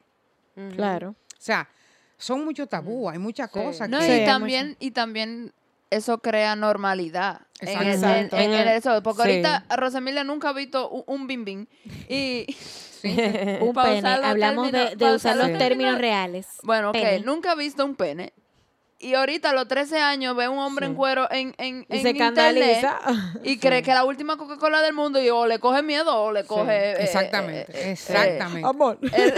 Claro. 0.76 1.10
O 1.12 1.16
sea, 1.39 1.70
son 2.18 2.43
muchos 2.45 2.68
tabú, 2.68 3.10
hay 3.10 3.20
muchas 3.20 3.49
Sí. 3.51 3.60
cosas 3.60 3.89
No, 3.89 3.99
que... 3.99 4.05
Sí, 4.05 4.22
y 4.24 4.26
también, 4.26 4.76
y 4.80 4.91
también 4.91 5.53
eso 5.89 6.18
crea 6.18 6.55
normalidad 6.55 7.41
en- 7.62 7.88
Exacto. 7.88 8.36
en- 8.38 8.43
en 8.43 8.53
En 8.53 8.60
el- 8.68 8.68
eso. 8.76 9.01
Porque 9.03 9.24
sí. 9.24 9.30
ahorita 9.30 9.66
Rosemilia 9.78 10.24
nunca 10.24 10.49
ha 10.49 10.53
visto 10.53 10.89
un, 10.89 11.03
un 11.05 11.28
bim 11.28 11.45
bim. 11.45 11.66
Y 12.10 12.45
Un 13.62 13.74
pene. 13.74 14.08
Hablamos 14.10 14.72
de, 14.72 14.80
términos- 14.80 14.97
de 14.97 15.05
pa' 15.05 15.14
usar 15.14 15.36
los 15.38 15.47
los 15.49 15.58
términos 15.60 15.60
términos- 15.93 15.97
reales. 15.99 16.47
bueno, 16.64 16.89
ok, 16.89 16.93
Pene. 16.93 17.20
nunca 17.22 17.51
ha 17.51 17.55
visto 17.55 17.86
un 17.86 17.95
pene. 17.95 18.34
Y 19.00 19.14
ahorita 19.14 19.52
a 19.52 19.54
los 19.54 19.68
13 19.68 20.00
años 20.02 20.36
ve 20.36 20.48
un 20.50 20.58
hombre 20.58 20.88
en 20.88 20.95
cuero 20.95 21.28
en, 21.30 21.54
en, 21.60 21.86
Y 21.88 21.98
en 21.98 22.02
se 22.02 22.10
internet 22.10 22.88
y 23.43 23.58
cree 23.60 23.84
que 23.84 23.93
la 23.93 24.04
última 24.04 24.38
Coca-Cola 24.38 24.82
del 24.82 24.93
mundo 24.93 25.22
y 25.22 25.30
o 25.30 25.45
le 25.45 25.60
coge 25.60 25.84
miedo 25.84 26.16
o 26.20 26.32
le 26.32 26.45
coge... 26.45 26.93
eh, 26.93 27.04
Exactamente, 27.04 27.72
eh, 27.74 27.89
eh, 27.89 27.91
exactamente. 27.91 28.68
Amor. 28.68 28.98
el- 29.14 29.36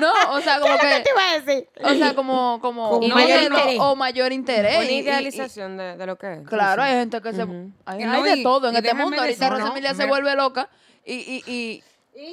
no, 0.00 0.12
o 0.32 0.40
sea, 0.42 0.60
como 0.60 0.74
¿Qué 0.78 0.86
que... 0.86 1.00
te 1.00 1.10
iba 1.10 1.30
a 1.30 1.40
decir? 1.40 1.68
O 1.82 1.94
sea, 1.94 2.14
como, 2.14 2.58
como 2.60 3.00
mayor 3.00 3.42
interés. 3.42 3.76
o 3.80 3.96
mayor 3.96 4.32
interés. 4.32 4.76
Una 4.76 4.84
y- 4.84 4.88
y- 4.90 4.96
y- 4.98 5.00
idealización 5.00 5.78
de, 5.78 5.96
de 5.96 6.06
lo 6.06 6.16
que 6.16 6.32
es. 6.34 6.46
Claro, 6.46 6.82
hay 6.82 6.92
gente 6.92 7.22
que 7.22 7.32
se... 7.32 7.44
Ujú. 7.44 7.70
Hay, 7.86 7.98
de 8.22 8.36
y- 8.36 8.42
todo 8.42 8.68
en 8.68 8.76
este 8.76 8.92
mundo. 8.92 9.18
Ahorita 9.18 9.48
Rosemilia 9.48 9.94
se 9.94 10.04
vuelve 10.04 10.34
loca 10.36 10.68
y, 11.06 11.14
y, 11.14 11.42
y, 11.46 11.82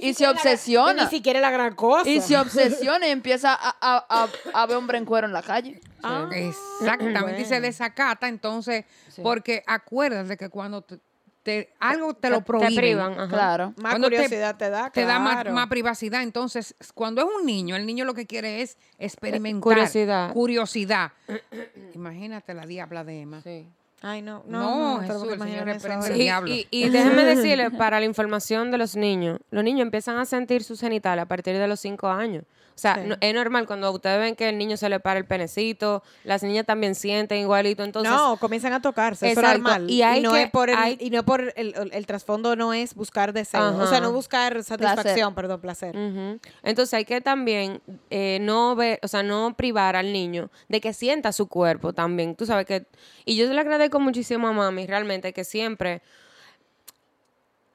y 0.10 0.14
se 0.14 0.28
obsesiona. 0.28 1.06
Ni 1.06 1.10
siquiera 1.10 1.40
la 1.40 1.50
gran 1.50 1.76
cosa. 1.76 2.10
Y 2.10 2.20
se 2.20 2.38
obsesiona 2.38 3.08
y 3.08 3.12
empieza 3.12 3.54
a, 3.54 3.76
a, 3.80 4.06
a, 4.10 4.28
a 4.54 4.66
ver 4.66 4.76
hombre 4.78 4.98
en 4.98 5.06
cuero 5.06 5.28
en 5.28 5.34
la 5.34 5.42
calle. 5.42 5.80
Ah, 6.08 6.30
Exactamente, 6.34 7.42
y 7.42 7.46
se 7.46 7.60
desacata 7.62 8.28
entonces, 8.28 8.86
porque 9.24 9.64
acuérdate 9.68 10.38
que 10.38 10.50
cuando 10.50 10.82
te, 10.82 11.00
te- 11.44 11.74
algo 11.80 12.14
te 12.14 12.30
lo 12.30 12.40
Te 12.40 12.46
prohíben, 12.46 12.76
privan, 12.76 13.14
ajá. 13.14 13.28
Claro. 13.28 13.74
Más 13.78 13.94
Cuando 13.94 14.10
te- 14.10 14.16
curiosidad 14.16 14.58
te, 14.58 14.70
da, 14.70 14.90
te 14.90 15.06
da 15.06 15.20
más 15.20 15.68
privacidad. 15.68 16.22
Entonces, 16.24 16.76
cuando 16.94 17.22
es 17.22 17.28
un 17.40 17.46
niño, 17.46 17.76
el 17.76 17.86
niño 17.86 18.04
lo 18.06 18.14
que 18.14 18.26
quiere 18.26 18.62
es 18.62 18.78
experimentar. 18.98 19.62
Curiosidad. 19.64 20.34
Curiosidad. 20.34 21.12
Imagínate 21.94 22.54
la 22.54 22.66
diabla 22.66 23.04
de 23.04 23.22
Emma. 23.22 23.42
Sí. 23.42 23.68
Ay, 24.02 24.22
no, 24.22 24.44
no, 24.48 24.60
No, 24.60 25.02
no, 25.02 25.08
Jesús, 25.08 25.28
Señor 25.40 25.70
eso 25.70 25.88
Y, 26.16 26.30
y, 26.52 26.68
y 26.86 26.90
déjenme 26.90 27.24
decirle, 27.36 27.72
para 27.72 28.00
la 28.00 28.06
información 28.06 28.70
de 28.72 28.78
los 28.78 28.96
niños, 28.96 29.40
los 29.50 29.64
niños 29.64 29.82
empiezan 29.82 30.18
a 30.18 30.26
sentir 30.26 30.64
sus 30.64 30.80
genitales 30.80 31.24
a 31.24 31.28
partir 31.28 31.58
de 31.58 31.68
los 31.68 31.80
5 31.80 32.08
años. 32.08 32.44
O 32.76 32.80
sea, 32.80 32.94
Sí. 32.94 33.02
no- 33.08 33.16
es 33.20 33.34
normal 33.34 33.66
cuando 33.66 33.92
ustedes 33.92 34.20
ven 34.20 34.36
que 34.36 34.50
el 34.50 34.58
niño 34.60 34.78
se 34.78 34.88
le 34.88 35.00
para 35.00 35.18
el 35.18 35.26
penecito, 35.26 36.04
las 36.24 36.44
niñas 36.44 36.64
también 36.68 36.94
sienten 36.94 37.40
igualito, 37.40 37.84
entonces... 37.84 38.14
no, 38.14 38.38
comienzan 38.38 38.72
a 38.74 38.84
tocarse, 38.84 39.32
eso 39.32 39.40
es 39.40 39.46
Exacto, 39.48 39.64
normal. 39.64 39.90
y 39.90 40.04
hay 40.04 40.22
no 40.22 40.34
que- 40.34 40.44
es 40.44 40.52
por 40.52 40.70
el, 40.70 40.76
hay- 40.78 40.96
y 41.02 41.10
no 41.10 41.24
por 41.24 41.42
el, 41.56 41.74
el, 41.76 41.90
el 41.92 42.06
trasfondo 42.06 42.56
no 42.56 42.74
es 42.74 42.94
buscar 42.94 43.34
deseo, 43.34 43.76
o 43.76 43.88
sea, 43.88 43.98
Ajá. 43.98 44.02
no 44.02 44.12
buscar 44.12 44.64
satisfacción, 44.64 45.34
perdón, 45.34 45.60
placer. 45.60 45.98
Ujú. 45.98 46.40
Entonces 46.62 46.94
hay 46.94 47.06
que 47.06 47.20
también 47.20 47.82
eh, 48.12 48.38
no 48.42 48.76
ver, 48.76 49.00
o 49.02 49.08
sea, 49.08 49.24
no 49.24 49.56
privar 49.58 49.96
al 49.96 50.14
niño 50.14 50.52
de 50.70 50.80
que 50.80 50.94
sienta 50.94 51.32
su 51.32 51.48
cuerpo 51.48 51.94
también. 51.94 52.36
Tú 52.36 52.46
sabes 52.46 52.68
que, 52.68 52.86
y 53.26 53.36
yo 53.38 53.52
le 53.52 53.60
agradezco 53.60 53.87
muchísimo 54.00 54.48
a 54.48 54.52
mami 54.54 54.86
realmente 54.86 55.34
que 55.34 55.44
siempre, 55.44 56.02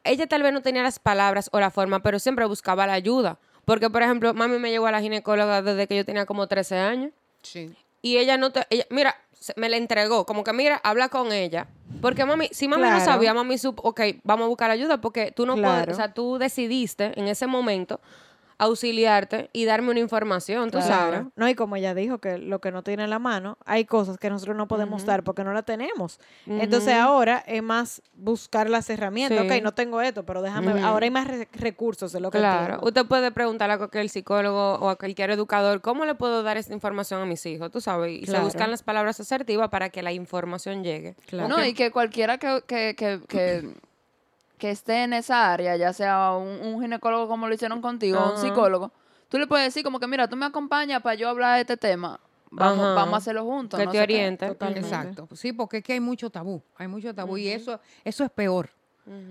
ella 0.04 0.26
tal 0.26 0.42
vez 0.42 0.52
no 0.52 0.62
tenía 0.62 0.82
las 0.82 0.98
palabras 0.98 1.48
o 1.52 1.60
la 1.60 1.70
forma, 1.70 2.00
pero 2.02 2.18
siempre 2.18 2.44
buscaba 2.46 2.86
la 2.86 2.94
ayuda. 2.94 3.38
Porque, 3.64 3.88
por 3.88 4.02
ejemplo, 4.02 4.34
mami 4.34 4.58
me 4.58 4.70
llevó 4.70 4.86
a 4.86 4.92
la 4.92 5.00
ginecóloga 5.00 5.62
desde 5.62 5.86
que 5.86 5.96
yo 5.96 6.04
tenía 6.04 6.26
como 6.26 6.48
13 6.48 6.76
años. 6.78 7.12
Sí. 7.42 7.74
Y 8.02 8.16
ella 8.18 8.36
no 8.36 8.50
te, 8.50 8.66
ella, 8.70 8.84
mira, 8.90 9.16
me 9.56 9.68
la 9.68 9.76
entregó, 9.76 10.26
como 10.26 10.42
que 10.42 10.52
mira, 10.52 10.80
habla 10.82 11.08
con 11.08 11.30
ella. 11.32 11.68
Porque 12.00 12.24
mami, 12.24 12.48
si 12.50 12.66
mami 12.66 12.82
no 12.82 12.88
Claro. 12.88 13.04
sabía, 13.04 13.32
mami 13.34 13.58
supo, 13.58 13.82
ok, 13.88 14.00
vamos 14.24 14.46
a 14.46 14.48
buscar 14.48 14.70
ayuda, 14.72 15.00
porque 15.00 15.30
tú 15.30 15.46
no 15.46 15.54
puedes, 15.54 15.68
Claro. 15.70 15.92
o 15.92 15.94
sea, 15.94 16.12
tú 16.12 16.38
decidiste 16.38 17.12
en 17.14 17.28
ese 17.28 17.46
momento 17.46 18.00
auxiliarte 18.64 19.50
y 19.52 19.64
darme 19.64 19.90
una 19.90 20.00
información, 20.00 20.70
tú 20.70 20.80
sabes. 20.80 21.10
Claro. 21.12 21.32
No, 21.36 21.48
y 21.48 21.54
como 21.54 21.76
ella 21.76 21.94
dijo 21.94 22.18
que 22.18 22.38
lo 22.38 22.60
que 22.60 22.70
no 22.72 22.82
tiene 22.82 23.04
en 23.04 23.10
la 23.10 23.18
mano, 23.18 23.58
hay 23.64 23.84
cosas 23.84 24.18
que 24.18 24.30
nosotros 24.30 24.56
no 24.56 24.68
podemos 24.68 25.04
dar 25.04 25.22
porque 25.24 25.44
no 25.44 25.52
la 25.52 25.62
tenemos. 25.62 26.20
Entonces 26.46 26.94
ahora 26.94 27.42
es 27.46 27.62
más 27.62 28.02
buscar 28.14 28.70
las 28.70 28.88
herramientas. 28.90 29.38
Sí. 29.40 29.46
Ok, 29.50 29.62
no 29.62 29.72
tengo 29.74 30.00
esto, 30.00 30.24
pero 30.24 30.42
déjame, 30.42 30.74
Ujú. 30.74 30.84
ahora 30.84 31.04
hay 31.04 31.10
más 31.10 31.26
re- 31.26 31.48
recursos 31.52 32.12
de 32.12 32.20
lo 32.20 32.30
que 32.30 32.38
Claro, 32.38 32.78
usted 32.82 33.04
puede 33.06 33.30
preguntarle 33.32 33.74
a 33.74 33.78
cualquier 33.78 34.08
psicólogo 34.08 34.74
o 34.74 34.88
a 34.88 34.96
cualquier 34.96 35.30
educador, 35.30 35.80
¿cómo 35.80 36.04
le 36.04 36.14
puedo 36.14 36.42
dar 36.42 36.56
esta 36.56 36.72
información 36.72 37.20
a 37.20 37.26
mis 37.26 37.44
hijos? 37.46 37.70
Tú 37.70 37.80
sabes, 37.80 38.22
y 38.22 38.26
se 38.26 38.38
buscan 38.40 38.70
las 38.70 38.82
palabras 38.82 39.18
asertivas 39.20 39.68
para 39.70 39.90
que 39.90 40.02
la 40.02 40.12
información 40.12 40.82
llegue. 40.84 41.14
Claro. 41.26 41.48
No, 41.48 41.64
y 41.64 41.74
que 41.74 41.90
cualquiera 41.90 42.38
que, 42.38 42.62
que, 42.66 42.94
que, 42.96 43.20
que, 43.28 43.68
que 44.62 44.70
esté 44.70 45.02
en 45.02 45.12
esa 45.12 45.52
área, 45.52 45.74
ya 45.74 45.92
sea 45.92 46.36
un, 46.36 46.64
un 46.64 46.80
ginecólogo 46.80 47.26
como 47.26 47.48
lo 47.48 47.54
hicieron 47.54 47.82
contigo, 47.82 48.20
o 48.20 48.30
un 48.30 48.38
psicólogo, 48.38 48.92
tú 49.28 49.36
le 49.36 49.48
puedes 49.48 49.66
decir 49.66 49.82
como 49.82 49.98
que, 49.98 50.06
mira, 50.06 50.28
tú 50.28 50.36
me 50.36 50.46
acompañas 50.46 51.02
para 51.02 51.16
yo 51.16 51.28
hablar 51.28 51.56
de 51.56 51.62
este 51.62 51.76
tema. 51.76 52.20
Vamos, 52.48 52.78
Ajá. 52.78 52.94
vamos 52.94 53.14
a 53.14 53.16
hacerlo 53.16 53.44
juntos. 53.44 53.80
Que 53.80 53.86
no 53.86 53.90
te 53.90 54.00
oriente. 54.00 54.46
Exacto. 54.46 55.28
Sí, 55.34 55.52
porque 55.52 55.78
es 55.78 55.82
que 55.82 55.94
hay 55.94 56.00
mucho 56.00 56.30
tabú. 56.30 56.62
Hay 56.76 56.86
mucho 56.86 57.12
tabú. 57.12 57.38
Y 57.38 57.48
eso, 57.48 57.80
eso 58.04 58.22
es 58.22 58.30
peor. 58.30 58.70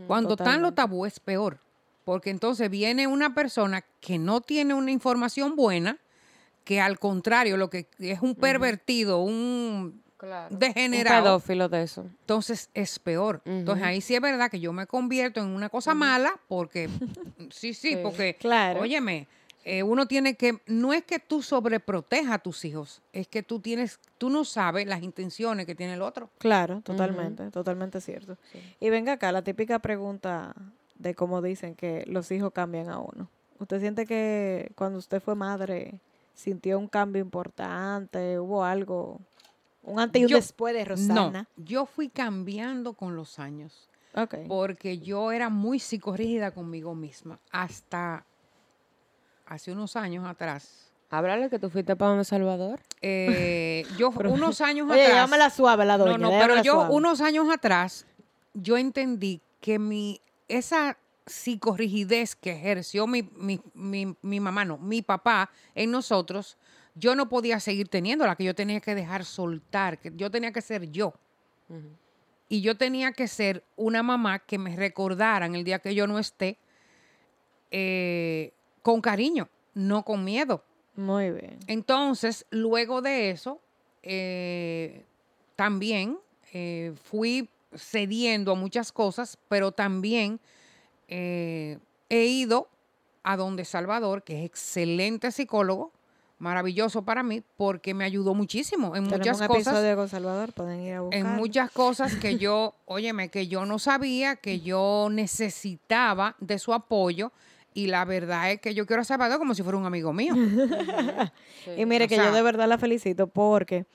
Cuando 0.05 0.31
están 0.31 0.61
los 0.61 0.75
tabú 0.75 1.05
es 1.05 1.17
peor. 1.21 1.59
Porque 2.03 2.29
entonces 2.29 2.69
viene 2.69 3.07
una 3.07 3.33
persona 3.33 3.85
que 4.01 4.19
no 4.19 4.41
tiene 4.41 4.73
una 4.73 4.91
información 4.91 5.55
buena, 5.55 5.97
que 6.65 6.81
al 6.81 6.99
contrario, 6.99 7.55
lo 7.55 7.69
que 7.69 7.87
es 7.99 8.21
un 8.21 8.35
pervertido, 8.35 9.21
un 9.21 10.00
Claro. 10.21 10.55
degenerado. 10.55 11.17
Un 11.17 11.23
pedófilo 11.41 11.67
de 11.67 11.81
eso. 11.81 12.01
Entonces 12.21 12.69
es 12.75 12.99
peor. 12.99 13.41
Entonces 13.43 13.83
ahí 13.83 14.01
sí 14.01 14.13
es 14.13 14.21
verdad 14.21 14.51
que 14.51 14.59
yo 14.59 14.71
me 14.71 14.85
convierto 14.85 15.39
en 15.41 15.47
una 15.47 15.67
cosa 15.69 15.95
mala 15.95 16.39
porque, 16.47 16.89
sí, 17.49 17.73
sí, 17.73 17.95
Sí. 17.95 17.99
porque, 18.03 18.35
Claro. 18.39 18.81
óyeme, 18.81 19.27
eh, 19.65 19.81
uno 19.83 20.05
tiene 20.07 20.35
que, 20.35 20.59
no 20.67 20.93
es 20.93 21.03
que 21.03 21.17
tú 21.19 21.41
sobreprotejas 21.41 22.33
a 22.33 22.37
tus 22.39 22.63
hijos, 22.65 23.01
es 23.13 23.27
que 23.27 23.41
tú 23.43 23.59
tienes, 23.59 23.99
tú 24.19 24.29
no 24.29 24.45
sabes 24.45 24.85
las 24.87 25.01
intenciones 25.01 25.65
que 25.65 25.73
tiene 25.75 25.93
el 25.95 26.01
otro. 26.03 26.29
Claro, 26.37 26.81
totalmente, 26.81 27.49
totalmente 27.49 27.99
cierto. 27.99 28.37
Y 28.79 28.89
venga 28.91 29.13
acá, 29.13 29.31
la 29.31 29.41
típica 29.43 29.79
pregunta 29.79 30.55
de 30.95 31.15
cómo 31.15 31.41
dicen 31.41 31.73
que 31.75 32.03
los 32.07 32.31
hijos 32.31 32.51
cambian 32.53 32.89
a 32.89 32.99
uno. 32.99 33.27
¿Usted 33.59 33.79
siente 33.79 34.05
que 34.05 34.71
cuando 34.75 34.99
usted 34.99 35.19
fue 35.21 35.33
madre 35.35 35.95
sintió 36.33 36.79
un 36.79 36.87
cambio 36.87 37.21
importante? 37.21 38.39
¿Hubo 38.39 38.63
algo? 38.63 39.19
Un 39.83 39.99
antes 39.99 40.21
y 40.21 40.25
un 40.25 40.29
Yo- 40.31 40.37
después 40.37 40.73
de 40.73 40.85
Rosana. 40.85 41.31
No, 41.57 41.63
yo 41.63 41.85
fui 41.85 42.09
cambiando 42.09 42.93
con 42.93 43.15
los 43.15 43.39
años 43.39 43.87
porque 44.47 44.99
yo 44.99 45.31
era 45.31 45.49
muy 45.49 45.79
psicorrígida 45.79 46.51
conmigo 46.51 46.93
misma 46.95 47.39
hasta 47.51 48.25
hace 49.45 49.71
unos 49.71 49.95
años 49.95 50.27
atrás. 50.27 50.91
Háblale 51.09 51.49
que 51.49 51.59
tú 51.59 51.69
fuiste 51.69 51.95
para 51.95 52.09
donde 52.09 52.25
Salvador. 52.25 52.79
Eh, 53.01 53.85
yo 53.97 54.09
unos 54.11 54.61
años 54.61 54.89
Oye, 54.89 55.03
atrás. 55.03 55.17
llámala 55.17 55.49
suave 55.49 55.85
la 55.85 55.97
doña. 55.97 56.17
No, 56.17 56.31
no, 56.31 56.39
pero 56.39 56.61
yo 56.63 56.73
suave. 56.73 56.93
unos 56.93 57.21
años 57.21 57.47
atrás, 57.51 58.05
yo 58.53 58.77
entendí 58.77 59.41
que 59.59 59.77
mi, 59.79 60.21
esa 60.47 60.97
psicorrigidez 61.25 62.35
que 62.35 62.51
ejerció 62.51 63.07
mi, 63.07 63.23
mi, 63.35 63.59
mi, 63.73 64.15
mi 64.21 64.39
mamá, 64.39 64.63
no, 64.65 64.77
mi 64.77 65.01
papá 65.01 65.49
en 65.75 65.91
nosotros, 65.91 66.57
yo 66.95 67.15
no 67.15 67.29
podía 67.29 67.59
seguir 67.59 67.87
teniéndola, 67.87 68.35
que 68.35 68.43
yo 68.43 68.55
tenía 68.55 68.79
que 68.79 68.95
dejar 68.95 69.25
soltar, 69.25 69.99
que 69.99 70.11
yo 70.15 70.29
tenía 70.29 70.51
que 70.51 70.61
ser 70.61 70.91
yo. 70.91 71.13
Y 72.49 72.61
yo 72.61 72.75
tenía 72.75 73.13
que 73.13 73.27
ser 73.29 73.63
una 73.77 74.03
mamá 74.03 74.39
que 74.39 74.57
me 74.57 74.75
recordaran 74.75 75.55
el 75.55 75.63
día 75.63 75.79
que 75.79 75.95
yo 75.95 76.05
no 76.05 76.19
esté 76.19 76.57
eh, 77.71 78.51
con 78.81 78.99
cariño, 78.99 79.47
no 79.73 80.03
con 80.03 80.25
miedo. 80.25 80.63
Muy 80.95 81.31
bien. 81.31 81.59
Entonces, 81.67 82.45
luego 82.49 83.01
de 83.01 83.29
eso, 83.29 83.61
eh, 84.03 85.05
también 85.55 86.17
eh, 86.53 86.93
fui 87.03 87.49
cediendo 87.75 88.51
a 88.51 88.55
muchas 88.55 88.91
cosas, 88.91 89.37
pero 89.47 89.71
también 89.71 90.39
eh, 91.07 91.77
he 92.09 92.25
ido 92.25 92.67
a 93.23 93.37
donde 93.37 93.65
Salvador, 93.65 94.23
que 94.23 94.39
es 94.39 94.45
excelente 94.45 95.31
psicólogo, 95.31 95.91
maravilloso 96.41 97.03
para 97.03 97.23
mí, 97.23 97.43
porque 97.55 97.93
me 97.93 98.03
ayudó 98.03 98.33
muchísimo 98.33 98.95
en 98.95 99.03
muchas 99.03 99.39
un 99.39 99.47
cosas 99.47 99.67
episodio 99.67 99.95
con 99.95 100.09
Salvador, 100.09 100.53
pueden 100.53 100.81
ir 100.81 100.93
a 100.95 101.01
buscar. 101.01 101.19
en 101.19 101.27
muchas 101.35 101.71
cosas 101.71 102.15
que 102.15 102.37
yo, 102.37 102.73
óyeme, 102.85 103.29
que 103.29 103.47
yo 103.47 103.65
no 103.65 103.79
sabía, 103.79 104.35
que 104.35 104.59
yo 104.59 105.07
necesitaba 105.11 106.35
de 106.39 106.59
su 106.59 106.73
apoyo. 106.73 107.31
Y 107.73 107.87
la 107.87 108.03
verdad 108.03 108.51
es 108.51 108.59
que 108.59 108.73
yo 108.73 108.85
quiero 108.85 109.03
a 109.03 109.05
Salvador 109.05 109.37
como 109.37 109.55
si 109.55 109.63
fuera 109.63 109.77
un 109.77 109.85
amigo 109.85 110.11
mío. 110.11 110.33
Y 111.77 111.85
mire 111.85 112.05
O 112.05 112.07
que 112.07 112.15
sea- 112.15 112.25
yo 112.25 112.33
de 112.33 112.41
verdad 112.41 112.67
la 112.67 112.77
felicito 112.77 113.27
porque 113.27 113.85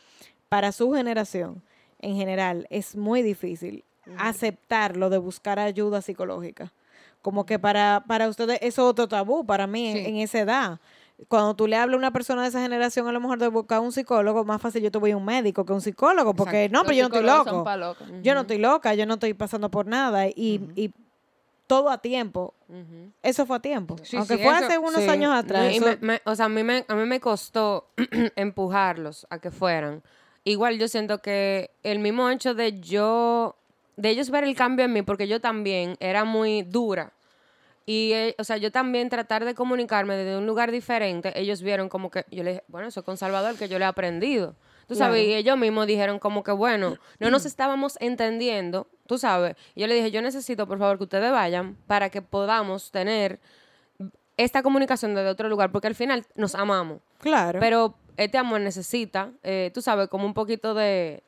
para 0.49 0.73
su 0.73 0.93
generación, 0.93 1.63
en 1.99 2.17
general, 2.17 2.67
es 2.71 2.97
muy 2.97 3.23
difícil 3.23 3.85
aceptar 4.19 4.97
lo 4.97 5.11
de 5.11 5.19
buscar 5.19 5.59
ayuda 5.59 6.01
psicológica. 6.01 6.73
Como 7.23 7.45
que 7.45 7.59
para, 7.59 8.05
para 8.07 8.29
ustedes 8.29 8.59
eso 8.63 8.83
es 8.83 8.91
otro 8.91 9.09
tabú, 9.09 9.45
para 9.45 9.67
mí 9.67 9.89
en, 9.89 10.17
esa 10.19 10.39
edad. 10.39 10.81
Cuando 11.29 11.57
tú 11.57 11.67
le 11.67 11.77
hablas 11.77 11.95
a 11.95 11.99
una 11.99 12.13
persona 12.13 12.43
de 12.43 12.49
esa 12.49 12.61
generación, 12.61 13.09
a 13.09 13.13
lo 13.13 13.21
mejor 13.21 13.39
de 13.39 13.49
buscar 13.49 13.81
un 13.81 13.91
psicólogo, 13.91 14.45
más 14.45 14.61
fácil 14.61 14.83
yo 14.83 14.91
te 14.91 14.99
voy 14.99 15.13
a 15.13 15.17
un 15.17 15.25
médico 15.25 15.65
que 15.65 15.73
un 15.73 15.81
psicólogo, 15.81 16.35
porque 16.35 16.65
Exacto. 16.65 16.79
no, 16.79 16.85
pero 16.85 16.91
Los 16.93 16.97
yo 16.99 17.09
no 17.09 17.15
estoy 17.17 17.79
loco. 17.79 18.21
Yo 18.23 18.35
no 18.35 18.41
estoy 18.43 18.59
loca, 18.59 18.95
yo 18.95 19.07
no 19.07 19.15
estoy 19.15 19.33
pasando 19.35 19.71
por 19.71 19.87
nada. 19.87 20.27
Y, 20.29 20.61
y 20.77 20.93
todo 21.67 21.89
a 21.91 21.99
tiempo. 21.99 22.53
Eso 23.23 23.47
fue 23.47 23.57
a 23.57 23.61
tiempo. 23.61 23.97
Sí, 24.03 24.17
Aunque 24.19 24.37
sí, 24.37 24.43
fue 24.43 24.53
eso- 24.55 24.67
hace 24.67 24.79
unos 24.79 25.03
Sí. 25.03 25.09
años 25.09 25.33
atrás. 25.35 25.73
y 25.73 25.77
eso- 25.79 25.87
me- 25.87 25.97
me- 26.01 26.21
o 26.27 26.35
sea, 26.37 26.45
a 26.45 26.49
mí, 26.51 26.63
me, 26.63 26.85
a 26.87 26.95
mí 26.95 27.07
me 27.07 27.19
costó 27.19 27.89
empujarlos 28.37 29.27
a 29.31 29.39
que 29.39 29.51
fueran. 29.51 30.03
Igual 30.45 30.79
yo 30.79 30.87
siento 30.87 31.19
que 31.23 31.71
el 31.83 31.99
mismo 31.99 32.29
hecho 32.31 32.55
de 32.55 32.79
yo, 32.81 33.57
de 33.97 34.11
ellos 34.11 34.31
ver 34.31 34.45
el 34.45 34.55
cambio 34.55 34.85
en 34.85 34.93
mí, 34.93 35.03
porque 35.03 35.27
yo 35.29 35.41
también 35.41 35.97
era 35.99 36.25
muy 36.25 36.63
dura. 36.63 37.13
Y, 37.89 38.13
eh, 38.13 38.35
o 38.39 38.43
sea, 38.45 38.57
yo 38.57 38.73
también 38.73 39.09
tratar 39.09 39.45
de 39.45 39.55
comunicarme 39.55 40.17
desde 40.17 40.37
un 40.37 40.45
lugar 40.47 40.73
diferente, 40.73 41.33
ellos 41.41 41.63
vieron 41.63 41.89
como 41.89 42.11
que, 42.11 42.25
yo 42.33 42.43
le 42.43 42.51
dije, 42.51 42.65
bueno, 42.67 42.89
eso 42.89 43.01
es 43.01 43.07
con 43.07 43.17
Salvador 43.17 43.57
que 43.57 43.69
yo 43.69 43.79
le 43.79 43.85
he 43.85 43.89
aprendido. 43.89 44.57
Tú 44.89 44.95
sabes, 44.97 45.21
Claro. 45.23 45.31
y 45.31 45.35
ellos 45.35 45.57
mismos 45.57 45.87
dijeron 45.87 46.19
como 46.19 46.43
que, 46.43 46.51
bueno, 46.53 46.97
no 47.21 47.31
nos 47.31 47.47
estábamos 47.47 47.97
entendiendo, 48.01 48.89
tú 49.07 49.19
sabes. 49.19 49.55
Y 49.77 49.81
yo 49.83 49.87
le 49.87 49.95
dije, 49.95 50.11
yo 50.11 50.21
necesito, 50.23 50.67
por 50.67 50.79
favor, 50.79 50.97
que 50.99 51.05
ustedes 51.05 51.31
vayan 51.33 51.77
para 51.87 52.11
que 52.11 52.23
podamos 52.23 52.91
tener 52.91 53.39
esta 54.37 54.63
comunicación 54.63 55.15
desde 55.15 55.29
otro 55.29 55.49
lugar, 55.49 55.71
porque 55.73 55.87
al 55.87 55.95
final 55.95 56.25
nos 56.35 56.55
amamos. 56.55 57.01
claro. 57.19 57.59
Pero 57.61 57.95
este 58.17 58.39
amor 58.39 58.61
necesita, 58.63 59.31
eh, 59.43 59.71
tú 59.75 59.81
sabes, 59.83 60.09
como 60.09 60.25
un 60.27 60.35
poquito 60.35 60.75
de, 60.75 61.23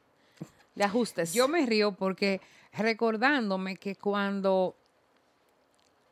de 0.74 0.84
ajustes. 0.84 1.34
Yo 1.34 1.46
me 1.48 1.64
río 1.66 1.92
porque 1.92 2.40
recordándome 2.72 3.76
que 3.76 3.94
cuando 3.96 4.76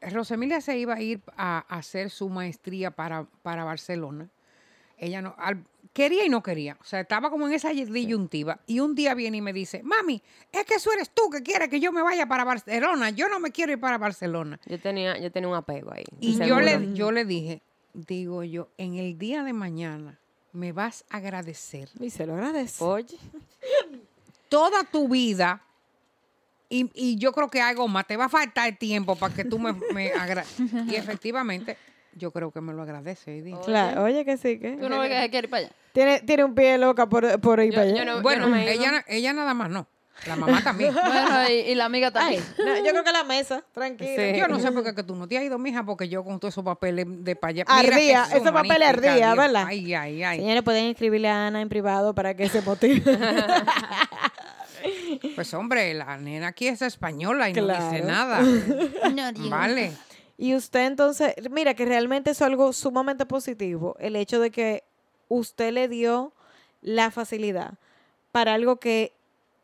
Rosemilia 0.00 0.60
se 0.60 0.76
iba 0.78 0.94
a 0.94 1.00
ir 1.00 1.20
a, 1.36 1.64
a 1.68 1.78
hacer 1.78 2.10
su 2.10 2.28
maestría 2.28 2.90
para, 2.90 3.24
para 3.42 3.64
Barcelona, 3.64 4.28
ella 4.98 5.20
no 5.22 5.34
al- 5.38 5.64
quería 5.92 6.24
y 6.24 6.28
no 6.28 6.42
quería. 6.42 6.76
O 6.80 6.84
sea, 6.84 7.00
estaba 7.00 7.30
como 7.30 7.46
en 7.46 7.54
esa 7.54 7.70
disyuntiva. 7.70 8.60
Y 8.66 8.80
un 8.80 8.94
día 8.94 9.14
viene 9.14 9.38
y 9.38 9.40
me 9.42 9.52
dice, 9.52 9.82
mami, 9.82 10.22
es 10.52 10.64
que 10.64 10.74
eso 10.74 10.92
eres 10.92 11.10
tú 11.10 11.28
que 11.30 11.42
quieres 11.42 11.68
que 11.68 11.80
yo 11.80 11.92
me 11.92 12.02
vaya 12.02 12.26
para 12.26 12.44
Barcelona. 12.44 13.10
Yo 13.10 13.28
no 13.28 13.40
me 13.40 13.50
quiero 13.50 13.72
ir 13.72 13.80
para 13.80 13.98
Barcelona. 13.98 14.60
Yo 14.66 14.78
tenía, 14.80 15.18
yo 15.18 15.30
tenía 15.32 15.48
un 15.48 15.54
apego 15.54 15.92
ahí. 15.92 16.04
Y 16.20 16.38
yo 16.46 16.60
le, 16.60 16.92
yo 16.94 17.12
le 17.12 17.24
dije, 17.24 17.62
digo 17.94 18.42
yo, 18.44 18.68
en 18.78 18.94
el 18.96 19.18
día 19.18 19.42
de 19.42 19.52
mañana 19.52 20.18
me 20.52 20.72
vas 20.72 21.04
a 21.10 21.18
agradecer 21.18 21.90
Y 22.00 22.08
se 22.10 22.26
lo 22.26 22.34
agradezco. 22.34 22.86
Oye, 22.88 23.18
toda 24.48 24.84
tu 24.84 25.08
vida 25.08 25.62
y, 26.68 26.90
y 26.94 27.16
yo 27.16 27.32
creo 27.32 27.48
que 27.48 27.60
algo 27.60 27.86
más, 27.88 28.06
te 28.06 28.16
va 28.16 28.26
a 28.26 28.28
faltar 28.28 28.76
tiempo 28.76 29.16
para 29.16 29.34
que 29.34 29.44
tú 29.44 29.58
me, 29.58 29.72
me 29.92 30.12
Y 30.88 30.94
efectivamente, 30.94 31.76
yo 32.14 32.30
creo 32.30 32.50
que 32.50 32.60
me 32.60 32.72
lo 32.72 32.82
agradece 32.82 33.30
hoy 33.30 33.40
día. 33.42 33.56
Claro, 33.64 34.04
oye 34.04 34.24
que 34.24 34.36
sí, 34.36 34.58
que. 34.58 34.72
Tú 34.76 34.88
no 34.88 34.98
ves 35.00 35.10
que 35.10 35.20
se 35.22 35.30
quiere 35.30 35.46
ir 35.46 35.50
para 35.50 35.66
allá. 35.66 35.72
Tiene, 35.92 36.20
tiene 36.20 36.44
un 36.44 36.54
pie 36.54 36.76
loca 36.78 37.08
por, 37.08 37.40
por 37.40 37.60
ir 37.60 37.72
Yo- 37.72 37.76
para 37.78 37.88
yo 37.90 37.94
allá. 37.94 38.04
no- 38.04 38.22
Bueno, 38.22 38.48
me 38.48 38.70
ella, 38.72 39.04
ella 39.06 39.32
nada 39.32 39.54
más 39.54 39.70
no. 39.70 39.86
La 40.26 40.34
mamá 40.34 40.64
también. 40.64 40.94
Bueno, 41.04 41.48
y, 41.50 41.52
y 41.52 41.74
la 41.74 41.84
amiga 41.84 42.10
Ay, 42.14 42.38
también. 42.38 42.44
no, 42.58 42.76
yo 42.78 42.90
creo 42.90 43.04
que 43.04 43.12
la 43.12 43.22
mesa, 43.24 43.62
tranquila. 43.72 44.10
Sí. 44.32 44.38
Yo 44.38 44.48
no 44.48 44.58
sé 44.58 44.72
por 44.72 44.82
qué 44.82 44.94
que 44.94 45.02
tú 45.02 45.14
no 45.14 45.28
te 45.28 45.36
has 45.36 45.44
ido, 45.44 45.58
mija, 45.58 45.84
porque 45.84 46.08
yo 46.08 46.24
con 46.24 46.40
todos 46.40 46.54
esos 46.54 46.64
papeles 46.64 47.04
de 47.06 47.36
para 47.36 47.50
allá. 47.50 47.64
Ardía, 47.68 48.24
esos 48.32 48.50
papeles 48.50 48.88
ardía. 48.88 49.34
¿verdad? 49.34 49.64
Ay, 49.66 49.92
ay, 49.92 50.22
ay. 50.22 50.38
Señores, 50.38 50.62
pueden 50.62 50.86
escribirle 50.86 51.28
a 51.28 51.48
Ana 51.48 51.60
en 51.60 51.68
privado 51.68 52.14
para 52.14 52.34
que 52.34 52.48
se 52.48 52.62
motive. 52.62 53.02
Pues 55.34 55.52
hombre, 55.54 55.92
la 55.94 56.16
nena 56.18 56.48
aquí 56.48 56.66
es 56.68 56.82
española 56.82 57.48
y 57.50 57.52
no 57.54 57.66
dice 57.68 58.02
nada. 58.04 58.40
No, 59.14 59.32
Dios. 59.32 59.50
Vale. 59.50 59.92
Y 60.38 60.54
usted 60.54 60.86
entonces, 60.86 61.34
mira 61.50 61.74
que 61.74 61.84
realmente 61.86 62.30
es 62.32 62.42
algo 62.42 62.72
sumamente 62.72 63.24
positivo, 63.26 63.96
el 63.98 64.16
hecho 64.16 64.38
de 64.40 64.50
que 64.50 64.84
usted 65.28 65.72
le 65.72 65.88
dio 65.88 66.32
la 66.82 67.10
facilidad 67.10 67.74
para 68.32 68.54
algo 68.54 68.76
que 68.76 69.12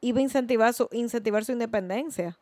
iba 0.00 0.18
a 0.18 0.22
incentivar 0.22 0.72
su, 0.72 0.88
incentivar 0.92 1.44
su 1.44 1.52
independencia. 1.52 2.38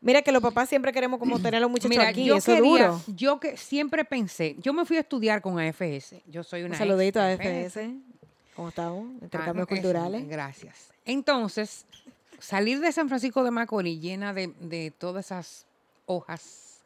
Mira 0.00 0.22
que 0.22 0.32
los 0.32 0.42
papás 0.42 0.68
siempre 0.68 0.92
queremos 0.92 1.18
como 1.18 1.38
tener 1.38 1.56
a 1.56 1.60
los 1.60 1.70
muchachos 1.70 1.90
Mira, 1.90 2.08
aquí, 2.08 2.24
yo 2.24 2.36
eso 2.36 2.52
quería, 2.54 2.88
duro. 2.88 3.00
yo 3.08 3.38
que 3.40 3.56
siempre 3.56 4.04
pensé, 4.04 4.56
yo 4.58 4.72
me 4.72 4.84
fui 4.84 4.96
a 4.96 5.00
estudiar 5.00 5.40
con 5.42 5.58
AFS. 5.60 6.16
Yo 6.26 6.42
soy 6.44 6.62
una 6.62 6.72
Un 6.72 6.78
saludito 6.78 7.20
a 7.20 7.32
ex 7.32 7.40
FS. 7.44 7.94
¿Cómo 8.56 8.68
estamos? 8.68 9.06
Intercambios 9.22 9.66
Ah, 9.66 9.68
culturales. 9.68 10.28
Gracias. 10.28 10.88
Entonces, 11.04 11.84
salir 12.42 12.80
de 12.80 12.92
San 12.92 13.08
Francisco 13.08 13.44
de 13.44 13.50
Macorís 13.50 14.00
llena 14.00 14.34
de, 14.34 14.52
de 14.60 14.90
todas 14.90 15.26
esas 15.26 15.66
hojas 16.06 16.82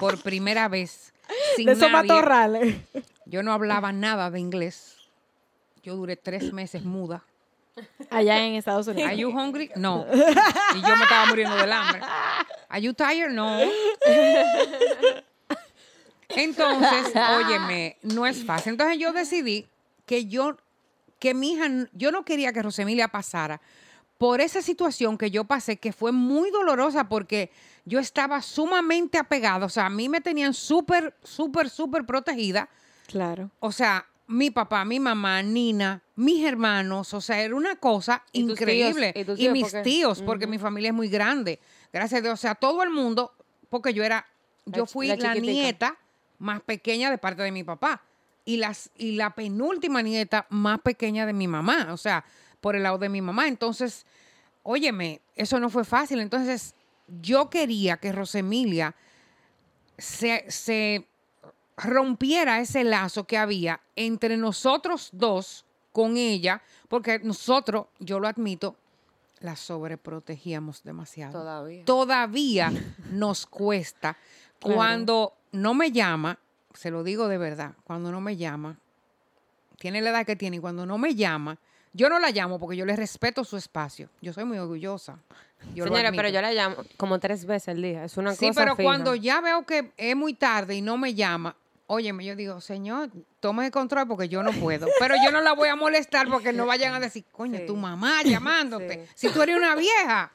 por 0.00 0.20
primera 0.22 0.68
vez. 0.68 1.12
Sin 1.56 1.66
De 1.66 1.72
esos 1.72 1.90
matorrales. 1.90 2.76
Yo 3.26 3.42
no 3.42 3.52
hablaba 3.52 3.92
nada 3.92 4.30
de 4.30 4.40
inglés. 4.40 4.96
Yo 5.82 5.94
duré 5.94 6.16
tres 6.16 6.52
meses 6.52 6.82
muda. 6.82 7.22
Allá 8.10 8.44
en 8.44 8.54
Estados 8.54 8.88
Unidos. 8.88 9.08
Are 9.10 9.16
you 9.16 9.28
hungry? 9.28 9.70
No. 9.76 10.06
Y 10.10 10.80
yo 10.80 10.96
me 10.96 11.02
estaba 11.02 11.26
muriendo 11.26 11.54
del 11.56 11.70
hambre. 11.70 12.00
Are 12.68 12.82
you 12.82 12.94
tired? 12.94 13.30
No. 13.30 13.60
Entonces, 16.30 17.12
óyeme, 17.14 17.98
no 18.02 18.26
es 18.26 18.44
fácil. 18.44 18.72
Entonces 18.72 18.98
yo 18.98 19.12
decidí 19.12 19.68
que 20.06 20.26
yo, 20.26 20.56
que 21.18 21.34
mi 21.34 21.52
hija, 21.52 21.66
yo 21.92 22.10
no 22.10 22.24
quería 22.24 22.52
que 22.52 22.62
Rosemilia 22.62 23.08
pasara 23.08 23.60
por 24.18 24.40
esa 24.40 24.60
situación 24.60 25.16
que 25.16 25.30
yo 25.30 25.44
pasé, 25.44 25.76
que 25.76 25.92
fue 25.92 26.10
muy 26.12 26.50
dolorosa 26.50 27.08
porque 27.08 27.50
yo 27.84 28.00
estaba 28.00 28.42
sumamente 28.42 29.16
apegada. 29.16 29.64
O 29.64 29.68
sea, 29.68 29.86
a 29.86 29.90
mí 29.90 30.08
me 30.08 30.20
tenían 30.20 30.52
súper, 30.52 31.14
súper, 31.22 31.70
súper 31.70 32.04
protegida. 32.04 32.68
Claro. 33.06 33.50
O 33.60 33.70
sea, 33.70 34.06
mi 34.26 34.50
papá, 34.50 34.84
mi 34.84 35.00
mamá, 35.00 35.42
Nina, 35.42 36.02
mis 36.16 36.44
hermanos, 36.44 37.14
o 37.14 37.20
sea, 37.20 37.40
era 37.40 37.54
una 37.54 37.76
cosa 37.76 38.24
¿Y 38.32 38.42
tus 38.42 38.60
increíble. 38.60 39.12
tíos? 39.12 39.38
¿Y 39.38 39.48
mis 39.48 39.82
tíos, 39.82 40.20
porque 40.22 40.46
mi 40.46 40.58
familia 40.58 40.88
es 40.88 40.94
muy 40.94 41.08
grande. 41.08 41.60
Gracias 41.92 42.18
a 42.18 42.22
Dios, 42.22 42.34
o 42.34 42.36
sea, 42.36 42.54
todo 42.54 42.82
el 42.82 42.90
mundo, 42.90 43.32
porque 43.70 43.94
yo 43.94 44.04
era, 44.04 44.26
yo 44.66 44.84
fui 44.84 45.06
la 45.06 45.16
la, 45.16 45.34
nieta 45.34 45.96
más 46.38 46.60
pequeña 46.60 47.10
de 47.10 47.18
parte 47.18 47.42
de 47.42 47.50
mi 47.50 47.64
papá 47.64 48.02
y 48.44 48.58
las 48.58 48.90
y 48.96 49.12
la 49.12 49.34
penúltima 49.34 50.02
nieta 50.02 50.46
más 50.50 50.80
pequeña 50.80 51.24
de 51.24 51.32
mi 51.32 51.48
mamá, 51.48 51.88
o 51.92 51.96
sea, 51.96 52.24
por 52.60 52.76
el 52.76 52.82
lado 52.82 52.98
de 52.98 53.08
mi 53.08 53.20
mamá. 53.20 53.48
Entonces, 53.48 54.06
óyeme, 54.62 55.20
eso 55.34 55.58
no 55.60 55.70
fue 55.70 55.84
fácil. 55.84 56.20
Entonces, 56.20 56.74
yo 57.20 57.50
quería 57.50 57.96
que 57.96 58.12
Rosemilia 58.12 58.94
se, 59.96 60.50
se 60.50 61.06
rompiera 61.76 62.60
ese 62.60 62.84
lazo 62.84 63.24
que 63.24 63.38
había 63.38 63.80
entre 63.96 64.36
nosotros 64.36 65.10
dos 65.12 65.64
con 65.92 66.16
ella, 66.16 66.62
porque 66.88 67.18
nosotros, 67.20 67.86
yo 67.98 68.20
lo 68.20 68.28
admito, 68.28 68.76
la 69.40 69.56
sobreprotegíamos 69.56 70.82
demasiado. 70.82 71.32
Todavía. 71.32 71.84
Todavía 71.84 72.72
nos 73.10 73.46
cuesta. 73.46 74.16
Claro. 74.58 74.76
Cuando 74.76 75.32
no 75.52 75.74
me 75.74 75.92
llama, 75.92 76.38
se 76.74 76.90
lo 76.90 77.02
digo 77.02 77.28
de 77.28 77.38
verdad, 77.38 77.74
cuando 77.84 78.12
no 78.12 78.20
me 78.20 78.36
llama, 78.36 78.78
tiene 79.78 80.00
la 80.00 80.10
edad 80.10 80.26
que 80.26 80.36
tiene 80.36 80.56
y 80.56 80.60
cuando 80.60 80.86
no 80.86 80.98
me 80.98 81.14
llama, 81.14 81.58
yo 81.98 82.08
no 82.08 82.18
la 82.20 82.30
llamo 82.30 82.58
porque 82.60 82.76
yo 82.76 82.86
le 82.86 82.94
respeto 82.96 83.42
su 83.44 83.56
espacio. 83.56 84.08
Yo 84.22 84.32
soy 84.32 84.44
muy 84.44 84.56
orgullosa. 84.58 85.18
Yo 85.74 85.84
Señora, 85.84 86.12
pero 86.12 86.28
yo 86.28 86.40
la 86.40 86.52
llamo 86.52 86.76
como 86.96 87.18
tres 87.18 87.44
veces 87.44 87.70
al 87.70 87.82
día. 87.82 88.04
Es 88.04 88.16
una 88.16 88.32
Sí, 88.34 88.46
cosa 88.48 88.60
pero 88.60 88.76
fija. 88.76 88.86
cuando 88.88 89.14
ya 89.16 89.40
veo 89.40 89.66
que 89.66 89.92
es 89.96 90.14
muy 90.14 90.32
tarde 90.34 90.76
y 90.76 90.80
no 90.80 90.96
me 90.96 91.14
llama, 91.14 91.56
óyeme, 91.88 92.24
yo 92.24 92.36
digo, 92.36 92.60
señor, 92.60 93.10
tome 93.40 93.66
el 93.66 93.72
control 93.72 94.06
porque 94.06 94.28
yo 94.28 94.42
no 94.44 94.52
puedo. 94.52 94.86
Pero 95.00 95.16
yo 95.24 95.32
no 95.32 95.40
la 95.40 95.54
voy 95.54 95.68
a 95.70 95.74
molestar 95.74 96.28
porque 96.28 96.52
no 96.52 96.64
vayan 96.66 96.94
a 96.94 97.00
decir, 97.00 97.24
coño, 97.32 97.58
Sí. 97.58 97.66
tu 97.66 97.74
mamá 97.76 98.22
llamándote. 98.22 99.06
Sí. 99.16 99.28
Si 99.28 99.34
tú 99.34 99.42
eres 99.42 99.56
una 99.56 99.74
vieja. 99.74 100.30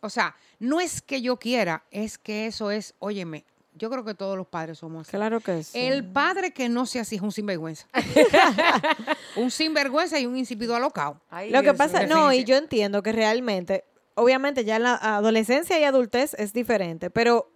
O 0.00 0.08
sea, 0.08 0.34
no 0.58 0.80
es 0.80 1.02
que 1.02 1.20
yo 1.20 1.36
quiera, 1.38 1.84
es 1.90 2.16
que 2.18 2.46
eso 2.46 2.70
es, 2.70 2.94
óyeme, 3.00 3.44
yo 3.74 3.90
creo 3.90 4.04
que 4.04 4.14
todos 4.14 4.36
los 4.36 4.46
padres 4.46 4.78
somos 4.78 5.02
así. 5.08 5.16
Claro 5.16 5.40
que 5.40 5.62
sí. 5.62 5.78
El 5.78 6.04
padre 6.04 6.52
que 6.52 6.68
no 6.68 6.86
sea 6.86 7.02
así 7.02 7.16
es 7.16 7.22
un 7.22 7.32
sinvergüenza. 7.32 7.86
un 9.36 9.50
sinvergüenza 9.50 10.18
y 10.20 10.26
un 10.26 10.36
insípido 10.36 10.76
alocado. 10.76 11.20
Ay, 11.30 11.50
Lo 11.50 11.62
que 11.62 11.74
pasa, 11.74 12.06
no, 12.06 12.32
y 12.32 12.44
yo 12.44 12.56
entiendo 12.56 13.02
que 13.02 13.12
realmente, 13.12 13.84
obviamente 14.14 14.64
ya 14.64 14.76
en 14.76 14.84
la 14.84 14.94
adolescencia 14.94 15.78
y 15.80 15.84
adultez 15.84 16.34
es 16.34 16.52
diferente, 16.52 17.10
pero, 17.10 17.50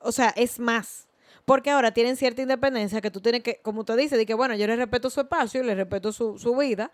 o 0.00 0.12
sea, 0.12 0.30
es 0.36 0.58
más. 0.58 1.06
Porque 1.44 1.70
ahora 1.70 1.92
tienen 1.92 2.16
cierta 2.16 2.42
independencia 2.42 3.00
que 3.00 3.10
tú 3.10 3.20
tienes 3.20 3.42
que, 3.42 3.56
como 3.62 3.80
usted 3.80 3.96
dice, 3.96 4.16
de 4.16 4.26
que 4.26 4.34
bueno, 4.34 4.54
yo 4.54 4.66
le 4.66 4.76
respeto 4.76 5.08
su 5.10 5.20
espacio 5.20 5.62
y 5.62 5.66
le 5.66 5.74
respeto 5.74 6.12
su, 6.12 6.38
su 6.38 6.54
vida, 6.56 6.90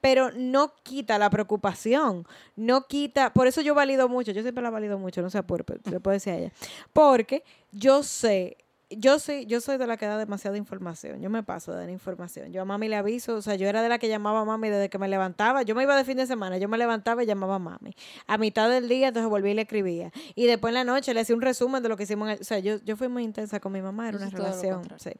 pero 0.00 0.30
no 0.32 0.74
quita 0.82 1.18
la 1.18 1.30
preocupación, 1.30 2.26
no 2.56 2.86
quita, 2.86 3.32
por 3.32 3.46
eso 3.46 3.60
yo 3.60 3.74
valido 3.74 4.08
mucho, 4.08 4.32
yo 4.32 4.42
siempre 4.42 4.62
la 4.62 4.70
valido 4.70 4.98
mucho, 4.98 5.22
no 5.22 5.30
se 5.30 5.38
apure, 5.38 5.64
pero 5.64 5.80
le 5.90 6.00
puede 6.00 6.16
decir 6.16 6.32
a 6.32 6.36
ella, 6.36 6.52
porque 6.92 7.44
yo 7.72 8.02
sé 8.02 8.56
yo 8.90 9.18
sí, 9.18 9.46
yo 9.46 9.60
soy 9.60 9.78
de 9.78 9.86
la 9.86 9.96
que 9.96 10.06
da 10.06 10.18
demasiada 10.18 10.56
información. 10.56 11.20
Yo 11.20 11.30
me 11.30 11.42
paso 11.42 11.72
de 11.72 11.78
dar 11.78 11.90
información. 11.90 12.52
Yo 12.52 12.62
a 12.62 12.64
mami 12.64 12.88
le 12.88 12.96
aviso, 12.96 13.36
o 13.36 13.42
sea, 13.42 13.54
yo 13.54 13.68
era 13.68 13.82
de 13.82 13.88
la 13.88 13.98
que 13.98 14.08
llamaba 14.08 14.40
a 14.40 14.44
mami 14.44 14.68
desde 14.68 14.88
que 14.90 14.98
me 14.98 15.08
levantaba. 15.08 15.62
Yo 15.62 15.74
me 15.74 15.82
iba 15.84 15.96
de 15.96 16.04
fin 16.04 16.16
de 16.16 16.26
semana, 16.26 16.58
yo 16.58 16.68
me 16.68 16.76
levantaba 16.76 17.22
y 17.22 17.26
llamaba 17.26 17.54
a 17.56 17.58
mami. 17.58 17.94
A 18.26 18.36
mitad 18.38 18.68
del 18.68 18.88
día, 18.88 19.08
entonces 19.08 19.30
volví 19.30 19.50
y 19.50 19.54
le 19.54 19.62
escribía. 19.62 20.12
Y 20.34 20.46
después 20.46 20.70
en 20.70 20.74
la 20.74 20.84
noche 20.84 21.14
le 21.14 21.20
hacía 21.20 21.34
un 21.36 21.42
resumen 21.42 21.82
de 21.82 21.88
lo 21.88 21.96
que 21.96 22.02
hicimos. 22.02 22.28
en 22.28 22.34
el- 22.34 22.40
o 22.40 22.44
sea, 22.44 22.58
yo, 22.58 22.76
yo 22.84 22.96
fui 22.96 23.08
muy 23.08 23.22
intensa 23.24 23.60
con 23.60 23.72
mi 23.72 23.80
mamá, 23.80 24.08
era 24.08 24.16
una 24.18 24.30
soy 24.30 24.38
relación. 24.38 24.82
Sí, 24.98 25.10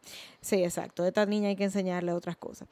sí, 0.40 0.64
exacto. 0.64 1.04
Esta 1.06 1.24
niña 1.26 1.48
hay 1.48 1.56
que 1.56 1.64
enseñarle 1.64 2.12
otras 2.12 2.36
cosas. 2.36 2.68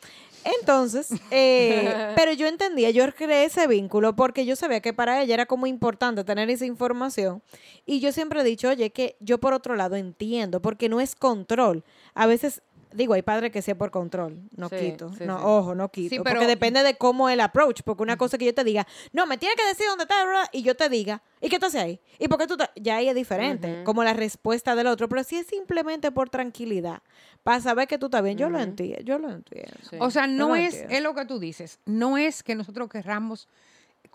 Entonces, 0.61 1.11
eh, 1.31 2.13
pero 2.17 2.33
yo 2.33 2.47
entendía, 2.47 2.91
yo 2.91 3.05
creé 3.15 3.45
ese 3.45 3.67
vínculo 3.67 4.15
porque 4.17 4.47
yo 4.47 4.57
sabía 4.57 4.81
que 4.81 4.93
para 4.93 5.23
ella 5.23 5.35
era 5.35 5.47
como 5.47 5.67
importante 5.67 6.25
tener 6.25 6.49
esa 6.51 6.65
información. 6.67 7.43
Y 7.87 8.01
yo 8.01 8.13
siempre 8.13 8.41
he 8.41 8.45
dicho, 8.45 8.69
oye, 8.69 8.91
que 8.91 9.17
yo 9.21 9.39
por 9.39 9.53
otro 9.53 9.75
lado 9.77 9.97
entiendo, 9.97 10.61
porque 10.61 10.88
no 10.89 11.01
es 11.01 11.14
control. 11.14 11.84
A 12.14 12.26
veces, 12.26 12.62
digo, 12.93 13.14
hay 13.14 13.22
padres 13.22 13.53
que 13.53 13.61
sí 13.62 13.70
es 13.70 13.76
por 13.76 13.91
control, 13.91 14.41
no 14.57 14.68
Sí, 14.68 14.76
quito, 14.76 15.12
sí, 15.12 15.24
no, 15.26 15.39
sí. 15.39 15.45
ojo, 15.47 15.74
no 15.74 15.91
quito, 15.91 16.11
Sí, 16.11 16.16
porque 16.18 16.32
pero- 16.34 16.47
depende 16.47 16.82
de 16.82 16.97
cómo 16.97 17.28
el 17.28 17.41
approach, 17.41 17.82
porque 17.84 18.03
una 18.03 18.16
cosa 18.16 18.39
que 18.39 18.47
yo 18.47 18.55
te 18.55 18.64
diga, 18.64 18.86
no, 19.12 19.26
me 19.26 19.36
tiene 19.39 19.55
que 19.57 19.66
decir 19.66 19.86
dónde 19.89 20.05
está, 20.05 20.22
bla, 20.24 20.32
bla", 20.32 20.49
y 20.53 20.62
yo 20.62 20.74
te 20.76 20.89
diga, 20.89 21.22
¿y 21.41 21.49
qué 21.49 21.59
te 21.59 21.66
hace 21.66 21.78
ahí? 21.78 22.01
¿Y 22.18 22.28
por 22.28 22.39
qué 22.39 22.47
tú 22.47 22.57
te-?" 22.57 22.68
Ya 22.76 22.97
ahí 22.97 23.09
es 23.09 23.14
diferente, 23.14 23.82
como 23.84 24.03
la 24.05 24.14
respuesta 24.14 24.74
del 24.74 24.86
otro, 24.86 25.09
pero 25.09 25.22
si 25.22 25.36
es 25.36 25.47
simplemente 25.47 26.11
por 26.11 26.30
tranquilidad, 26.30 27.03
para 27.43 27.61
saber 27.61 27.89
que 27.89 27.99
tú 27.99 28.07
estás 28.07 28.22
bien, 28.22 28.36
yo 28.39 28.49
lo 28.51 28.59
entiendo, 28.59 29.03
yo 29.03 29.18
lo 29.18 29.30
entiendo. 29.30 29.72
O 30.01 30.11
sea, 30.11 30.26
no 30.26 30.57
es, 30.57 30.72
entiendo. 30.74 30.95
es 30.97 31.03
lo 31.03 31.14
que 31.14 31.24
tú 31.26 31.39
dices, 31.39 31.78
no 31.86 32.16
es 32.18 32.43
que 32.43 32.55
nosotros 32.55 32.89
querramos 32.89 33.49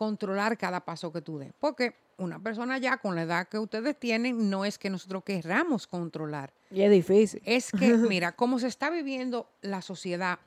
controlar 0.04 0.58
cada 0.58 0.82
paso 0.82 1.12
que 1.14 1.22
tú 1.22 1.38
des, 1.40 1.54
porque 1.60 1.96
una 2.18 2.40
persona 2.40 2.78
ya 2.78 2.98
con 2.98 3.16
la 3.16 3.22
edad 3.24 3.48
que 3.48 3.58
ustedes 3.58 3.98
tienen, 4.00 4.50
no 4.50 4.66
es 4.66 4.78
que 4.78 4.90
nosotros 4.90 5.24
querramos 5.24 5.88
controlar, 5.88 6.52
Y 6.72 6.82
es 6.82 6.92
difícil. 6.92 7.42
es 7.46 7.72
que, 7.72 7.94
mira, 8.20 8.34
cómo 8.34 8.60
se 8.60 8.68
está 8.68 8.90
viviendo 8.90 9.48
la 9.62 9.82
sociedad, 9.82 10.40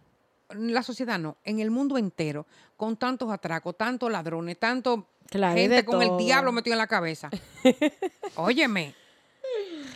la 0.51 0.83
sociedad 0.83 1.19
no, 1.19 1.37
en 1.45 1.61
el 1.61 1.71
mundo 1.71 1.97
entero, 1.99 2.47
con 2.77 2.97
tantos 2.97 3.31
atracos, 3.33 3.77
tantos 3.77 4.11
ladrones, 4.13 4.59
tanto 4.59 5.07
Claro, 5.29 5.57
gente 5.57 5.85
con 5.85 6.03
el 6.03 6.17
diablo 6.19 6.53
metido 6.53 6.75
en 6.75 6.79
la 6.79 6.87
cabeza. 6.87 7.31
Óyeme. 8.37 8.95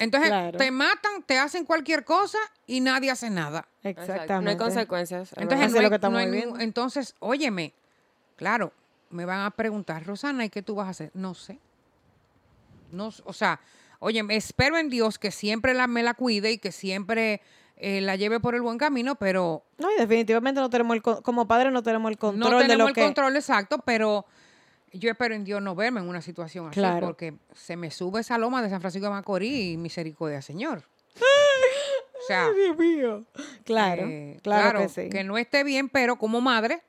Entonces, 0.01 0.29
Claro. 0.31 0.59
te 0.59 0.71
matan, 0.71 1.23
te 1.25 1.39
hacen 1.39 1.65
cualquier 1.65 2.05
cosa 2.05 2.39
y 2.67 2.81
nadie 2.81 3.11
hace 3.11 3.29
nada. 3.31 3.69
Exactamente. 3.83 4.43
No 4.45 4.51
hay 4.51 4.57
consecuencias. 4.57 5.31
es 5.33 5.39
Entonces, 5.39 5.67
Eso 5.67 5.73
no 5.75 5.77
es 5.79 5.83
lo 5.85 5.89
que 5.91 5.95
estamos 5.97 6.15
no 6.15 6.19
hay 6.21 6.27
viviendo. 6.27 6.47
ningún- 6.55 6.63
entonces, 6.63 7.15
óyeme, 7.21 7.75
claro, 8.37 8.73
me 9.11 9.25
van 9.25 9.41
a 9.41 9.51
preguntar, 9.51 10.05
Rosana, 10.05 10.45
¿y 10.45 10.51
qué 10.51 10.63
tú 10.63 10.75
vas 10.75 10.87
a 10.87 10.91
hacer? 10.91 11.11
No 11.15 11.35
sé. 11.35 11.59
No, 12.93 13.11
o 13.25 13.33
sea, 13.33 13.61
óyeme, 13.99 14.37
espero 14.37 14.77
en 14.79 14.89
Dios 14.89 15.19
que 15.19 15.31
siempre 15.31 15.75
la, 15.75 15.87
me 15.87 16.03
la 16.03 16.15
cuide 16.15 16.51
y 16.53 16.59
que 16.59 16.73
siempre 16.73 17.41
eh, 17.77 18.01
la 18.01 18.17
lleve 18.17 18.41
por 18.41 18.55
el 18.55 18.63
buen 18.63 18.79
camino, 18.79 19.15
pero 19.15 19.65
No, 19.79 19.91
y 19.93 19.99
definitivamente 19.99 20.61
no 20.61 20.71
tenemos 20.71 20.97
el, 20.97 21.03
como 21.03 21.47
padres 21.47 21.73
no 21.73 21.83
tenemos 21.83 22.11
el 22.11 22.19
control 22.19 22.51
no 22.51 22.59
de 22.59 22.65
tenemos 22.65 22.79
lo 22.85 22.89
el 22.89 22.95
que... 22.95 23.03
control 23.03 23.37
exacto, 23.37 23.79
pero 23.85 24.27
yo 24.93 25.11
espero 25.11 25.35
en 25.37 25.45
Dios 25.45 25.63
no 25.63 25.75
verme 25.77 26.01
en 26.01 26.09
una 26.09 26.21
situación 26.21 26.67
así, 26.67 26.75
Claro. 26.81 27.07
porque 27.07 27.35
se 27.55 27.77
me 27.77 27.91
sube 27.93 28.21
esa 28.21 28.39
loma 28.39 28.61
de 28.63 28.71
San 28.71 28.81
Francisco 28.81 29.07
de 29.07 29.13
Macorís 29.13 29.75
y 29.75 29.77
misericordia, 29.77 30.43
Señor. 30.43 30.85
O 32.23 32.27
sea, 32.33 32.51
Dios 32.53 32.77
mío. 32.77 33.25
Claro, 33.65 34.03
eh, 34.07 34.39
claro, 34.43 34.81
que 34.83 34.89
sí. 35.11 35.25
no 35.25 35.39
esté 35.39 35.65
bien, 35.65 35.89
pero 35.89 36.17
como 36.17 36.41
madre 36.43 36.83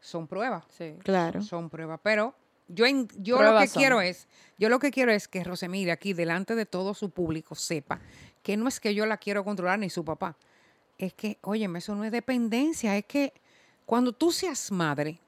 son 0.00 0.26
pruebas. 0.26 0.64
Sí. 0.76 0.94
Claro. 1.02 1.42
Son 1.42 1.68
pruebas. 1.70 2.00
Pero 2.02 2.34
yo, 2.68 2.86
en- 2.86 3.08
yo 3.16 3.40
lo 3.42 3.58
que 3.58 3.66
son. 3.66 3.80
quiero 3.80 4.00
es, 4.00 4.26
yo 4.58 4.68
lo 4.68 4.78
que 4.78 4.90
quiero 4.90 5.10
es 5.12 5.28
que 5.28 5.42
Rosemire 5.44 5.92
aquí, 5.92 6.12
delante 6.12 6.54
de 6.54 6.66
todo 6.66 6.94
su 6.94 7.10
público, 7.10 7.54
sepa 7.54 8.00
que 8.42 8.56
no 8.56 8.68
es 8.68 8.80
que 8.80 8.94
yo 8.94 9.06
la 9.06 9.16
quiero 9.16 9.44
controlar 9.44 9.78
ni 9.78 9.90
su 9.90 10.04
papá. 10.04 10.36
Es 10.96 11.12
que, 11.14 11.38
óyeme, 11.42 11.78
eso 11.80 11.94
no 11.94 12.04
es 12.04 12.12
dependencia. 12.12 12.96
Es 12.96 13.04
que 13.04 13.32
cuando 13.86 14.12
tú 14.12 14.32
seas 14.32 14.70
madre, 14.72 15.20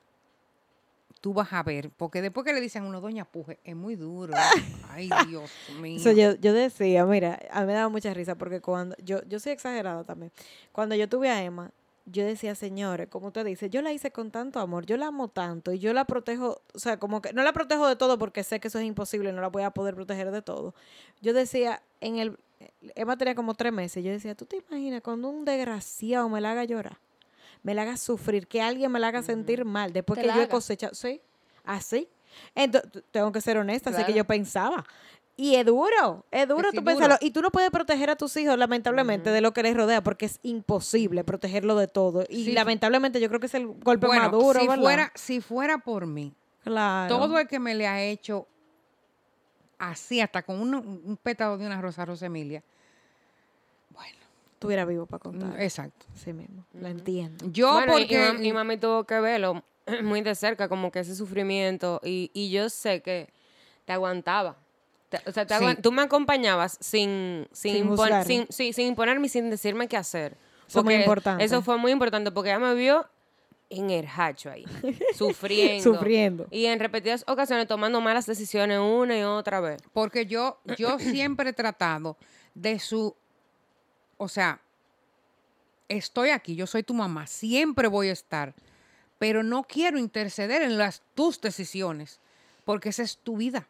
tú 1.20 1.34
vas 1.34 1.52
a 1.52 1.62
ver, 1.62 1.90
porque 1.90 2.22
después 2.22 2.46
que 2.46 2.52
le 2.52 2.60
dicen 2.60 2.84
a 2.84 2.86
uno, 2.86 3.00
doña 3.00 3.24
Puje, 3.26 3.58
es 3.62 3.76
muy 3.76 3.94
duro. 3.94 4.32
Ay, 4.90 5.10
Dios 5.28 5.50
mío. 5.80 5.98
Eso 5.98 6.12
yo, 6.12 6.34
yo 6.36 6.52
decía, 6.54 7.04
mira, 7.04 7.38
a 7.50 7.60
mí 7.60 7.66
me 7.66 7.74
daba 7.74 7.88
mucha 7.88 8.12
risa 8.14 8.36
porque 8.36 8.60
cuando, 8.60 8.96
yo, 9.04 9.22
yo 9.28 9.38
soy 9.38 9.52
exagerada 9.52 10.02
también, 10.04 10.32
cuando 10.72 10.94
yo 10.94 11.08
tuve 11.08 11.28
a 11.28 11.42
Emma, 11.42 11.70
yo 12.06 12.24
decía, 12.24 12.54
señores, 12.54 13.08
como 13.08 13.28
usted 13.28 13.44
dice, 13.44 13.70
yo 13.70 13.82
la 13.82 13.92
hice 13.92 14.10
con 14.10 14.30
tanto 14.30 14.58
amor, 14.60 14.86
yo 14.86 14.96
la 14.96 15.06
amo 15.08 15.28
tanto 15.28 15.72
y 15.72 15.78
yo 15.78 15.92
la 15.92 16.04
protejo, 16.04 16.62
o 16.74 16.78
sea, 16.78 16.98
como 16.98 17.22
que 17.22 17.32
no 17.32 17.42
la 17.42 17.52
protejo 17.52 17.86
de 17.86 17.96
todo 17.96 18.18
porque 18.18 18.42
sé 18.42 18.58
que 18.60 18.68
eso 18.68 18.78
es 18.78 18.84
imposible, 18.84 19.32
no 19.32 19.40
la 19.40 19.48
voy 19.48 19.62
a 19.62 19.70
poder 19.70 19.94
proteger 19.94 20.30
de 20.30 20.42
todo. 20.42 20.74
Yo 21.20 21.32
decía, 21.32 21.82
en 22.00 22.18
el, 22.18 22.38
Emma 22.94 23.16
tenía 23.16 23.34
como 23.34 23.54
tres 23.54 23.72
meses, 23.72 24.02
yo 24.04 24.10
decía, 24.10 24.34
¿tú 24.34 24.44
te 24.46 24.56
imaginas 24.56 25.02
cuando 25.02 25.28
un 25.28 25.44
desgraciado 25.44 26.28
me 26.28 26.40
la 26.40 26.52
haga 26.52 26.64
llorar? 26.64 26.98
Me 27.62 27.74
la 27.74 27.82
haga 27.82 27.96
sufrir, 27.96 28.46
que 28.48 28.62
alguien 28.62 28.90
me 28.90 28.98
la 28.98 29.08
haga 29.08 29.22
sentir 29.22 29.64
mal 29.64 29.92
después 29.92 30.18
que 30.18 30.26
yo 30.26 30.32
he 30.32 30.34
haga. 30.34 30.48
cosechado, 30.48 30.94
sí, 30.94 31.20
así. 31.64 32.08
Entonces, 32.54 33.02
tengo 33.10 33.30
que 33.32 33.40
ser 33.40 33.58
honesta, 33.58 33.90
así 33.90 33.98
que 33.98 34.04
Claro. 34.06 34.16
yo 34.16 34.24
pensaba. 34.24 34.84
Y 35.42 35.54
es 35.54 35.64
duro, 35.64 36.26
es 36.30 36.46
duro 36.46 36.68
sí 36.70 36.76
tú 36.76 36.84
pensarlo. 36.84 37.16
Y 37.22 37.30
tú 37.30 37.40
no 37.40 37.50
puedes 37.50 37.70
proteger 37.70 38.10
a 38.10 38.16
tus 38.16 38.36
hijos, 38.36 38.58
lamentablemente, 38.58 39.30
de 39.30 39.40
lo 39.40 39.52
que 39.52 39.62
les 39.62 39.74
rodea, 39.74 40.02
porque 40.02 40.26
es 40.26 40.38
imposible 40.42 41.24
protegerlo 41.24 41.76
de 41.76 41.88
todo. 41.88 42.24
Y 42.28 42.44
Sí. 42.44 42.52
lamentablemente 42.52 43.20
yo 43.22 43.28
creo 43.28 43.40
que 43.40 43.46
es 43.46 43.54
el 43.54 43.66
golpe 43.66 44.06
bueno, 44.06 44.22
más 44.24 44.32
duro, 44.32 44.60
si 44.60 44.66
¿verdad? 44.68 44.82
fuera, 44.82 45.12
si 45.14 45.40
fuera 45.40 45.78
por 45.78 46.04
mí, 46.06 46.34
claro. 46.62 47.16
todo 47.16 47.38
el 47.38 47.48
que 47.48 47.58
me 47.58 47.74
le 47.74 47.86
ha 47.86 48.02
hecho 48.02 48.46
así, 49.78 50.20
hasta 50.20 50.42
con 50.42 50.60
un 50.60 51.18
pétalo 51.22 51.56
de 51.56 51.64
una 51.66 51.80
rosa 51.80 52.04
rosa 52.04 52.26
Emilia. 52.26 52.62
Bueno, 53.94 54.18
Estuviera 54.54 54.84
vivo 54.84 55.06
para 55.06 55.20
contar. 55.20 55.58
exacto. 55.60 56.04
Sí 56.14 56.34
mismo, 56.34 56.64
lo 56.74 56.86
entiendo. 56.88 57.46
Yo 57.50 57.72
Bueno, 57.72 57.98
y- 57.98 58.02
y, 58.02 58.04
porque 58.04 58.18
mam- 58.32 58.44
y 58.44 58.52
mami 58.52 58.76
tuvo 58.76 59.04
que 59.04 59.18
verlo 59.20 59.62
muy 60.02 60.20
de 60.20 60.34
cerca, 60.34 60.68
como 60.68 60.92
que 60.92 60.98
ese 61.00 61.14
sufrimiento. 61.16 61.98
Y, 62.04 62.30
y 62.34 62.50
yo 62.50 62.68
sé 62.68 63.00
que 63.00 63.30
te 63.86 63.94
aguantaba. 63.94 64.56
Te- 65.10 65.20
o 65.26 65.32
sea, 65.32 65.44
te 65.46 65.54
Sí. 65.58 65.62
aguan- 65.64 65.82
tú 65.82 65.92
me 65.92 66.02
acompañaba 66.02 66.68
sin, 66.68 67.46
sin, 67.52 67.74
Sin 67.74 67.88
impon- 67.90 68.24
sin, 68.24 68.46
sí, 68.48 68.72
sin 68.72 68.86
imponerme 68.86 69.26
y 69.26 69.28
sin 69.28 69.50
decirme 69.50 69.86
qué 69.88 69.96
hacer. 69.98 70.36
Eso 70.68 70.78
es 70.78 70.84
muy 70.84 70.94
importante. 70.94 71.44
Eso 71.44 71.60
fue 71.62 71.76
muy 71.76 71.90
importante 71.92 72.30
porque 72.30 72.50
ella 72.50 72.60
me 72.60 72.74
vio 72.74 73.08
en 73.70 73.90
el 73.90 74.06
hacho 74.16 74.50
ahí, 74.50 74.64
sufriendo. 75.16 75.82
Sufriendo. 75.94 76.46
Y 76.50 76.66
en 76.66 76.78
repetidas 76.80 77.24
ocasiones 77.28 77.66
tomando 77.66 78.00
malas 78.00 78.26
decisiones 78.26 78.78
una 78.80 79.18
y 79.18 79.22
otra 79.22 79.60
vez. 79.60 79.82
porque 79.92 80.26
yo 80.26 80.58
yo 80.78 80.98
siempre 80.98 81.50
he 81.50 81.52
tratado 81.52 82.16
de 82.54 82.78
su 82.78 83.14
o 84.16 84.28
sea, 84.28 84.60
estoy 85.88 86.30
aquí, 86.30 86.54
yo 86.54 86.66
soy 86.66 86.82
tu 86.82 86.94
mamá, 86.94 87.26
siempre 87.26 87.88
voy 87.88 88.08
a 88.08 88.12
estar, 88.12 88.54
pero 89.18 89.42
no 89.42 89.64
quiero 89.64 89.98
interceder 89.98 90.62
en 90.62 90.78
las 90.78 91.02
tus 91.14 91.40
decisiones, 91.40 92.20
porque 92.64 92.90
esa 92.90 93.02
es 93.02 93.18
tu 93.18 93.36
vida. 93.38 93.66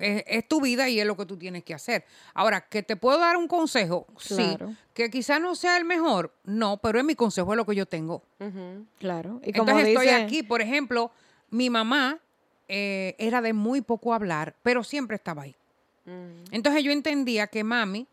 Es, 0.00 0.24
es 0.26 0.48
tu 0.48 0.60
vida 0.60 0.88
y 0.88 1.00
es 1.00 1.06
lo 1.06 1.16
que 1.16 1.26
tú 1.26 1.36
tienes 1.36 1.64
que 1.64 1.74
hacer. 1.74 2.04
Ahora, 2.34 2.60
que 2.68 2.82
te 2.82 2.96
puedo 2.96 3.18
dar 3.18 3.36
un 3.36 3.48
consejo, 3.48 4.06
Claro. 4.26 4.68
sí, 4.70 4.76
que 4.94 5.10
quizá 5.10 5.38
no 5.38 5.54
sea 5.54 5.76
el 5.76 5.84
mejor, 5.84 6.34
no, 6.44 6.76
pero 6.78 6.98
es 6.98 7.04
mi 7.04 7.14
consejo, 7.14 7.52
es 7.52 7.56
lo 7.56 7.64
que 7.66 7.74
yo 7.74 7.86
tengo. 7.86 8.22
Claro. 8.98 9.40
Y 9.44 9.52
como 9.52 9.70
Entonces 9.70 9.88
estoy 9.88 10.06
dice- 10.06 10.22
aquí, 10.22 10.42
por 10.42 10.60
ejemplo, 10.60 11.10
mi 11.50 11.70
mamá 11.70 12.18
eh, 12.68 13.14
era 13.18 13.40
de 13.42 13.52
muy 13.52 13.80
poco 13.82 14.14
hablar, 14.14 14.54
pero 14.62 14.82
siempre 14.84 15.16
estaba 15.16 15.42
ahí. 15.42 15.56
Entonces 16.50 16.82
yo 16.82 16.90
entendía 16.92 17.46
que 17.46 17.62
mami, 17.64 18.06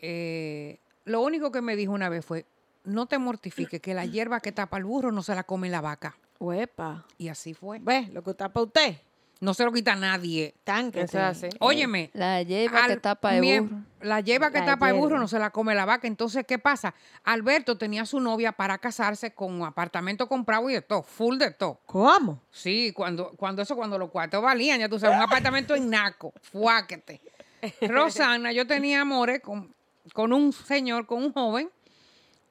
eh, 0.00 0.78
lo 1.04 1.20
único 1.20 1.50
que 1.52 1.60
me 1.60 1.76
dijo 1.76 1.92
una 1.92 2.08
vez 2.08 2.24
fue, 2.24 2.46
no 2.84 3.06
te 3.06 3.18
mortifiques, 3.18 3.80
que 3.80 3.94
la 3.94 4.06
hierba 4.06 4.40
que 4.40 4.52
tapa 4.52 4.78
el 4.78 4.84
burro 4.84 5.12
no 5.12 5.22
se 5.22 5.34
la 5.34 5.44
come 5.44 5.68
la 5.68 5.80
vaca. 5.80 6.16
Uepa. 6.38 7.04
Y 7.18 7.28
así 7.28 7.52
fue. 7.54 7.78
¿Ves? 7.80 8.08
Lo 8.10 8.22
que 8.22 8.32
para 8.34 8.62
usted. 8.62 8.96
No 9.40 9.54
se 9.54 9.64
lo 9.64 9.72
quita 9.72 9.96
nadie. 9.96 10.54
Es 10.94 11.14
así. 11.14 11.48
Óyeme. 11.60 12.10
La 12.12 12.42
lleva 12.42 12.86
que 12.86 12.96
tapa 12.98 13.34
el 13.34 13.40
mi- 13.40 13.58
burro. 13.58 13.76
La 14.02 14.20
lleva 14.20 14.50
que 14.50 14.58
La 14.60 14.66
tapa 14.66 14.90
el 14.90 14.96
burro 14.96 15.18
no 15.18 15.28
se 15.28 15.38
la 15.38 15.48
come 15.50 15.74
la 15.74 15.86
vaca. 15.86 16.06
Entonces, 16.06 16.44
¿qué 16.46 16.58
pasa? 16.58 16.94
Alberto 17.24 17.78
tenía 17.78 18.04
su 18.04 18.20
novia 18.20 18.52
para 18.52 18.76
casarse 18.78 19.32
con 19.32 19.52
un 19.54 19.66
apartamento 19.66 20.28
comprado 20.28 20.68
y 20.68 20.74
de 20.74 20.82
todo, 20.82 21.02
full 21.02 21.38
de 21.38 21.50
todo. 21.52 21.80
¿Cómo? 21.86 22.42
Sí, 22.50 22.92
cuando, 22.92 23.30
cuando 23.36 23.62
eso, 23.62 23.74
cuando 23.76 23.98
los 23.98 24.10
cuartos 24.10 24.42
valían, 24.42 24.78
ya 24.78 24.88
tú 24.90 24.98
sabes, 24.98 25.16
un 25.16 25.22
apartamento 25.22 25.74
en 25.74 25.88
Naco, 25.88 26.32
fuáquete. 26.42 27.20
Rosana, 27.88 28.52
yo 28.52 28.66
tenía 28.66 29.00
amores 29.02 29.40
con, 29.40 29.74
con 30.12 30.32
un 30.34 30.52
señor, 30.52 31.06
con 31.06 31.22
un 31.22 31.32
joven. 31.32 31.70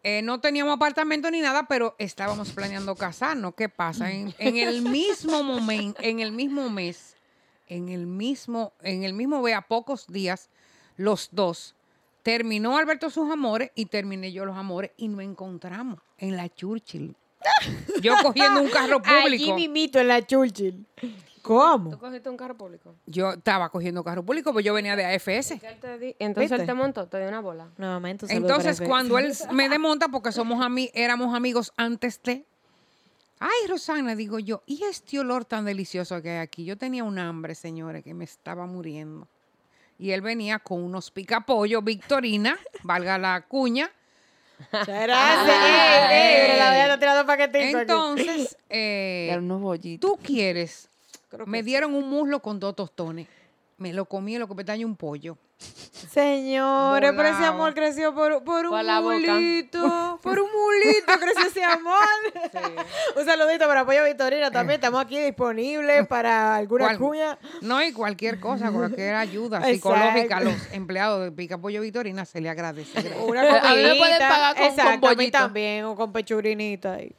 Eh, 0.04 0.22
no 0.22 0.40
teníamos 0.40 0.76
apartamento 0.76 1.30
ni 1.30 1.42
nada, 1.42 1.68
pero 1.68 1.96
estábamos 2.00 2.52
planeando 2.52 2.96
casarnos. 2.96 3.54
¿Qué 3.56 3.68
pasa? 3.70 4.12
En, 4.12 4.34
en 4.38 4.58
el 4.58 4.82
mismo 4.90 5.44
momento, 5.44 6.02
en 6.02 6.20
el 6.20 6.32
mismo 6.32 6.70
mes, 6.70 7.18
en 7.68 7.90
el 7.90 8.06
mismo, 8.08 8.74
en 8.82 9.04
el 9.04 9.14
mismo 9.14 9.42
ve 9.42 9.54
a 9.54 9.62
pocos 9.62 10.08
días, 10.08 10.50
los 10.96 11.30
dos. 11.32 11.76
Terminó 12.24 12.78
Alberto 12.78 13.10
sus 13.10 13.32
amores 13.32 13.72
y 13.76 13.86
terminé 13.86 14.32
yo 14.32 14.46
los 14.46 14.58
amores 14.58 14.92
y 14.98 15.08
nos 15.08 15.22
encontramos 15.22 16.00
en 16.18 16.36
la 16.38 16.50
Churchill. 16.50 17.16
Yo 18.02 18.16
cogiendo 18.22 18.62
un 18.62 18.70
carro 18.70 19.02
Allí 19.06 19.22
público. 19.24 19.56
mimito 19.56 20.00
en 20.00 20.10
la 20.10 20.26
Churchill. 20.26 20.86
¿Cómo? 21.42 21.90
¿Tú 21.92 22.00
cogiste 22.00 22.30
un 22.30 22.38
carro 22.38 22.56
público? 22.56 22.96
Yo 23.06 23.32
estaba 23.34 23.70
cogiendo 23.70 24.04
carro 24.04 24.24
público, 24.24 24.52
pues 24.54 24.64
yo 24.66 24.74
venía 24.74 24.96
de 24.96 25.06
AFS. 25.06 25.60
¿Qué 25.60 25.68
él 25.68 25.80
te 25.80 25.98
di- 26.00 26.16
Entonces 26.20 26.52
¿Viste? 26.52 26.62
él 26.64 26.68
te 26.68 26.74
montó, 26.74 27.08
te 27.08 27.18
dio 27.20 27.28
una 27.28 27.40
bola. 27.42 27.70
Nuevamente, 27.78 28.26
un 28.26 28.32
Entonces, 28.32 28.82
cuando 28.82 29.18
él 29.18 29.34
me 29.52 29.70
desmonta, 29.70 30.08
porque 30.10 30.32
somos 30.32 30.60
ami- 30.60 30.92
éramos 30.94 31.36
amigos 31.36 31.72
antes 31.78 32.22
de. 32.24 32.46
Ay, 33.40 33.68
Rosana, 33.70 34.16
digo 34.16 34.40
yo, 34.40 34.64
¿y 34.66 34.84
este 34.84 35.18
olor 35.20 35.46
tan 35.46 35.64
delicioso 35.64 36.22
que 36.22 36.32
hay 36.32 36.38
aquí? 36.40 36.66
Yo 36.66 36.78
tenía 36.78 37.04
un 37.06 37.18
hambre, 37.20 37.56
señores, 37.56 38.04
que 38.04 38.14
me 38.14 38.26
estaba 38.26 38.66
muriendo. 38.66 39.28
Y 39.98 40.12
él 40.12 40.22
venía 40.22 40.60
con 40.60 40.84
unos 40.84 41.10
picapollos, 41.12 41.84
Victorina, 41.84 42.58
valga 42.84 43.18
la 43.18 43.42
cuña. 43.48 43.90
Muchas 44.74 44.88
gracias. 44.88 45.48
Ey, 46.12 46.36
ey, 46.36 46.52
mira, 46.52 46.58
la 46.58 46.70
voy 46.72 46.80
a 46.80 46.84
estar 46.84 47.00
tirando 47.00 47.26
paquetico 47.26 47.64
aquí. 47.64 47.76
Entonces, 47.80 48.58
eh, 48.70 49.28
Era 49.32 49.40
unos 49.40 49.62
Me 51.46 51.64
dieron 51.64 51.94
un 51.96 52.10
muslo 52.10 52.42
con 52.42 52.60
dos 52.60 52.76
tostones. 52.76 53.28
Me 53.78 53.94
lo 53.94 54.06
comí 54.06 54.34
en 54.36 54.42
lo 54.42 54.48
que 54.48 54.56
petaña 54.56 54.86
un 54.86 54.96
pollo. 54.98 55.38
Señores, 56.12 57.12
pero 57.16 57.30
ese 57.30 57.46
amor 57.46 57.74
creció 57.74 58.14
por, 58.14 58.44
por 58.44 58.66
un 58.66 58.72
Por 58.72 59.02
mulito. 59.02 60.20
Por 60.24 60.40
un 60.40 60.50
mulito 60.52 61.14
creció 61.20 61.48
ese 61.48 61.64
amor. 61.64 61.94
un 63.16 63.26
saludito 63.26 63.68
para 63.68 63.86
Pollo 63.86 64.04
Victorina 64.06 64.52
también. 64.52 64.76
Estamos 64.80 65.02
aquí 65.02 65.18
disponibles 65.20 66.08
para 66.08 66.56
alguna 66.56 66.86
Cual- 66.88 66.98
cuña. 66.98 67.38
No, 67.62 67.82
y 67.84 67.92
cualquier 67.94 68.40
cosa, 68.40 68.72
cualquier 68.72 69.16
ayuda 69.16 69.64
psicológica 69.66 70.38
a 70.38 70.42
los 70.42 70.56
empleados 70.74 71.24
de 71.24 71.32
Picapollo 71.32 71.82
Victorina 71.82 72.26
se 72.26 72.42
le 72.42 72.50
agradece. 72.50 73.14
Una 73.26 73.60
A 73.60 73.76
mí 73.76 73.84
me 73.84 73.96
pueden 73.96 74.20
pagar 74.20 74.56
con- 74.56 74.64
con 74.68 74.72
Exacto, 74.80 75.08
a 75.08 75.10
mí 75.12 75.16
pollito. 75.16 75.38
también, 75.38 75.86
o 75.86 75.96
con 75.96 76.12
pechurinita. 76.12 76.94
ahí. 76.96 77.16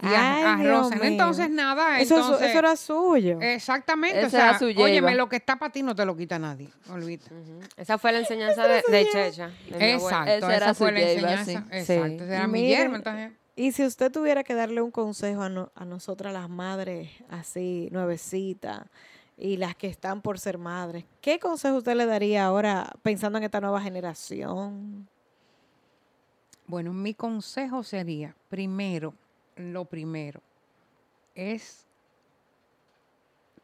Y 0.00 0.06
a- 0.06 0.56
Ay, 0.56 0.66
a 0.66 0.70
Rosen. 0.70 1.02
Entonces, 1.02 1.50
nada, 1.50 1.98
Eso, 2.00 2.16
entonces... 2.16 2.48
eso 2.50 2.58
era 2.60 2.76
suyo. 2.76 3.40
Exactamente, 3.40 4.22
o 4.22 4.26
Esa 4.28 4.38
era 4.38 4.58
sea, 4.58 4.72
su 4.72 4.80
óyeme, 4.80 5.14
lo 5.16 5.28
que 5.28 5.36
está 5.36 5.56
para 5.56 5.72
ti 5.72 5.82
no 5.82 5.94
te 5.96 6.04
lo 6.04 6.16
quita 6.16 6.38
nadie, 6.38 6.68
olvídate. 6.90 7.30
Esa 7.76 7.98
fue 7.98 8.12
la 8.12 8.20
enseñanza 8.20 8.68
de, 8.68 8.82
de 8.88 9.06
Checha. 9.10 9.50
de. 9.68 9.94
Exacto, 9.94 10.50
Esa 10.50 10.74
fue 10.74 10.92
la 10.92 11.00
enseñanza. 11.00 11.44
sí. 11.44 11.52
Exacto, 11.76 12.06
Sí. 12.18 12.24
esa 12.24 12.34
era 12.36 12.46
mi 12.46 12.68
yerma, 12.68 12.96
entonces... 12.98 13.32
Y 13.56 13.72
si 13.72 13.84
usted 13.84 14.12
tuviera 14.12 14.44
que 14.44 14.54
darle 14.54 14.80
un 14.82 14.92
consejo 14.92 15.42
a, 15.42 15.48
no- 15.48 15.72
a 15.74 15.84
nosotras 15.84 16.32
las 16.32 16.48
madres 16.48 17.10
así, 17.28 17.88
nuevecitas, 17.90 18.82
y 19.36 19.56
las 19.56 19.74
que 19.74 19.88
están 19.88 20.20
por 20.22 20.38
ser 20.38 20.58
madres, 20.58 21.04
¿qué 21.20 21.40
consejo 21.40 21.78
usted 21.78 21.96
le 21.96 22.06
daría 22.06 22.44
ahora 22.44 22.88
pensando 23.02 23.36
en 23.38 23.42
esta 23.44 23.60
nueva 23.60 23.80
generación? 23.80 25.08
Bueno, 26.68 26.92
mi 26.92 27.14
consejo 27.14 27.82
sería, 27.82 28.34
primero, 28.48 29.12
lo 29.58 29.84
primero, 29.84 30.40
es 31.34 31.86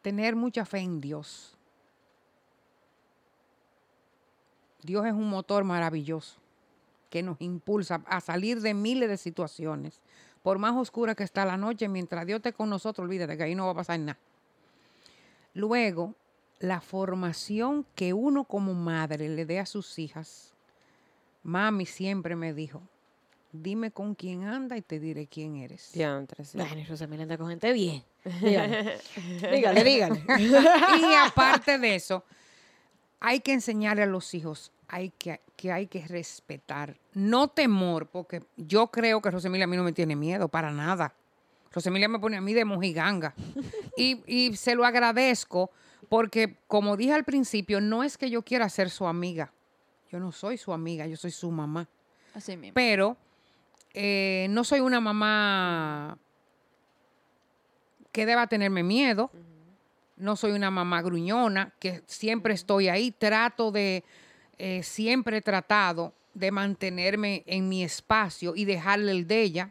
tener 0.03 0.37
mucha 0.37 0.65
fe 0.65 0.79
en 0.79 1.01
Dios. 1.01 1.57
Dios 4.83 5.07
es 5.07 5.13
un 5.13 5.31
motor 5.31 5.65
maravilloso 5.65 6.39
que 7.09 7.23
nos 7.23 7.41
impulsa 7.41 8.03
a 8.07 8.21
salir 8.21 8.61
de 8.61 8.75
miles 8.75 9.09
de 9.09 9.17
situaciones. 9.17 10.01
Por 10.43 10.59
más 10.59 10.75
oscura 10.77 11.15
que 11.15 11.23
está 11.23 11.45
la 11.45 11.57
noche, 11.57 11.89
mientras 11.89 12.27
Dios 12.27 12.39
esté 12.39 12.53
con 12.53 12.69
nosotros, 12.69 13.05
olvídate 13.05 13.37
que 13.37 13.45
ahí 13.45 13.55
no 13.55 13.67
va 13.67 13.73
a 13.73 13.77
pasar 13.77 13.99
nada. 14.01 14.19
Luego, 15.55 16.15
la 16.59 16.81
formación 16.81 17.87
que 17.95 18.13
uno 18.13 18.45
como 18.45 18.75
madre 18.75 19.29
le 19.29 19.47
dé 19.47 19.61
a 19.61 19.67
sus 19.67 19.99
hijas. 19.99 20.53
Mami 21.43 21.87
siempre 21.87 22.37
me 22.37 22.53
dijo, 22.53 22.83
dime 23.55 23.91
con 23.91 24.15
quién 24.15 24.45
anda 24.45 24.77
y 24.77 24.83
te 24.83 25.01
diré 25.01 25.27
quién 25.27 25.57
eres. 25.57 25.93
Diantre, 25.93 26.45
sí. 26.45 26.59
Ay, 26.61 26.85
Rosamila 26.85 27.23
anda 27.23 27.39
con 27.39 27.49
gente 27.49 27.73
bien. 27.73 28.03
Dígale, 28.43 28.99
dígale. 29.53 29.85
dígale. 29.85 30.25
y 31.01 31.15
aparte 31.15 31.79
de 31.79 31.95
eso, 31.95 32.25
hay 33.21 33.41
que 33.41 33.53
enseñarle 33.53 34.03
a 34.03 34.07
los 34.07 34.35
hijos 34.35 34.73
hay 34.89 35.11
que, 35.11 35.41
que 35.57 35.73
hay 35.73 35.87
que 35.87 36.07
respetar. 36.07 36.97
No 37.15 37.49
temor, 37.49 38.07
porque 38.07 38.43
yo 38.57 38.89
creo 38.89 39.21
que 39.21 39.31
Rosemilia 39.31 39.65
a 39.65 39.67
mí 39.67 39.77
no 39.77 39.83
me 39.83 39.93
tiene 39.93 40.17
miedo 40.17 40.49
para 40.49 40.71
nada. 40.71 41.15
Rosemilia 41.73 42.09
me 42.09 42.19
pone 42.19 42.37
a 42.37 42.41
mí 42.41 42.55
de 42.55 42.65
mojiganga. 42.65 43.35
y, 43.97 44.23
y 44.27 44.57
se 44.57 44.75
lo 44.75 44.85
agradezco 44.85 45.71
porque, 46.09 46.59
como 46.67 46.97
dije 46.97 47.13
al 47.13 47.25
principio, 47.25 47.81
no 47.81 48.05
es 48.05 48.17
que 48.17 48.31
yo 48.31 48.43
quiera 48.43 48.69
ser 48.69 48.91
su 48.91 49.07
amiga. 49.07 49.53
Yo 50.11 50.21
no 50.21 50.31
soy 50.31 50.59
su 50.59 50.73
amiga, 50.73 51.07
yo 51.07 51.17
soy 51.17 51.33
su 51.33 51.51
mamá. 51.51 51.89
Así 52.35 52.57
mismo. 52.57 52.75
Pero 52.75 53.17
eh, 53.95 54.49
no 54.51 54.65
soy 54.65 54.81
una 54.81 55.01
mamá 55.01 56.19
que 58.13 58.27
deba 58.27 58.47
tenerme 58.49 58.83
miedo. 58.83 59.31
No 60.17 60.37
soy 60.37 60.53
una 60.53 60.71
mamá 60.71 61.03
gruñona, 61.03 61.73
que 61.79 62.03
siempre 62.07 62.55
estoy 62.55 62.89
ahí. 62.89 63.11
Trato 63.11 63.73
de, 63.73 64.05
eh, 64.59 64.83
siempre 64.83 65.39
he 65.39 65.43
tratado 65.43 66.13
de 66.35 66.51
mantenerme 66.51 67.43
en 67.47 67.69
mi 67.69 67.83
espacio 67.83 68.55
y 68.55 68.65
dejarle 68.65 69.13
el 69.13 69.27
de 69.27 69.43
ella. 69.43 69.71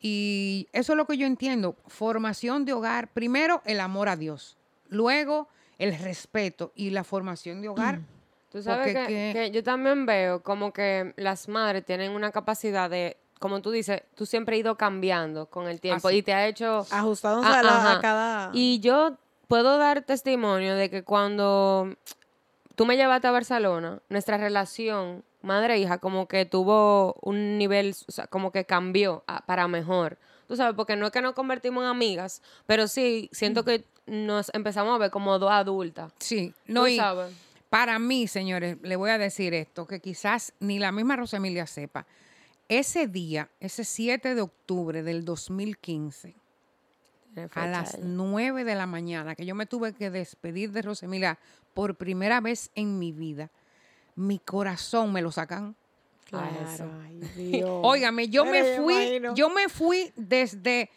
Y 0.00 0.68
eso 0.72 0.92
es 0.92 0.96
lo 0.96 1.06
que 1.06 1.16
yo 1.16 1.26
entiendo. 1.26 1.76
Formación 1.86 2.66
de 2.66 2.74
hogar, 2.74 3.08
primero 3.08 3.62
el 3.64 3.80
amor 3.80 4.10
a 4.10 4.16
Dios, 4.16 4.58
luego 4.88 5.48
el 5.78 5.98
respeto 5.98 6.72
y 6.74 6.90
la 6.90 7.04
formación 7.04 7.62
de 7.62 7.68
hogar. 7.68 8.00
Tú 8.54 8.62
sabes 8.62 8.94
que, 8.94 9.06
que- 9.08 9.30
que 9.34 9.50
yo 9.50 9.64
también 9.64 10.06
veo 10.06 10.40
como 10.44 10.72
que 10.72 11.12
las 11.16 11.48
madres 11.48 11.84
tienen 11.84 12.12
una 12.12 12.30
capacidad 12.30 12.88
de, 12.88 13.16
como 13.40 13.60
tú 13.62 13.72
dices, 13.72 14.02
tú 14.14 14.26
siempre 14.26 14.54
has 14.54 14.60
ido 14.60 14.76
cambiando 14.76 15.46
con 15.46 15.66
el 15.66 15.80
tiempo 15.80 16.06
Así. 16.06 16.18
y 16.18 16.22
te 16.22 16.32
ha 16.34 16.46
hecho... 16.46 16.86
Ajustados 16.92 17.44
Ah, 17.44 17.58
a, 17.58 17.62
la- 17.64 17.70
a 17.72 17.90
ajá. 17.94 18.00
cada... 18.00 18.50
Y 18.52 18.78
yo 18.78 19.16
puedo 19.48 19.76
dar 19.76 20.02
testimonio 20.02 20.76
de 20.76 20.88
que 20.88 21.02
cuando 21.02 21.96
tú 22.76 22.86
me 22.86 22.96
llevaste 22.96 23.26
a 23.26 23.32
Barcelona, 23.32 23.98
nuestra 24.08 24.36
relación 24.38 25.24
madre-hija 25.42 25.98
como 25.98 26.28
que 26.28 26.44
tuvo 26.46 27.14
un 27.22 27.58
nivel, 27.58 27.92
o 28.06 28.12
sea, 28.12 28.28
como 28.28 28.52
que 28.52 28.64
cambió 28.64 29.24
a- 29.26 29.44
para 29.44 29.66
mejor. 29.66 30.16
Tú 30.46 30.54
sabes, 30.54 30.76
porque 30.76 30.94
no 30.94 31.06
es 31.06 31.12
que 31.12 31.22
nos 31.22 31.34
convertimos 31.34 31.82
en 31.82 31.88
amigas, 31.90 32.40
pero 32.66 32.86
sí 32.86 33.28
siento 33.32 33.64
que 33.64 33.84
nos 34.06 34.54
empezamos 34.54 34.94
a 34.94 34.98
ver 34.98 35.10
como 35.10 35.40
dos 35.40 35.50
adultas. 35.50 36.12
Sí, 36.20 36.54
no 36.66 36.82
Tú 36.82 36.86
y- 36.86 36.96
sabes. 36.98 37.32
Para 37.74 37.98
mí, 37.98 38.28
señores, 38.28 38.78
le 38.82 38.94
voy 38.94 39.10
a 39.10 39.18
decir 39.18 39.52
esto, 39.52 39.84
que 39.84 39.98
quizás 39.98 40.54
ni 40.60 40.78
la 40.78 40.92
misma 40.92 41.16
Rosemilia 41.16 41.66
sepa. 41.66 42.06
Ese 42.68 43.08
día, 43.08 43.50
ese 43.58 43.82
7 43.82 44.36
de 44.36 44.42
octubre 44.42 45.02
del 45.02 45.24
2015, 45.24 46.36
Tiene 47.34 47.50
a 47.52 47.66
las 47.66 47.94
ella. 47.94 48.04
9 48.06 48.62
de 48.62 48.76
la 48.76 48.86
mañana, 48.86 49.34
que 49.34 49.44
yo 49.44 49.56
me 49.56 49.66
tuve 49.66 49.92
que 49.92 50.10
despedir 50.10 50.70
de 50.70 50.82
Rosemilia 50.82 51.36
por 51.74 51.96
primera 51.96 52.40
vez 52.40 52.70
en 52.76 53.00
mi 53.00 53.10
vida, 53.10 53.50
mi 54.14 54.38
corazón 54.38 55.12
me 55.12 55.20
lo 55.20 55.32
sacan. 55.32 55.74
Claro, 56.26 56.92
ay, 57.04 57.18
Dios. 57.34 57.68
Óigame, 57.82 58.28
yo 58.28 58.44
me 58.44 58.76
fui, 58.76 58.94
imagino. 58.94 59.34
yo 59.34 59.50
me 59.50 59.68
fui 59.68 60.12
desde 60.14 60.90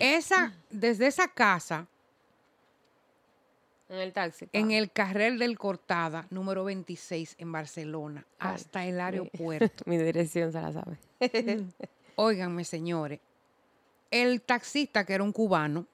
esa, 0.00 0.54
desde 0.70 1.08
esa 1.08 1.28
casa 1.28 1.88
En 3.92 3.98
el 3.98 4.12
taxi. 4.14 4.48
en 4.54 4.70
el 4.70 4.90
carril 4.90 5.38
del 5.38 5.58
Cortada, 5.58 6.26
número 6.30 6.64
26 6.64 7.34
en 7.36 7.52
Barcelona, 7.52 8.24
Ay, 8.38 8.54
hasta 8.54 8.86
el 8.86 8.98
aeropuerto. 8.98 9.84
Mi 9.86 9.98
dirección 9.98 10.50
se 10.50 10.62
la 10.62 10.72
sabe. 10.72 10.96
Óiganme, 12.16 12.64
señores, 12.64 13.20
el 14.10 14.40
taxista, 14.40 15.04
que 15.04 15.12
era 15.12 15.22
un 15.22 15.32
cubano, 15.32 15.84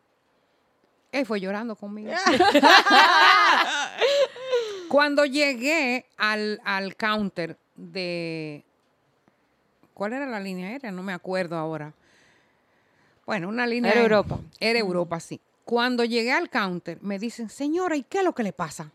él 1.11 1.27
fue 1.27 1.41
llorando 1.41 1.75
conmigo. 1.75 2.13
Cuando 4.89 5.25
llegué 5.25 6.07
al, 6.17 6.61
al 6.65 6.95
counter 6.95 7.59
de... 7.75 8.65
¿Cuál 9.93 10.13
era 10.13 10.27
la 10.27 10.39
línea 10.39 10.69
aérea? 10.69 10.93
No 10.93 11.03
me 11.03 11.13
acuerdo 11.13 11.57
ahora. 11.57 11.93
Bueno, 13.27 13.49
una 13.49 13.67
línea... 13.67 13.91
Era 13.91 14.03
Europa. 14.03 14.39
Era 14.61 14.79
Europa, 14.79 15.19
sí. 15.19 15.41
Cuando 15.69 16.03
llegué 16.03 16.33
al 16.33 16.49
counter, 16.49 16.97
me 17.03 17.19
dicen, 17.19 17.51
señora, 17.51 17.95
¿y 17.95 18.03
qué 18.03 18.21
es 18.21 18.25
lo 18.25 18.35
que 18.35 18.43
le 18.43 18.55
pasa? 18.55 18.91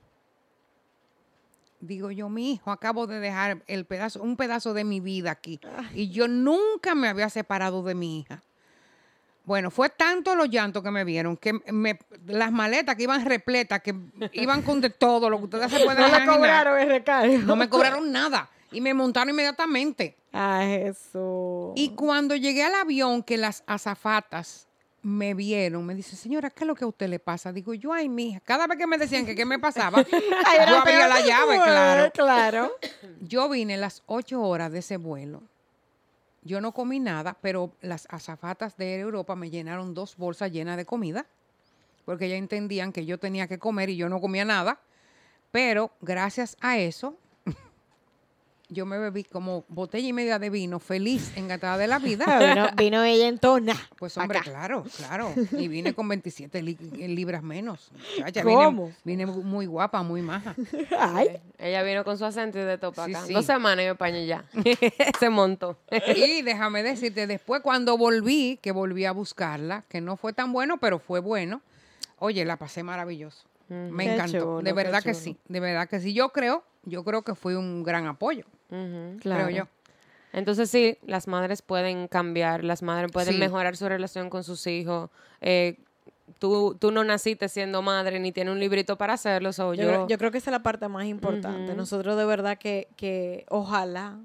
Digo 1.79 2.09
yo, 2.09 2.29
mi 2.29 2.53
hijo, 2.53 2.71
acabo 2.71 3.05
de 3.05 3.19
dejar 3.19 3.61
el 3.67 3.85
pedazo, 3.85 4.23
un 4.23 4.35
pedazo 4.37 4.73
de 4.73 4.83
mi 4.83 4.99
vida 4.99 5.29
aquí. 5.29 5.59
Y 5.93 6.09
yo 6.09 6.27
nunca 6.27 6.95
me 6.95 7.09
había 7.09 7.29
separado 7.29 7.83
de 7.83 7.93
mi 7.93 8.21
hija. 8.21 8.41
Bueno, 9.45 9.69
fue 9.69 9.89
tanto 9.89 10.35
los 10.35 10.49
llantos 10.49 10.81
que 10.81 10.89
me 10.89 11.03
vieron 11.03 11.37
que 11.37 11.53
me- 11.71 11.99
las 12.25 12.51
maletas 12.51 12.95
que 12.95 13.03
iban 13.03 13.23
repletas, 13.23 13.79
que 13.81 13.93
iban 14.31 14.63
con 14.63 14.81
de 14.81 14.89
todo, 14.89 15.29
lo 15.29 15.37
que 15.37 15.43
ustedes 15.43 15.69
se 15.71 15.79
pueden 15.81 15.99
No 16.01 16.07
imaginar, 16.07 16.35
cobraron 16.37 16.79
el 16.79 16.87
recargo. 16.87 17.37
no 17.39 17.55
me 17.55 17.69
cobraron 17.69 18.11
nada. 18.11 18.49
Y 18.71 18.81
me 18.81 18.95
montaron 18.95 19.29
inmediatamente. 19.29 20.17
Ay, 20.31 20.79
Jesús. 20.85 21.73
Y 21.75 21.89
cuando 21.89 22.35
llegué 22.35 22.63
al 22.63 22.73
avión, 22.73 23.21
que 23.21 23.37
las 23.37 23.61
azafatas 23.67 24.67
me 25.03 25.33
vieron, 25.33 25.85
me 25.85 25.93
dice, 25.93 26.15
señora, 26.15 26.49
¿qué 26.49 26.63
es 26.63 26.67
lo 26.67 26.75
que 26.75 26.85
a 26.85 26.87
usted 26.87 27.07
le 27.07 27.19
pasa? 27.19 27.53
Digo, 27.53 27.73
yo, 27.73 27.93
ay, 27.93 28.09
mija, 28.09 28.39
cada 28.39 28.65
vez 28.67 28.77
que 28.77 28.87
me 28.87 28.97
decían 28.97 29.25
que 29.25 29.35
qué 29.35 29.45
me 29.45 29.59
pasaba, 29.59 30.01
yo 30.67 30.77
abría 30.77 31.07
la 31.07 31.21
llave, 31.21 31.55
claro. 31.61 32.11
Claro. 32.11 32.71
Yo 33.21 33.47
vine 33.49 33.77
las 33.77 34.03
ocho 34.05 34.41
horas 34.41 34.71
de 34.71 34.79
ese 34.79 34.97
vuelo 34.97 35.43
yo 36.43 36.61
no 36.61 36.73
comí 36.73 36.99
nada, 36.99 37.37
pero 37.41 37.71
las 37.81 38.07
azafatas 38.09 38.77
de 38.77 38.99
Europa 38.99 39.35
me 39.35 39.49
llenaron 39.49 39.93
dos 39.93 40.17
bolsas 40.17 40.51
llenas 40.51 40.77
de 40.77 40.85
comida, 40.85 41.25
porque 42.05 42.29
ya 42.29 42.35
entendían 42.35 42.91
que 42.91 43.05
yo 43.05 43.17
tenía 43.17 43.47
que 43.47 43.59
comer 43.59 43.89
y 43.89 43.95
yo 43.95 44.09
no 44.09 44.19
comía 44.19 44.45
nada. 44.45 44.79
Pero 45.51 45.91
gracias 46.01 46.57
a 46.59 46.77
eso, 46.77 47.17
yo 48.73 48.85
me 48.85 48.97
bebí 48.97 49.23
como 49.23 49.63
botella 49.69 50.07
y 50.07 50.13
media 50.13 50.39
de 50.39 50.49
vino, 50.49 50.79
feliz, 50.79 51.31
encantada 51.37 51.77
de 51.77 51.87
la 51.87 51.99
vida. 51.99 52.25
vino, 52.53 52.67
vino 52.77 53.03
ella 53.03 53.27
en 53.27 53.37
tona. 53.39 53.75
Pues 53.97 54.17
hombre, 54.17 54.39
claro, 54.41 54.83
claro. 54.97 55.33
Y 55.51 55.67
vine 55.67 55.93
con 55.93 56.07
27 56.07 56.61
li- 56.61 56.75
libras 57.07 57.43
menos. 57.43 57.91
¿Cómo? 58.43 58.91
Vine, 59.03 59.25
vine 59.25 59.25
muy 59.25 59.65
guapa, 59.65 60.03
muy 60.03 60.21
maja. 60.21 60.55
Ay, 60.99 61.39
Ella 61.57 61.83
vino 61.83 62.03
con 62.03 62.17
su 62.17 62.25
acento 62.25 62.57
de 62.59 62.77
topa 62.77 63.05
Sí, 63.05 63.13
acá. 63.15 63.25
sí. 63.27 63.33
Dos 63.33 63.45
semanas 63.45 63.85
en 63.85 63.91
España 63.91 64.21
ya. 64.23 64.45
Se 65.19 65.29
montó. 65.29 65.77
Y 66.15 66.41
déjame 66.41 66.83
decirte, 66.83 67.27
después 67.27 67.61
cuando 67.61 67.97
volví, 67.97 68.59
que 68.61 68.71
volví 68.71 69.05
a 69.05 69.11
buscarla, 69.11 69.83
que 69.89 70.01
no 70.01 70.17
fue 70.17 70.33
tan 70.33 70.51
bueno, 70.51 70.77
pero 70.79 70.99
fue 70.99 71.19
bueno, 71.19 71.61
oye, 72.19 72.43
la 72.45 72.57
pasé 72.57 72.83
maravilloso. 72.83 73.45
Me 73.69 74.13
encantó. 74.13 74.39
chulo, 74.39 74.61
de 74.61 74.73
verdad 74.73 75.01
que 75.01 75.13
sí, 75.13 75.37
de 75.47 75.59
verdad 75.59 75.87
que 75.87 75.99
sí. 75.99 76.13
Yo 76.13 76.29
creo, 76.29 76.63
yo 76.83 77.03
creo 77.03 77.21
que 77.23 77.33
fue 77.33 77.57
un 77.57 77.81
gran 77.83 78.05
apoyo, 78.05 78.45
Claro. 79.19 79.45
creo 79.45 79.57
yo. 79.57 79.67
Entonces 80.31 80.69
sí, 80.69 80.97
las 81.05 81.27
madres 81.27 81.61
pueden 81.61 82.07
cambiar, 82.07 82.63
las 82.63 82.81
madres 82.81 83.11
pueden 83.11 83.33
Sí. 83.35 83.39
mejorar 83.39 83.77
su 83.77 83.87
relación 83.87 84.29
con 84.31 84.43
sus 84.43 84.65
hijos. 84.65 85.09
Eh, 85.41 85.77
tú, 86.39 86.75
tú 86.79 86.91
no 86.91 87.03
naciste 87.03 87.47
siendo 87.49 87.81
madre 87.83 88.19
ni 88.19 88.31
tienes 88.31 88.51
un 88.51 88.59
librito 88.59 88.97
para 88.97 89.13
hacerlo. 89.13 89.53
so 89.53 89.73
Yo, 89.75 89.83
yo, 89.83 89.87
creo, 89.89 90.07
yo 90.07 90.17
creo 90.17 90.31
que 90.31 90.39
esa 90.39 90.49
es 90.49 90.53
la 90.53 90.63
parte 90.63 90.87
más 90.87 91.05
importante. 91.05 91.75
Nosotros 91.75 92.17
de 92.17 92.25
verdad 92.25 92.57
que, 92.57 92.87
que 92.95 93.45
ojalá, 93.49 94.17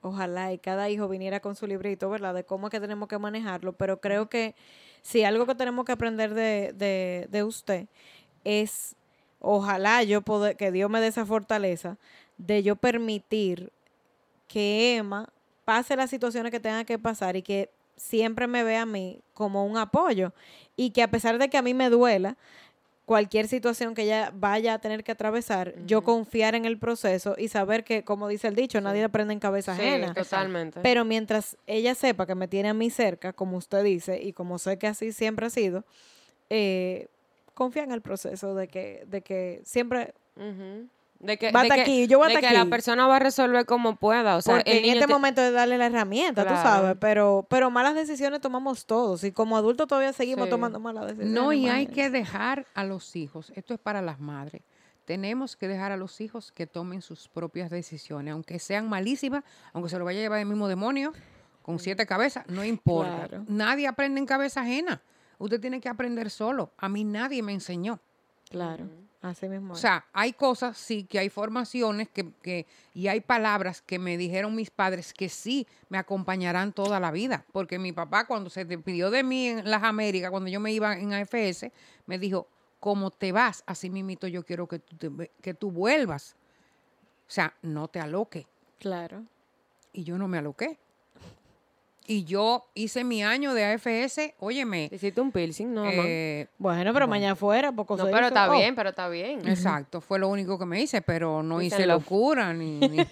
ojalá 0.00 0.52
y 0.52 0.58
cada 0.58 0.90
hijo 0.90 1.06
viniera 1.08 1.38
con 1.38 1.54
su 1.54 1.68
librito, 1.68 2.10
¿verdad? 2.10 2.34
De 2.34 2.42
cómo 2.44 2.66
es 2.66 2.70
que 2.72 2.80
tenemos 2.80 3.08
que 3.08 3.18
manejarlo. 3.18 3.72
Pero 3.74 4.00
creo 4.00 4.28
que 4.28 4.56
si 5.02 5.22
algo 5.22 5.46
que 5.46 5.54
tenemos 5.54 5.84
que 5.84 5.92
aprender 5.92 6.34
de, 6.34 6.72
de, 6.74 7.28
de 7.30 7.44
usted 7.44 7.86
es, 8.42 8.96
ojalá 9.38 10.02
yo 10.02 10.22
poder, 10.22 10.56
que 10.56 10.72
Dios 10.72 10.90
me 10.90 11.00
dé 11.00 11.06
esa 11.06 11.24
fortaleza 11.24 11.98
de 12.36 12.64
yo 12.64 12.74
permitir 12.74 13.70
que 14.52 14.96
Emma 14.96 15.28
pase 15.64 15.96
las 15.96 16.10
situaciones 16.10 16.50
que 16.52 16.60
tenga 16.60 16.84
que 16.84 16.98
pasar 16.98 17.36
y 17.36 17.42
que 17.42 17.70
siempre 17.96 18.46
me 18.46 18.62
vea 18.64 18.82
a 18.82 18.86
mí 18.86 19.20
como 19.32 19.64
un 19.64 19.76
apoyo 19.78 20.32
y 20.76 20.90
que 20.90 21.02
a 21.02 21.08
pesar 21.10 21.38
de 21.38 21.48
que 21.48 21.56
a 21.56 21.62
mí 21.62 21.72
me 21.72 21.88
duela 21.88 22.36
cualquier 23.06 23.48
situación 23.48 23.94
que 23.94 24.02
ella 24.02 24.32
vaya 24.34 24.74
a 24.74 24.78
tener 24.78 25.02
que 25.04 25.12
atravesar, 25.12 25.74
yo 25.86 26.02
confiar 26.02 26.54
en 26.54 26.64
el 26.64 26.78
proceso 26.78 27.34
y 27.36 27.48
saber 27.48 27.84
que, 27.84 28.04
como 28.04 28.28
dice 28.28 28.48
el 28.48 28.54
dicho, 28.54 28.80
nadie 28.80 29.02
aprende 29.04 29.32
en 29.34 29.40
cabeza 29.40 29.74
Sí, 29.74 29.82
ajena. 29.82 30.14
totalmente. 30.14 30.80
Pero 30.82 31.04
mientras 31.04 31.56
ella 31.66 31.94
sepa 31.94 32.26
que 32.26 32.34
me 32.34 32.48
tiene 32.48 32.68
a 32.68 32.74
mí 32.74 32.90
cerca, 32.90 33.32
como 33.32 33.56
usted 33.56 33.82
dice, 33.82 34.22
y 34.22 34.32
como 34.32 34.58
sé 34.58 34.78
que 34.78 34.86
así 34.86 35.12
siempre 35.12 35.46
ha 35.46 35.50
sido, 35.50 35.84
eh, 36.48 37.08
confía 37.54 37.82
en 37.84 37.92
el 37.92 38.02
proceso 38.02 38.54
de 38.54 38.68
que, 38.68 39.04
de 39.08 39.20
que 39.22 39.60
siempre. 39.64 40.14
De 41.22 41.38
que, 41.38 41.52
Va 41.52 41.62
de 41.62 41.68
que- 41.84 42.08
yo 42.08 42.20
de 42.24 42.34
que 42.40 42.52
la 42.52 42.66
persona 42.66 43.06
va 43.06 43.16
a 43.16 43.18
resolver 43.20 43.64
como 43.64 43.94
pueda. 43.96 44.36
O 44.36 44.42
sea, 44.42 44.56
porque 44.56 44.76
en 44.78 44.84
este 44.86 45.06
te- 45.06 45.12
momento 45.12 45.40
es 45.40 45.52
darle 45.52 45.78
la 45.78 45.86
herramienta, 45.86 46.42
tú 46.42 46.48
Claro. 46.48 46.68
sabes, 46.68 46.96
pero, 47.00 47.46
pero 47.48 47.70
malas 47.70 47.94
decisiones 47.94 48.40
tomamos 48.40 48.86
todos 48.86 49.22
y 49.22 49.30
como 49.30 49.56
adultos 49.56 49.86
todavía 49.86 50.12
seguimos 50.12 50.46
Sí. 50.46 50.50
tomando 50.50 50.80
malas 50.80 51.06
decisiones. 51.06 51.32
No, 51.32 51.52
y 51.52 51.68
hay 51.68 51.86
que 51.86 52.10
dejar 52.10 52.66
a 52.74 52.82
los 52.82 53.14
hijos, 53.14 53.52
esto 53.54 53.72
es 53.72 53.78
para 53.78 54.02
las 54.02 54.18
madres, 54.18 54.62
tenemos 55.04 55.54
que 55.56 55.68
dejar 55.68 55.92
a 55.92 55.96
los 55.96 56.20
hijos 56.20 56.50
que 56.50 56.66
tomen 56.66 57.02
sus 57.02 57.28
propias 57.28 57.70
decisiones, 57.70 58.32
aunque 58.32 58.58
sean 58.58 58.88
malísimas, 58.88 59.44
aunque 59.72 59.90
se 59.90 59.98
lo 60.00 60.04
vaya 60.04 60.18
a 60.18 60.22
llevar 60.22 60.40
el 60.40 60.46
mismo 60.46 60.66
demonio, 60.66 61.12
con 61.62 61.78
siete 61.78 62.04
cabezas, 62.04 62.44
no 62.48 62.64
importa. 62.64 63.28
Claro. 63.28 63.44
Nadie 63.46 63.86
aprende 63.86 64.18
en 64.18 64.26
cabeza 64.26 64.62
ajena. 64.62 65.00
Usted 65.38 65.60
tiene 65.60 65.80
que 65.80 65.88
aprender 65.88 66.30
solo. 66.30 66.72
A 66.78 66.88
mí 66.88 67.04
nadie 67.04 67.44
me 67.44 67.52
enseñó. 67.52 68.00
Claro, 68.50 68.86
así 69.22 69.48
mismo. 69.48 69.72
O 69.72 69.76
sea, 69.76 70.04
hay 70.12 70.32
cosas, 70.32 70.76
sí, 70.76 71.04
que 71.04 71.18
hay 71.18 71.28
formaciones 71.30 72.08
que, 72.08 72.30
que- 72.42 72.66
y 72.94 73.08
hay 73.08 73.20
palabras 73.20 73.80
que 73.80 73.98
me 73.98 74.16
dijeron 74.18 74.54
mis 74.54 74.70
padres 74.70 75.14
que 75.14 75.28
sí 75.28 75.66
me 75.88 75.96
acompañarán 75.98 76.72
toda 76.72 77.00
la 77.00 77.10
vida. 77.10 77.44
Porque 77.52 77.78
mi 77.78 77.92
papá, 77.92 78.26
cuando 78.26 78.50
se 78.50 78.64
despidió 78.64 79.10
de 79.10 79.22
mí 79.22 79.46
en 79.48 79.70
las 79.70 79.82
Américas, 79.82 80.30
cuando 80.30 80.50
yo 80.50 80.60
me 80.60 80.72
iba 80.72 80.98
en 80.98 81.12
AFS, 81.14 81.70
me 82.06 82.18
dijo, 82.18 82.48
como 82.80 83.10
te 83.10 83.30
vas, 83.32 83.62
así 83.66 83.88
mismito 83.90 84.26
yo 84.26 84.44
quiero 84.44 84.66
que 84.66 84.80
tú, 84.80 84.96
te 84.96 85.30
que 85.40 85.54
tú 85.54 85.70
vuelvas. 85.70 86.34
O 87.28 87.30
sea, 87.34 87.54
no 87.62 87.88
te 87.88 88.00
aloque. 88.00 88.46
claro. 88.78 89.24
Y 89.94 90.04
yo 90.04 90.16
no 90.18 90.26
me 90.26 90.38
aloqué. 90.38 90.78
Y 92.06 92.24
yo 92.24 92.66
hice 92.74 93.04
mi 93.04 93.22
año 93.22 93.54
de 93.54 93.64
AFS, 93.64 94.34
óyeme, 94.40 94.88
Hiciste 94.92 95.20
un 95.20 95.30
piercing, 95.30 95.72
no, 95.72 95.84
eh, 95.88 96.48
Bueno, 96.58 96.92
pero 96.92 97.06
mañana 97.06 97.36
fuera, 97.36 97.70
poco 97.72 97.96
No, 97.96 98.04
se 98.06 98.10
pero 98.10 98.26
hizo. 98.26 98.28
está 98.34 98.50
Oh, 98.50 98.56
bien, 98.56 98.74
pero 98.74 98.88
está 98.90 99.08
bien. 99.08 99.46
exacto, 99.48 100.00
fue 100.00 100.18
lo 100.18 100.28
único 100.28 100.58
que 100.58 100.66
me 100.66 100.80
hice, 100.80 101.00
pero 101.00 101.42
no 101.44 101.62
hice 101.62 101.86
locura 101.86 102.52
ni, 102.52 102.80
ni 102.80 102.96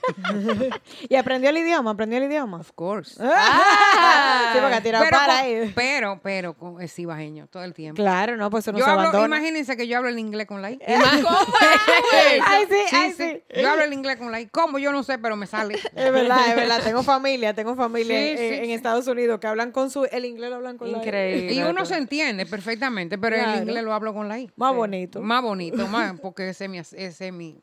Y 1.08 1.14
aprendió 1.14 1.50
el 1.50 1.58
idioma, 1.58 1.92
aprendió 1.92 2.18
el 2.18 2.24
idioma. 2.24 2.58
of 2.58 2.72
course. 2.72 3.14
sí, 3.14 4.58
porque 4.60 4.74
ha 4.74 4.82
tirado 4.82 5.04
pero, 5.04 5.16
para 5.16 5.32
con- 5.34 5.44
ahí. 5.44 5.72
pero, 5.74 6.20
pero, 6.22 6.54
con, 6.54 6.82
es 6.82 6.98
ibajeño 6.98 7.46
todo 7.46 7.62
el 7.64 7.72
tiempo. 7.74 8.02
Claro, 8.02 8.36
no, 8.36 8.50
pues 8.50 8.64
eso 8.64 8.72
no 8.72 8.78
yo 8.78 8.84
se 8.84 8.90
hablo, 8.90 9.02
abandona. 9.08 9.36
imagínense 9.38 9.76
que 9.76 9.86
yo 9.86 9.98
hablo 9.98 10.08
el 10.08 10.18
inglés 10.18 10.46
con 10.46 10.62
la 10.62 10.72
I. 10.72 10.78
Ay, 10.86 12.66
sí, 12.68 12.74
Sí, 12.88 12.96
ay, 12.96 13.12
sí. 13.12 13.42
sí. 13.50 13.60
Yo 13.60 13.70
hablo 13.70 13.84
el 13.84 13.92
inglés 13.92 14.16
con 14.16 14.30
la 14.32 14.40
I. 14.40 14.46
¿Cómo? 14.46 14.78
Yo 14.78 14.92
no 14.92 15.02
sé, 15.02 15.18
pero 15.18 15.36
me 15.36 15.46
sale. 15.46 15.74
Es 15.74 16.12
verdad, 16.12 16.48
es 16.48 16.56
verdad. 16.56 16.80
Tengo 16.82 17.02
familia, 17.02 17.54
tengo 17.54 17.74
familia 17.76 18.16
Sí, 18.18 18.28
en, 18.30 18.38
sí, 18.38 18.44
en 18.58 18.64
sí. 18.66 18.70
Estados 18.80 19.06
Unidos 19.06 19.38
que 19.40 19.46
hablan 19.46 19.72
con 19.72 19.90
su, 19.90 20.04
el 20.10 20.24
inglés 20.24 20.50
lo 20.50 20.56
hablan 20.56 20.76
con 20.78 20.90
la 20.90 20.98
I. 20.98 21.00
Increíble. 21.02 21.52
Y 21.52 21.62
uno 21.62 21.84
se 21.84 21.96
entiende 21.96 22.46
perfectamente, 22.46 23.18
pero 23.18 23.36
Claro. 23.36 23.52
el 23.52 23.68
inglés 23.68 23.84
lo 23.84 23.92
hablo 23.92 24.12
con 24.14 24.28
la 24.28 24.38
I. 24.40 24.50
Más 24.56 24.74
bonito. 24.74 25.20
Más 25.20 25.42
bonito, 25.42 25.86
más, 25.86 26.18
porque 26.20 26.48
ese 26.48 26.64
es 26.64 26.70
mi, 26.70 26.78
ese 26.78 27.28
es 27.28 27.32
mi, 27.32 27.62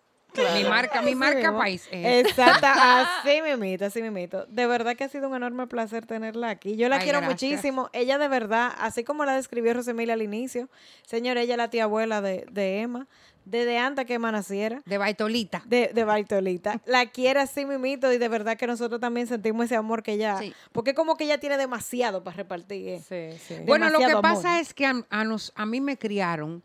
mi 0.54 0.64
marca, 0.64 1.02
mi 1.02 1.08
Así 1.10 1.16
marca 1.16 1.40
mismo. 1.40 1.58
país. 1.58 1.88
es 1.92 2.06
ese. 2.06 2.20
Exacto, 2.30 2.68
así 2.74 3.42
mimito, 3.42 3.86
así 3.86 4.02
mimito. 4.02 4.46
De 4.48 4.66
verdad 4.68 4.96
que 4.96 5.04
ha 5.06 5.10
sido 5.10 5.30
un 5.30 5.36
enorme 5.36 5.68
placer 5.68 6.06
tenerla 6.06 6.50
aquí. 6.50 6.76
Yo 6.76 6.90
la 6.90 6.98
Ay, 6.98 7.04
quiero 7.04 7.20
gracias. 7.22 7.50
muchísimo. 7.52 7.90
Ella 7.94 8.18
de 8.18 8.28
verdad, 8.28 8.72
así 8.80 9.04
como 9.04 9.26
la 9.26 9.36
describió 9.36 9.74
Rosemilia 9.74 10.14
al 10.14 10.22
inicio, 10.22 10.70
señor, 11.06 11.38
ella 11.38 11.54
es 11.54 11.58
la 11.58 11.70
tía 11.70 11.84
abuela 11.86 12.22
de, 12.22 12.46
de 12.52 12.82
Emma, 12.82 13.08
desde 13.46 13.78
antes 13.78 14.06
que 14.06 14.16
Emma 14.16 14.30
naciera. 14.32 14.82
De 14.86 14.98
Baitolita. 14.98 15.62
De, 15.66 15.92
de 15.94 16.04
Bartolita. 16.04 16.82
La 16.86 17.06
quiere 17.06 17.40
así 17.40 17.66
mimito 17.66 18.12
y 18.12 18.18
de 18.18 18.28
verdad 18.28 18.58
que 18.58 18.68
nosotros 18.68 19.00
también 19.00 19.26
sentimos 19.28 19.66
ese 19.68 19.78
amor 19.78 20.04
que 20.04 20.12
ella... 20.14 20.38
Sí. 20.38 20.54
Porque 20.74 20.94
como 20.94 21.16
que 21.16 21.24
ella 21.24 21.40
tiene 21.40 21.58
demasiado 21.58 22.24
para 22.26 22.36
repartir. 22.36 22.90
eh. 22.90 23.02
Sí, 23.08 23.40
sí. 23.56 23.62
Bueno, 23.66 23.90
lo 23.90 24.00
que 24.00 24.18
pasa 24.22 24.60
es 24.60 24.74
que 24.74 24.86
a, 24.86 25.02
a 25.10 25.24
nos, 25.24 25.54
a 25.56 25.66
mí 25.66 25.80
me 25.80 25.98
criaron, 25.98 26.62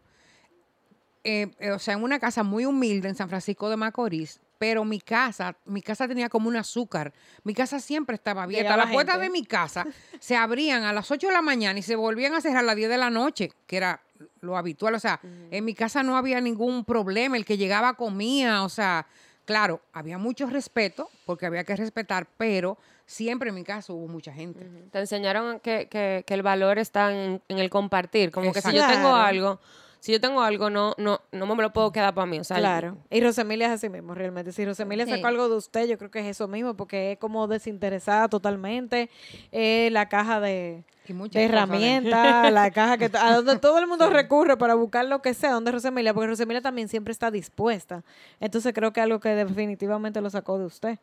eh, 1.25 1.51
eh, 1.59 1.71
o 1.71 1.79
sea, 1.79 1.95
en 1.95 2.03
una 2.03 2.19
casa 2.19 2.43
muy 2.43 2.65
humilde 2.65 3.09
en 3.09 3.15
San 3.15 3.29
Francisco 3.29 3.71
de 3.71 3.77
Macorís, 3.77 4.41
pero 4.59 4.85
mi 4.85 5.01
casa, 5.01 5.57
mi 5.65 5.83
casa 5.83 6.07
tenía 6.07 6.29
como 6.29 6.49
un 6.49 6.57
azúcar. 6.57 7.13
Mi 7.45 7.55
casa 7.55 7.81
siempre 7.81 8.15
estaba 8.15 8.45
abierta. 8.45 8.71
Llegaba 8.71 8.85
Las 8.85 8.93
puertas 8.93 9.21
de 9.21 9.31
mi 9.31 9.45
casa 9.45 9.87
se 10.21 10.37
abrían 10.37 10.85
a 10.85 10.93
las 10.93 11.11
8 11.11 11.27
de 11.29 11.33
la 11.33 11.43
mañana 11.43 11.79
y 11.79 11.83
se 11.83 11.97
volvían 11.97 12.35
a 12.35 12.41
cerrar 12.41 12.59
a 12.59 12.63
las 12.63 12.77
10 12.77 12.89
de 12.89 12.99
la 12.99 13.11
noche, 13.11 13.51
que 13.67 13.77
era 13.77 14.01
lo 14.41 14.57
habitual. 14.57 14.95
O 14.95 15.01
sea, 15.01 15.21
en 15.51 15.65
mi 15.65 15.75
casa 15.75 16.03
no 16.03 16.17
había 16.17 16.41
ningún 16.41 16.85
problema. 16.85 17.37
El 17.37 17.45
que 17.45 17.57
llegaba 17.57 17.95
comía, 17.95 18.63
o 18.63 18.69
sea, 18.69 19.07
claro, 19.45 19.81
había 19.93 20.19
mucho 20.19 20.47
respeto, 20.47 21.09
porque 21.27 21.47
había 21.47 21.65
que 21.65 21.75
respetar, 21.75 22.27
pero 22.37 22.79
siempre 23.07 23.49
en 23.49 23.55
mi 23.57 23.65
casa 23.65 23.93
hubo 23.93 24.09
mucha 24.09 24.33
gente. 24.33 24.65
Te 24.91 25.01
enseñaron 25.01 25.61
que, 25.61 25.89
que, 25.89 26.25
que 26.27 26.35
el 26.35 26.43
valor 26.43 26.79
está 26.79 27.13
en, 27.13 27.43
en 27.49 27.59
el 27.59 27.69
compartir. 27.69 28.31
Como 28.31 28.53
que 28.53 28.63
si 28.63 28.73
yo 28.73 28.87
tengo 28.87 29.15
algo, 29.15 29.61
si 30.03 30.11
yo 30.11 30.21
tengo 30.21 30.43
algo, 30.43 30.69
no, 30.69 30.97
no, 30.99 31.21
no 31.31 31.55
me 31.55 31.63
lo 31.63 31.73
puedo 31.73 31.93
quedar 31.93 32.13
para 32.13 32.27
mí. 32.27 32.41
O 32.41 32.43
sea, 32.43 32.57
Claro. 32.57 32.97
Y 33.09 33.21
Rosemilia 33.21 33.69
es 33.69 33.75
así 33.75 33.89
mismo, 33.89 34.17
realmente. 34.17 34.51
Si 34.51 34.65
Rosemilia 34.65 35.07
Sí. 35.07 35.13
sacó 35.13 35.29
algo 35.29 35.49
de 35.49 35.55
usted, 35.55 35.87
yo 35.87 35.97
creo 35.97 36.11
que 36.11 36.19
es 36.19 36.27
eso 36.27 36.49
mismo, 36.49 36.75
porque 36.75 37.13
es 37.13 37.19
como 37.19 37.47
desinteresada 37.47 38.29
totalmente. 38.29 39.11
Eh, 39.53 39.91
la 39.93 40.09
caja 40.09 40.41
de, 40.41 40.83
cosas 41.07 41.37
herramientas, 41.37 42.51
la 42.53 42.73
caja 42.73 42.99
que 42.99 43.17
a 43.17 43.37
donde 43.37 43.61
todo 43.61 43.79
el 43.79 43.87
mundo 43.87 44.11
recurre 44.11 44.57
para 44.57 44.75
buscar 44.75 45.05
lo 45.05 45.23
que 45.23 45.35
sea, 45.35 45.53
donde 45.53 45.71
Rosemilia, 45.71 46.13
porque 46.13 46.27
Rosemilia 46.27 46.61
también 46.61 46.89
siempre 46.89 47.13
está 47.13 47.31
dispuesta. 47.31 48.03
Entonces 48.41 48.73
creo 48.75 48.93
que 48.93 49.01
algo 49.01 49.21
que 49.21 49.29
definitivamente 49.29 50.21
lo 50.21 50.31
sacó 50.31 50.59
de 50.59 50.65
usted. 50.65 50.99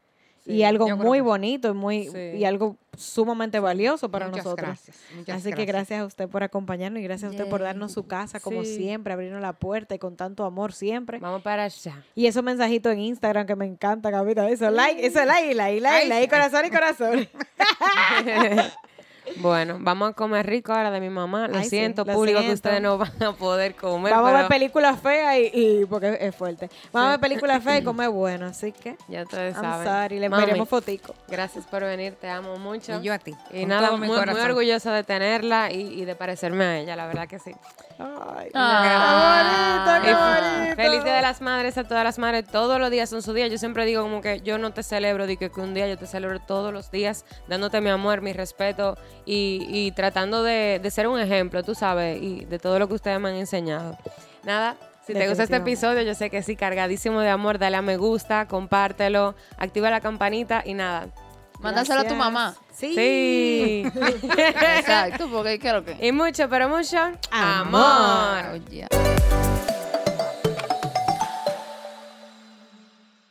Y 0.49 0.63
algo 0.63 0.95
muy 0.97 1.19
bonito 1.21 1.69
y 1.69 1.73
muy 1.73 2.07
Sí. 2.09 2.17
y 2.37 2.45
algo 2.45 2.75
sumamente 2.97 3.59
valioso 3.59 4.09
para 4.11 4.27
Muchas 4.27 4.43
nosotros. 4.43 4.67
gracias, 4.67 4.97
muchas 5.15 5.37
Así 5.37 5.53
que 5.53 5.63
gracias 5.65 6.01
a 6.01 6.05
usted 6.05 6.27
por 6.27 6.43
acompañarnos 6.43 6.99
y 6.99 7.03
gracias 7.03 7.29
a 7.29 7.31
usted 7.31 7.49
por 7.49 7.61
darnos 7.61 7.93
su 7.93 8.05
casa 8.07 8.39
como 8.41 8.63
Sí. 8.65 8.75
siempre, 8.75 9.13
abrirnos 9.13 9.41
la 9.41 9.53
puerta 9.53 9.95
y 9.95 9.99
con 9.99 10.17
tanto 10.17 10.43
amor 10.43 10.73
siempre. 10.73 11.19
Vamos 11.19 11.41
para 11.41 11.63
allá. 11.63 12.03
Y 12.15 12.25
esos 12.27 12.43
mensajitos 12.43 12.91
en 12.91 12.99
Instagram 12.99 13.47
que 13.47 13.55
me 13.55 13.65
encantan, 13.65 14.11
Gabita. 14.11 14.49
Eso, 14.49 14.69
like, 14.69 15.05
eso, 15.05 15.23
like, 15.23 15.53
like, 15.55 15.79
like, 15.79 16.07
like, 16.09 16.27
corazón 16.29 16.65
y 16.65 16.69
corazón. 16.69 17.29
Bueno, 19.37 19.77
vamos 19.79 20.09
a 20.11 20.13
comer 20.13 20.45
rico 20.45 20.73
ahora 20.73 20.91
de 20.91 20.99
mi 20.99 21.09
mamá. 21.09 21.47
Lo 21.47 21.57
Ay, 21.57 21.63
sí, 21.63 21.69
siento, 21.71 22.03
lo 22.05 22.13
público, 22.13 22.39
que 22.41 22.53
ustedes 22.53 22.81
no 22.81 22.97
van 22.97 23.11
a 23.23 23.31
poder 23.33 23.75
comer. 23.75 24.13
Vamos 24.13 24.31
a 24.31 24.37
ver 24.37 24.47
películas 24.47 24.99
feas 24.99 25.37
y, 25.37 25.51
y- 25.81 25.85
porque 25.85 26.17
es 26.19 26.35
fuerte. 26.35 26.69
Vamos 26.91 27.07
a 27.07 27.11
ver 27.11 27.19
películas 27.19 27.63
feas 27.63 27.81
y 27.81 27.83
comer 27.85 28.09
bueno, 28.09 28.47
así 28.47 28.71
que 28.71 28.95
Ya 29.07 29.23
ustedes 29.23 29.55
I'm 29.55 29.63
saben. 29.63 29.87
sorry, 29.87 30.19
le 30.19 30.29
Mami, 30.29 30.41
enviaremos 30.43 30.69
fotico. 30.69 31.15
Gracias 31.27 31.65
por 31.65 31.83
venir, 31.83 32.15
te 32.15 32.29
amo 32.29 32.57
mucho. 32.57 32.99
Y 32.99 33.03
yo 33.03 33.13
a 33.13 33.19
ti. 33.19 33.33
Y 33.51 33.61
con 33.61 33.69
nada, 33.69 33.87
todo 33.89 33.97
muy, 33.97 34.07
mi 34.09 34.13
muy 34.15 34.41
orgullosa 34.41 34.93
de 34.93 35.03
tenerla 35.03 35.71
y, 35.71 35.81
y 36.01 36.05
de 36.05 36.15
parecerme 36.15 36.63
a 36.65 36.79
ella, 36.79 36.95
la 36.95 37.07
verdad 37.07 37.27
que 37.27 37.39
sí. 37.39 37.51
Ay, 37.99 38.49
Ah. 38.53 39.99
qué 40.01 40.03
bonito, 40.03 40.05
qué 40.05 40.13
bonito. 40.13 40.75
Feliz 40.75 41.03
Día 41.03 41.15
de 41.15 41.21
las 41.21 41.41
Madres 41.41 41.77
a 41.77 41.83
todas 41.83 42.03
las 42.03 42.17
madres. 42.17 42.45
Todos 42.49 42.79
los 42.79 42.89
días 42.89 43.09
son 43.09 43.21
su 43.21 43.33
día. 43.33 43.47
Yo 43.47 43.57
siempre 43.57 43.85
digo 43.85 44.01
como 44.03 44.21
que 44.21 44.39
yo 44.41 44.57
no 44.57 44.71
te 44.71 44.83
celebro, 44.83 45.27
digo 45.27 45.51
que 45.51 45.59
un 45.61 45.73
día 45.73 45.87
yo 45.87 45.97
te 45.97 46.07
celebro 46.07 46.39
todos 46.39 46.71
los 46.71 46.91
días, 46.91 47.25
dándote 47.47 47.81
mi 47.81 47.89
amor, 47.89 48.21
mi 48.21 48.31
respeto 48.33 48.97
y, 49.25 49.65
y 49.69 49.91
tratando 49.91 50.43
de, 50.43 50.79
de 50.81 50.91
ser 50.91 51.07
un 51.07 51.19
ejemplo, 51.19 51.61
tú 51.63 51.75
sabes, 51.75 52.21
y 52.21 52.45
de 52.45 52.57
todo 52.59 52.79
lo 52.79 52.87
que 52.87 52.93
ustedes 52.93 53.19
me 53.19 53.29
han 53.29 53.35
enseñado. 53.35 53.97
Nada. 54.43 54.77
Si 55.05 55.13
te 55.13 55.27
gusta 55.27 55.43
este 55.43 55.55
episodio, 55.55 56.03
yo 56.03 56.13
sé 56.13 56.29
que 56.29 56.43
sí, 56.43 56.55
cargadísimo 56.55 57.19
de 57.21 57.29
amor, 57.29 57.57
dale 57.57 57.77
a 57.77 57.81
me 57.81 57.97
gusta, 57.97 58.47
compártelo, 58.47 59.33
activa 59.57 59.89
la 59.89 60.01
campanita 60.01 60.61
y 60.63 60.75
nada. 60.75 61.07
Mándaselo 61.59 62.01
a 62.01 62.03
tu 62.05 62.15
mamá. 62.15 62.55
Sí. 62.73 62.93
Sí. 62.95 63.83
Exacto, 64.77 65.29
porque 65.29 65.59
¿qué 65.59 65.67
es 65.67 65.73
lo 65.73 65.83
que? 65.83 65.97
y 66.07 66.11
mucho, 66.11 66.47
pero 66.49 66.69
mucho 66.69 66.97
Amor. 67.31 68.61
Oye. 68.69 68.87